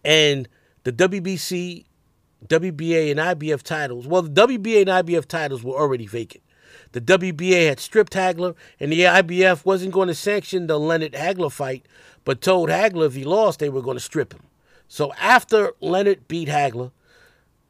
And 0.03 0.47
the 0.83 0.91
WBC, 0.91 1.85
WBA, 2.47 3.11
and 3.11 3.19
IBF 3.19 3.61
titles, 3.61 4.07
well, 4.07 4.23
the 4.23 4.47
WBA 4.47 4.81
and 4.81 5.07
IBF 5.07 5.25
titles 5.25 5.63
were 5.63 5.75
already 5.75 6.07
vacant. 6.07 6.43
The 6.93 7.01
WBA 7.01 7.69
had 7.69 7.79
stripped 7.79 8.13
Hagler, 8.13 8.55
and 8.79 8.91
the 8.91 9.01
IBF 9.01 9.63
wasn't 9.65 9.93
going 9.93 10.09
to 10.09 10.15
sanction 10.15 10.67
the 10.67 10.79
Leonard 10.79 11.13
Hagler 11.13 11.51
fight, 11.51 11.85
but 12.25 12.41
told 12.41 12.69
Hagler 12.69 13.07
if 13.07 13.15
he 13.15 13.23
lost, 13.23 13.59
they 13.59 13.69
were 13.69 13.81
going 13.81 13.97
to 13.97 14.03
strip 14.03 14.33
him. 14.33 14.43
So 14.87 15.13
after 15.13 15.71
Leonard 15.79 16.27
beat 16.27 16.49
Hagler, 16.49 16.91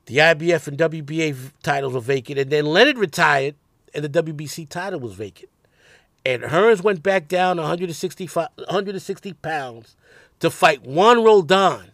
the 0.08 0.18
IBF 0.18 0.68
and 0.68 0.78
WBA 0.78 1.52
titles 1.62 1.94
were 1.94 2.00
vacant, 2.00 2.40
and 2.40 2.50
then 2.50 2.66
Leonard 2.66 2.98
retired, 2.98 3.56
and 3.94 4.04
the 4.04 4.24
WBC 4.24 4.68
title 4.68 5.00
was 5.00 5.14
vacant. 5.14 5.50
And 6.26 6.44
Hearns 6.44 6.84
went 6.84 7.04
back 7.04 7.28
down 7.28 7.58
165, 7.58 8.48
160 8.56 9.34
pounds 9.34 9.96
to 10.40 10.50
fight 10.50 10.84
Juan 10.84 11.24
Roldan 11.24 11.92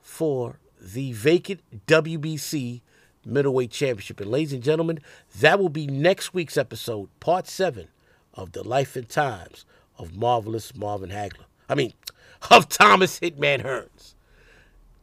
for 0.00 0.58
the 0.80 1.12
vacant 1.12 1.60
WBC 1.86 2.80
middleweight 3.26 3.70
championship. 3.70 4.20
And 4.20 4.30
ladies 4.30 4.52
and 4.52 4.62
gentlemen, 4.62 5.00
that 5.40 5.58
will 5.58 5.68
be 5.68 5.86
next 5.86 6.32
week's 6.32 6.56
episode, 6.56 7.08
part 7.20 7.46
seven 7.46 7.88
of 8.34 8.52
the 8.52 8.66
life 8.66 8.96
and 8.96 9.08
times 9.08 9.64
of 9.98 10.16
marvelous 10.16 10.74
Marvin 10.74 11.10
Hagler. 11.10 11.46
I 11.68 11.74
mean, 11.74 11.92
of 12.50 12.68
Thomas 12.68 13.20
Hitman 13.20 13.64
Hearns. 13.64 14.14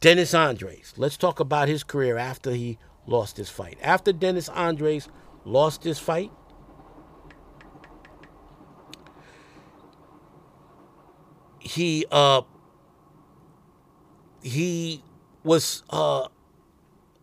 Dennis 0.00 0.32
Andries. 0.32 0.92
Let's 0.96 1.16
talk 1.16 1.40
about 1.40 1.68
his 1.68 1.82
career 1.82 2.16
after 2.18 2.50
he 2.52 2.78
lost 3.06 3.36
his 3.36 3.48
fight. 3.48 3.78
After 3.82 4.12
Dennis 4.12 4.48
Andries 4.50 5.08
lost 5.44 5.84
his 5.84 5.98
fight, 5.98 6.30
he 11.58 12.04
uh 12.10 12.42
he 14.42 15.02
was 15.42 15.82
uh 15.88 16.28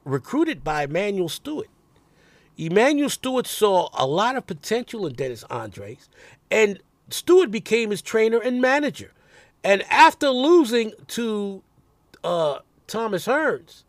recruited 0.04 0.64
by 0.64 0.84
Emanuel 0.84 1.30
Steward. 1.30 1.68
Emanuel 2.58 3.10
Steward 3.10 3.47
saw 3.47 3.89
a 3.93 4.06
lot 4.06 4.36
of 4.36 4.45
potential 4.45 5.06
in 5.08 5.14
Dennis 5.14 5.43
Andries, 5.45 6.08
and 6.49 6.80
Steward 7.10 7.52
became 7.52 7.91
his 7.91 8.02
trainer 8.02 8.39
and 8.39 8.62
manager. 8.62 9.14
And 9.64 9.84
after 9.89 10.30
losing 10.30 10.93
to 11.10 11.64
uh, 12.24 12.60
Thomas 12.88 13.28
Hearns, 13.28 13.84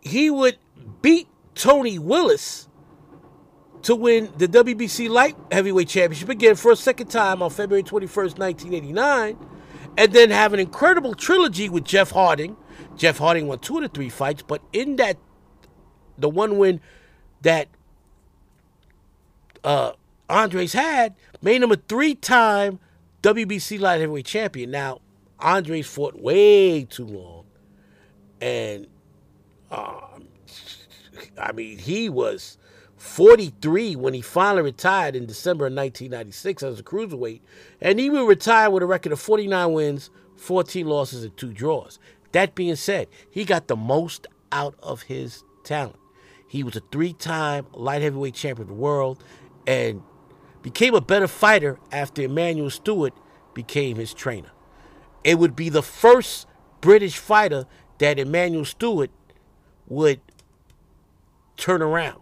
he 0.00 0.30
would 0.30 0.56
beat 1.02 1.28
Tony 1.54 1.98
Willis 1.98 2.68
to 3.82 3.94
win 3.94 4.30
the 4.36 4.46
WBC 4.46 5.08
Light 5.08 5.36
Heavyweight 5.50 5.88
Championship 5.88 6.28
again 6.28 6.54
for 6.54 6.72
a 6.72 6.76
second 6.76 7.08
time 7.08 7.42
on 7.42 7.50
February 7.50 7.82
21st, 7.82 8.38
1989, 8.38 9.38
and 9.96 10.12
then 10.12 10.30
have 10.30 10.52
an 10.52 10.60
incredible 10.60 11.14
trilogy 11.14 11.68
with 11.68 11.84
Jeff 11.84 12.10
Harding. 12.10 12.56
Jeff 13.00 13.16
Harding 13.16 13.48
won 13.48 13.58
two 13.58 13.78
of 13.78 13.82
the 13.82 13.88
three 13.88 14.10
fights, 14.10 14.42
but 14.42 14.60
in 14.74 14.96
that, 14.96 15.16
the 16.18 16.28
one 16.28 16.58
win 16.58 16.82
that 17.40 17.68
uh, 19.64 19.92
Andries 20.28 20.74
had 20.74 21.14
made 21.40 21.62
him 21.62 21.72
a 21.72 21.76
three-time 21.76 22.78
WBC 23.22 23.80
light 23.80 24.00
heavyweight 24.00 24.26
champion. 24.26 24.70
Now, 24.70 25.00
Andries 25.40 25.86
fought 25.86 26.20
way 26.20 26.84
too 26.84 27.06
long, 27.06 27.46
and 28.38 28.86
um, 29.70 30.28
I 31.38 31.52
mean, 31.52 31.78
he 31.78 32.10
was 32.10 32.58
43 32.98 33.96
when 33.96 34.12
he 34.12 34.20
finally 34.20 34.60
retired 34.60 35.16
in 35.16 35.24
December 35.24 35.68
of 35.68 35.72
1996 35.72 36.62
as 36.62 36.80
a 36.80 36.82
cruiserweight, 36.82 37.40
and 37.80 37.98
he 37.98 38.10
will 38.10 38.26
retire 38.26 38.68
with 38.68 38.82
a 38.82 38.86
record 38.86 39.12
of 39.12 39.20
49 39.20 39.72
wins, 39.72 40.10
14 40.36 40.86
losses, 40.86 41.24
and 41.24 41.34
two 41.38 41.54
draws. 41.54 41.98
That 42.32 42.54
being 42.54 42.76
said, 42.76 43.08
he 43.30 43.44
got 43.44 43.68
the 43.68 43.76
most 43.76 44.26
out 44.52 44.74
of 44.82 45.02
his 45.02 45.42
talent. 45.64 45.98
He 46.48 46.62
was 46.62 46.76
a 46.76 46.82
three-time 46.92 47.66
light 47.72 48.02
heavyweight 48.02 48.34
champion 48.34 48.62
of 48.62 48.68
the 48.68 48.80
world, 48.80 49.22
and 49.66 50.02
became 50.62 50.94
a 50.94 51.00
better 51.00 51.28
fighter 51.28 51.78
after 51.92 52.22
Emanuel 52.22 52.70
Steward 52.70 53.12
became 53.54 53.96
his 53.96 54.12
trainer. 54.12 54.50
It 55.22 55.38
would 55.38 55.54
be 55.54 55.68
the 55.68 55.82
first 55.82 56.46
British 56.80 57.18
fighter 57.18 57.66
that 57.98 58.18
Emanuel 58.18 58.64
Steward 58.64 59.10
would 59.86 60.20
turn 61.56 61.82
around. 61.82 62.20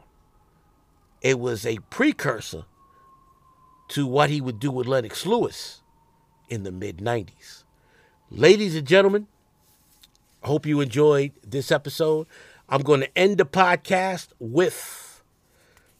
It 1.20 1.38
was 1.38 1.64
a 1.64 1.78
precursor 1.90 2.64
to 3.88 4.06
what 4.06 4.30
he 4.30 4.40
would 4.40 4.58
do 4.58 4.70
with 4.70 4.86
Lennox 4.86 5.24
Lewis 5.24 5.82
in 6.48 6.62
the 6.62 6.72
mid 6.72 6.98
90s. 6.98 7.64
Ladies 8.30 8.76
and 8.76 8.86
gentlemen, 8.86 9.26
hope 10.42 10.66
you 10.66 10.80
enjoyed 10.80 11.32
this 11.46 11.72
episode. 11.72 12.26
I'm 12.68 12.82
going 12.82 13.00
to 13.00 13.18
end 13.18 13.38
the 13.38 13.46
podcast 13.46 14.28
with 14.38 15.22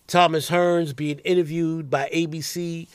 Thomas 0.07 0.51
Hearns 0.51 0.95
being 0.95 1.19
interviewed 1.21 1.91
by 1.91 2.11
ABC 2.13 2.89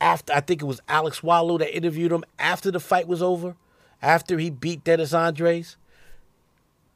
after 0.00 0.32
I 0.32 0.40
think 0.40 0.62
it 0.62 0.66
was 0.66 0.80
Alex 0.88 1.20
Wallau 1.20 1.58
that 1.58 1.74
interviewed 1.74 2.12
him 2.12 2.24
after 2.38 2.70
the 2.70 2.80
fight 2.80 3.08
was 3.08 3.22
over, 3.22 3.56
after 4.02 4.38
he 4.38 4.50
beat 4.50 4.84
Dennis 4.84 5.12
Andries. 5.12 5.76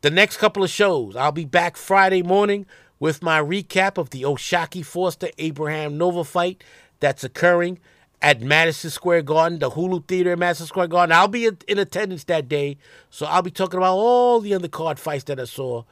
The 0.02 0.10
next 0.10 0.36
couple 0.36 0.62
of 0.62 0.70
shows, 0.70 1.16
I'll 1.16 1.32
be 1.32 1.44
back 1.44 1.76
Friday 1.76 2.22
morning 2.22 2.66
with 2.98 3.22
my 3.22 3.40
recap 3.40 3.98
of 3.98 4.10
the 4.10 4.24
O'Shaquie 4.24 4.84
Foster 4.84 5.28
Abraham 5.38 5.96
Nova 5.96 6.24
fight 6.24 6.62
that's 7.00 7.24
occurring 7.24 7.78
at 8.22 8.40
Madison 8.40 8.90
Square 8.90 9.22
Garden, 9.22 9.58
the 9.58 9.70
Hulu 9.70 10.06
Theater 10.06 10.32
at 10.32 10.38
Madison 10.38 10.66
Square 10.66 10.88
Garden. 10.88 11.12
I'll 11.16 11.28
be 11.28 11.46
in 11.46 11.78
attendance 11.78 12.24
that 12.24 12.48
day, 12.48 12.76
so 13.08 13.26
I'll 13.26 13.42
be 13.42 13.50
talking 13.50 13.78
about 13.78 13.94
all 13.94 14.40
the 14.40 14.52
undercard 14.52 14.98
fights 14.98 15.24
that 15.24 15.40
I 15.40 15.44
saw. 15.44 15.84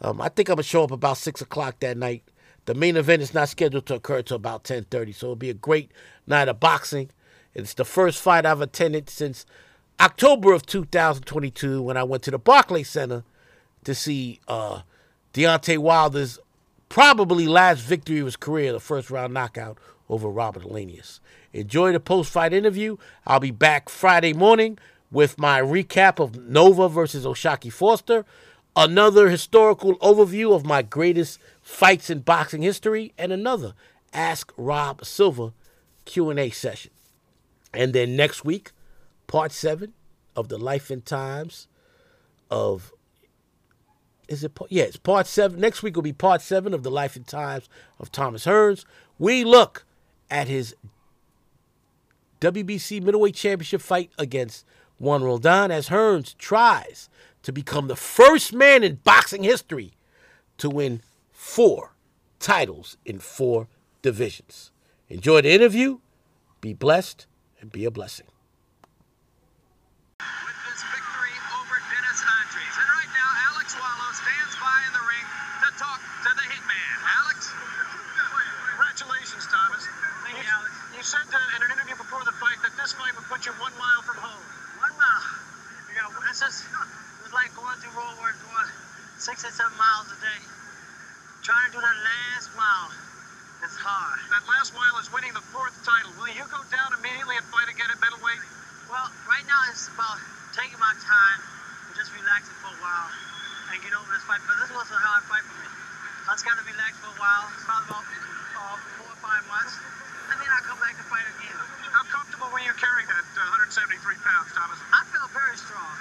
Um, 0.00 0.20
I 0.20 0.28
think 0.28 0.48
I'm 0.48 0.56
gonna 0.56 0.62
show 0.62 0.84
up 0.84 0.90
about 0.90 1.18
six 1.18 1.40
o'clock 1.40 1.80
that 1.80 1.96
night 1.96 2.24
the 2.66 2.74
main 2.74 2.96
event 2.96 3.22
is 3.22 3.34
not 3.34 3.48
scheduled 3.48 3.86
to 3.86 3.96
occur 3.96 4.18
until 4.18 4.36
about 4.36 4.64
10:30, 4.64 5.12
so 5.12 5.26
it'll 5.26 5.36
be 5.36 5.50
a 5.50 5.54
great 5.54 5.90
night 6.26 6.48
of 6.48 6.60
boxing. 6.60 7.10
It's 7.52 7.74
the 7.74 7.84
first 7.84 8.20
fight 8.20 8.46
I've 8.46 8.60
attended 8.60 9.10
since 9.10 9.46
October 10.00 10.52
of 10.52 10.66
2022 10.66 11.82
when 11.82 11.96
I 11.96 12.02
went 12.02 12.22
to 12.24 12.30
the 12.30 12.38
Barclays 12.38 12.88
Center 12.88 13.22
to 13.84 13.94
see 13.94 14.40
uh, 14.48 14.80
Deontay 15.34 15.78
Wilder's 15.78 16.38
probably 16.88 17.46
last 17.46 17.80
victory 17.80 18.18
of 18.18 18.26
his 18.26 18.36
career, 18.36 18.72
the 18.72 18.80
first 18.80 19.10
round 19.10 19.34
knockout 19.34 19.78
over 20.08 20.28
Robert 20.28 20.62
Helenius. 20.62 21.20
Enjoy 21.54 21.92
the 21.92 22.00
post-fight 22.00 22.52
interview. 22.52 22.96
I'll 23.24 23.38
be 23.38 23.52
back 23.52 23.88
Friday 23.88 24.32
morning 24.32 24.76
with 25.12 25.38
my 25.38 25.60
recap 25.60 26.18
of 26.18 26.36
Nova 26.36 26.88
versus 26.88 27.24
O'Shaquie 27.24 27.72
Foster, 27.72 28.26
another 28.74 29.28
historical 29.28 29.96
overview 29.98 30.52
of 30.52 30.66
my 30.66 30.82
greatest 30.82 31.38
fights 31.62 32.10
in 32.10 32.20
boxing 32.20 32.62
history, 32.62 33.12
and 33.16 33.30
another 33.30 33.74
Ask 34.12 34.52
Rob 34.56 35.04
Silva 35.04 35.52
Q&A 36.04 36.50
session. 36.50 36.90
And 37.72 37.92
then 37.92 38.16
next 38.16 38.44
week, 38.44 38.72
part 39.28 39.52
7 39.52 39.92
of 40.34 40.48
the 40.48 40.58
life 40.58 40.90
and 40.90 41.06
times 41.06 41.68
of 42.50 42.92
is 44.26 44.42
it 44.42 44.58
yeah, 44.70 44.84
it's 44.84 44.96
part 44.96 45.26
7. 45.28 45.60
Next 45.60 45.82
week 45.82 45.94
will 45.94 46.02
be 46.02 46.12
part 46.12 46.42
7 46.42 46.74
of 46.74 46.82
the 46.82 46.90
life 46.90 47.14
and 47.14 47.26
times 47.26 47.68
of 48.00 48.10
Thomas 48.10 48.44
Hearns. 48.44 48.84
We 49.18 49.44
look 49.44 49.84
at 50.30 50.48
his 50.48 50.74
WBC 52.44 53.02
middleweight 53.02 53.34
championship 53.34 53.80
fight 53.80 54.10
against 54.18 54.66
Juan 54.98 55.24
Roldan 55.24 55.70
as 55.70 55.88
Hearns 55.88 56.36
tries 56.36 57.08
to 57.42 57.52
become 57.52 57.88
the 57.88 57.96
first 57.96 58.52
man 58.52 58.84
in 58.84 58.96
boxing 58.96 59.44
history 59.44 59.94
to 60.58 60.68
win 60.68 61.00
four 61.32 61.94
titles 62.38 62.98
in 63.06 63.18
four 63.18 63.66
divisions. 64.02 64.72
Enjoy 65.08 65.40
the 65.40 65.54
interview, 65.54 66.00
be 66.60 66.74
blessed, 66.74 67.24
and 67.62 67.72
be 67.72 67.86
a 67.86 67.90
blessing. 67.90 68.28
With 70.20 70.60
this 70.68 70.84
victory 70.92 71.36
over 71.56 71.80
Dennis 71.80 72.20
Andries. 72.28 72.76
And 72.76 72.88
right 72.92 73.12
now, 73.16 73.30
Alex 73.56 73.72
Wallau 73.72 74.12
stands 74.12 74.54
by 74.60 74.84
in 74.84 74.92
the 74.92 75.04
ring 75.08 75.26
to 75.64 75.70
talk 75.80 75.96
to 75.96 76.30
the 76.36 76.44
hitman. 76.44 76.92
Alex? 77.24 77.48
Congratulations, 78.76 79.48
Thomas. 79.48 79.88
Thank 80.28 80.44
you, 80.44 80.44
Alex. 80.44 80.72
You 80.92 81.02
said 81.02 81.24
uh, 81.32 81.56
in 81.56 81.64
an 81.64 81.72
interview 81.72 81.96
before 81.96 82.24
the 82.24 82.36
fight 82.36 82.60
that 82.62 82.74
you 83.44 83.52
one 83.60 83.76
mile 83.76 84.00
from 84.08 84.16
home. 84.24 84.46
One 84.80 84.96
mile. 84.96 85.26
You 85.92 86.00
know, 86.00 86.08
this 86.24 86.40
is 86.40 86.64
it 86.64 87.20
was 87.28 87.34
like 87.36 87.52
going 87.52 87.76
through 87.76 87.92
World 87.92 88.16
War 88.16 88.32
One, 88.32 88.70
six 89.20 89.44
or 89.44 89.52
seven 89.52 89.76
miles 89.76 90.08
a 90.08 90.16
day. 90.16 90.40
Trying 91.44 91.68
to 91.68 91.76
do 91.76 91.80
that 91.84 91.98
last 92.08 92.48
mile. 92.56 92.88
It's 93.60 93.76
hard. 93.76 94.16
That 94.32 94.48
last 94.48 94.72
mile 94.72 94.96
is 94.96 95.12
winning 95.12 95.36
the 95.36 95.44
fourth 95.52 95.76
title. 95.84 96.16
Will 96.16 96.32
you 96.32 96.40
go 96.48 96.56
down 96.72 96.96
immediately 96.96 97.36
and 97.36 97.44
fight 97.52 97.68
again 97.68 97.92
at 97.92 98.00
middleweight? 98.00 98.40
Well, 98.88 99.12
right 99.28 99.44
now 99.44 99.60
it's 99.68 99.92
about 99.92 100.16
taking 100.56 100.80
my 100.80 100.96
time 101.04 101.40
and 101.84 101.92
just 102.00 102.16
relaxing 102.16 102.56
for 102.64 102.72
a 102.72 102.80
while 102.80 103.08
and 103.68 103.76
get 103.84 103.92
over 103.92 104.08
this 104.08 104.24
fight. 104.24 104.40
But 104.48 104.56
this 104.64 104.72
was 104.72 104.88
a 104.88 104.96
hard 104.96 105.20
fight 105.28 105.44
for 105.44 105.56
me. 105.60 105.68
I 105.68 106.32
just 106.32 106.48
got 106.48 106.56
to 106.56 106.64
relax 106.64 106.96
for 106.96 107.12
a 107.12 107.18
while, 107.20 107.44
probably 107.68 107.92
about 107.92 108.08
uh, 108.08 108.76
four 109.04 109.12
or 109.12 109.20
five 109.20 109.44
months, 109.52 109.76
and 110.32 110.36
then 110.40 110.48
I 110.48 110.64
come 110.64 110.80
back 110.80 110.96
to 110.96 111.04
fight 111.12 111.28
again. 111.28 111.83
How 111.94 112.02
comfortable 112.10 112.50
were 112.50 112.58
you 112.58 112.74
carrying 112.74 113.06
that 113.06 113.22
uh, 113.38 113.54
173 113.70 114.18
pounds, 114.18 114.50
Thomas? 114.50 114.82
I 114.90 115.06
felt 115.14 115.30
very 115.30 115.54
strong. 115.54 115.94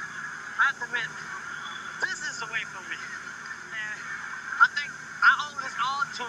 I 0.57 0.73
have 0.73 0.77
to 0.81 0.89
admit, 0.89 1.05
this 2.01 2.17
is 2.33 2.41
the 2.41 2.49
way 2.49 2.65
for 2.65 2.81
me. 2.89 2.97
And 2.97 3.97
I 4.57 4.73
think 4.73 4.89
I 4.89 5.31
owe 5.45 5.53
this 5.61 5.77
all 5.77 6.01
to 6.17 6.25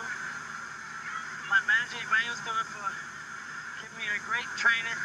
my 1.48 1.64
manager, 1.64 1.96
Emanuel 1.96 2.36
Steward, 2.44 2.68
for 2.76 2.92
giving 3.80 4.04
me 4.04 4.04
a 4.12 4.20
great 4.28 4.44
training. 4.60 4.98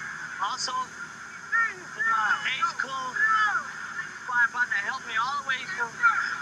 Also, 0.44 0.76
to 0.76 2.02
my 2.12 2.28
age 2.52 2.68
sparring 2.84 4.52
partner 4.52 4.76
that 4.76 4.84
helped 4.92 5.08
me 5.08 5.16
all 5.16 5.40
the 5.40 5.48
way 5.56 5.64
through, 5.72 5.88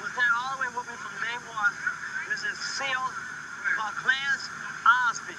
was 0.01 0.09
there 0.18 0.34
all 0.41 0.57
the 0.57 0.65
way 0.65 0.70
with 0.74 0.89
me 0.89 0.97
from 0.97 1.13
day 1.22 1.38
one. 1.53 1.74
This 2.34 2.41
is 2.49 2.57
Seal, 2.82 3.05
Clarence 4.01 4.49
Osby. 5.05 5.38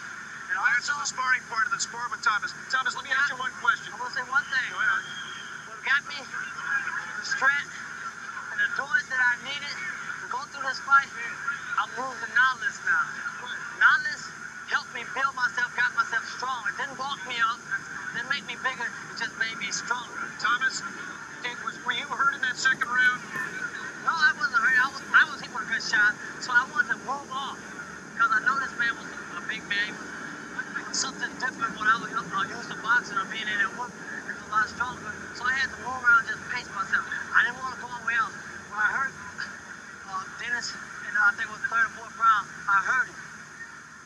And 0.49 0.57
Clarence 0.57 0.89
also, 0.89 1.05
is 1.05 1.13
the 1.13 1.13
sparring 1.13 1.45
partner 1.53 1.77
that 1.77 1.83
sparred 1.85 2.09
with 2.09 2.25
Thomas. 2.25 2.57
Thomas, 2.73 2.97
let 2.97 3.05
me 3.05 3.13
ask 3.13 3.29
you 3.29 3.37
one 3.37 3.53
question. 3.61 3.93
I 3.93 4.01
want 4.01 4.13
to 4.13 4.17
say 4.17 4.25
one 4.33 4.45
thing. 4.49 4.69
Go 4.73 4.81
ahead. 4.81 5.05
What 5.69 5.81
got 5.85 6.03
me 6.09 6.19
the 6.21 7.27
strength 7.27 7.73
and 8.55 8.57
the 8.57 8.67
endurance 8.73 9.09
that 9.13 9.21
I 9.21 9.35
needed 9.45 9.75
to 9.75 10.27
go 10.33 10.41
through 10.49 10.65
this 10.65 10.81
fight, 10.87 11.11
I'm 11.77 11.91
moving 12.01 12.33
knowledge 12.33 12.79
now. 12.87 13.05
Knowledge 13.77 14.25
helped 14.71 14.93
me 14.97 15.03
build 15.13 15.35
myself, 15.37 15.69
got 15.77 15.93
myself 15.99 16.25
strong. 16.39 16.65
It 16.71 16.81
didn't 16.81 16.97
walk 16.97 17.19
me 17.27 17.37
up, 17.43 17.61
didn't 18.15 18.31
make 18.33 18.47
me 18.49 18.57
bigger, 18.65 18.87
it 18.87 19.17
just 19.21 19.35
made 19.37 19.57
me 19.61 19.69
stronger. 19.75 20.31
Thomas, 20.41 20.81
did, 21.45 21.59
was, 21.67 21.77
were 21.85 21.93
you 21.93 22.07
hurt 22.09 22.39
in 22.39 22.43
that 22.47 22.57
second 22.57 22.89
round? 22.89 23.21
No, 24.07 24.15
I 24.15 24.33
wasn't 24.39 24.63
hurt. 24.63 24.79
I 24.79 24.89
was, 24.95 25.03
I 25.11 25.23
was 25.29 25.39
hit 25.43 25.51
with 25.53 25.67
a 25.67 25.71
good 25.75 25.85
shot, 25.85 26.17
so 26.41 26.55
I 26.55 26.65
wanted 26.73 26.97
to 26.97 26.99
move 27.05 27.29
on. 27.35 27.59
Because 28.15 28.31
I 28.31 28.41
know 28.47 28.57
this 28.63 28.75
man 28.79 28.95
was 28.97 29.09
a 29.37 29.45
big 29.51 29.63
man. 29.69 30.18
Something 30.99 31.31
different 31.39 31.79
when 31.79 31.87
I 31.87 31.95
was 32.03 32.11
uh, 32.11 32.43
used 32.51 32.75
to 32.75 32.79
boxing 32.83 33.15
or 33.15 33.23
being 33.31 33.47
in 33.47 33.55
that 33.55 33.71
whoop. 33.79 33.87
He 33.87 34.35
was 34.35 34.43
a 34.43 34.51
lot 34.51 34.67
stronger. 34.67 35.15
So 35.39 35.47
I 35.47 35.55
had 35.55 35.71
to 35.71 35.79
move 35.87 35.95
around 35.95 36.27
and 36.27 36.35
just 36.35 36.43
pace 36.51 36.67
myself. 36.75 37.07
I 37.07 37.47
didn't 37.47 37.63
want 37.63 37.79
to 37.79 37.87
go 37.87 37.87
anywhere 37.87 38.19
else. 38.19 38.35
When 38.67 38.83
I 38.83 38.91
heard 38.99 39.15
uh, 40.11 40.27
Dennis, 40.43 40.75
and 41.07 41.15
I 41.15 41.31
think 41.39 41.47
it 41.47 41.55
was 41.55 41.63
third 41.71 41.87
or 41.87 42.03
fourth 42.03 42.19
round, 42.19 42.51
I 42.67 42.79
heard 42.83 43.07
it. 43.15 43.19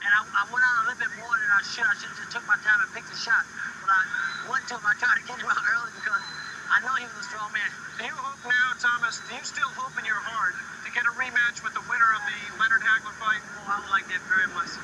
And 0.04 0.10
I, 0.12 0.20
I 0.36 0.42
went 0.52 0.60
out 0.60 0.76
a 0.84 0.92
little 0.92 1.00
bit 1.00 1.12
more 1.16 1.32
than 1.32 1.48
I 1.48 1.64
should. 1.64 1.88
I 1.88 1.96
should 1.96 2.12
have 2.12 2.28
just 2.28 2.28
took 2.28 2.44
my 2.44 2.60
time 2.60 2.84
and 2.84 2.92
picked 2.92 3.08
a 3.08 3.16
shot. 3.16 3.40
But 3.80 3.88
I 3.88 4.52
went 4.52 4.68
to 4.68 4.76
him. 4.76 4.84
I 4.84 4.92
tried 5.00 5.16
to 5.16 5.24
get 5.24 5.40
him 5.40 5.48
out 5.48 5.64
early 5.64 5.96
because 5.96 6.20
I 6.68 6.84
know 6.84 6.92
he 7.00 7.08
was 7.08 7.24
a 7.24 7.26
strong 7.32 7.48
man. 7.56 7.72
Do 7.96 8.04
you 8.04 8.12
hope 8.12 8.36
now, 8.44 8.76
Thomas, 8.76 9.16
do 9.32 9.32
you 9.32 9.44
still 9.48 9.72
hope 9.80 9.96
in 9.96 10.04
your 10.04 10.20
heart 10.20 10.52
to 10.84 10.88
get 10.92 11.08
a 11.08 11.12
rematch 11.16 11.64
with 11.64 11.72
the 11.72 11.84
winner 11.88 12.10
of 12.12 12.20
the 12.28 12.36
Leonard 12.60 12.84
Hagler 12.84 13.16
fight? 13.16 13.40
Oh, 13.64 13.80
I 13.80 13.80
would 13.80 13.88
like 13.88 14.04
that 14.12 14.20
very 14.28 14.52
much. 14.52 14.76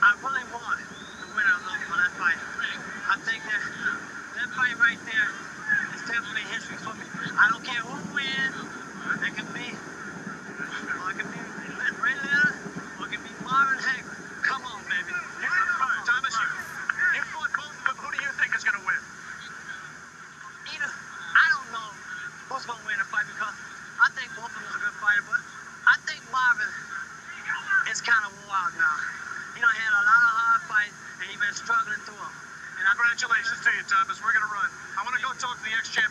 I 0.00 0.14
really 0.22 0.46
want 0.48 0.78
the 1.20 1.28
winner 1.36 1.54
of 1.54 1.62
those 1.62 1.82
for 1.86 1.96
that 2.00 2.12
fight. 2.16 2.40
I 3.10 3.16
think 3.20 3.44
that 3.44 3.62
that 4.40 4.49
fight 4.60 4.76
right 4.78 5.00
there 5.08 5.30
is 5.96 6.02
definitely 6.04 6.44
history 6.52 6.76
for 6.84 6.92
me. 7.00 7.06
I 7.40 7.48
don't 7.48 7.64
care 7.64 7.80
who 7.80 7.96
wins. 8.12 8.56
It 9.24 9.32
could 9.36 9.48
be, 9.56 9.72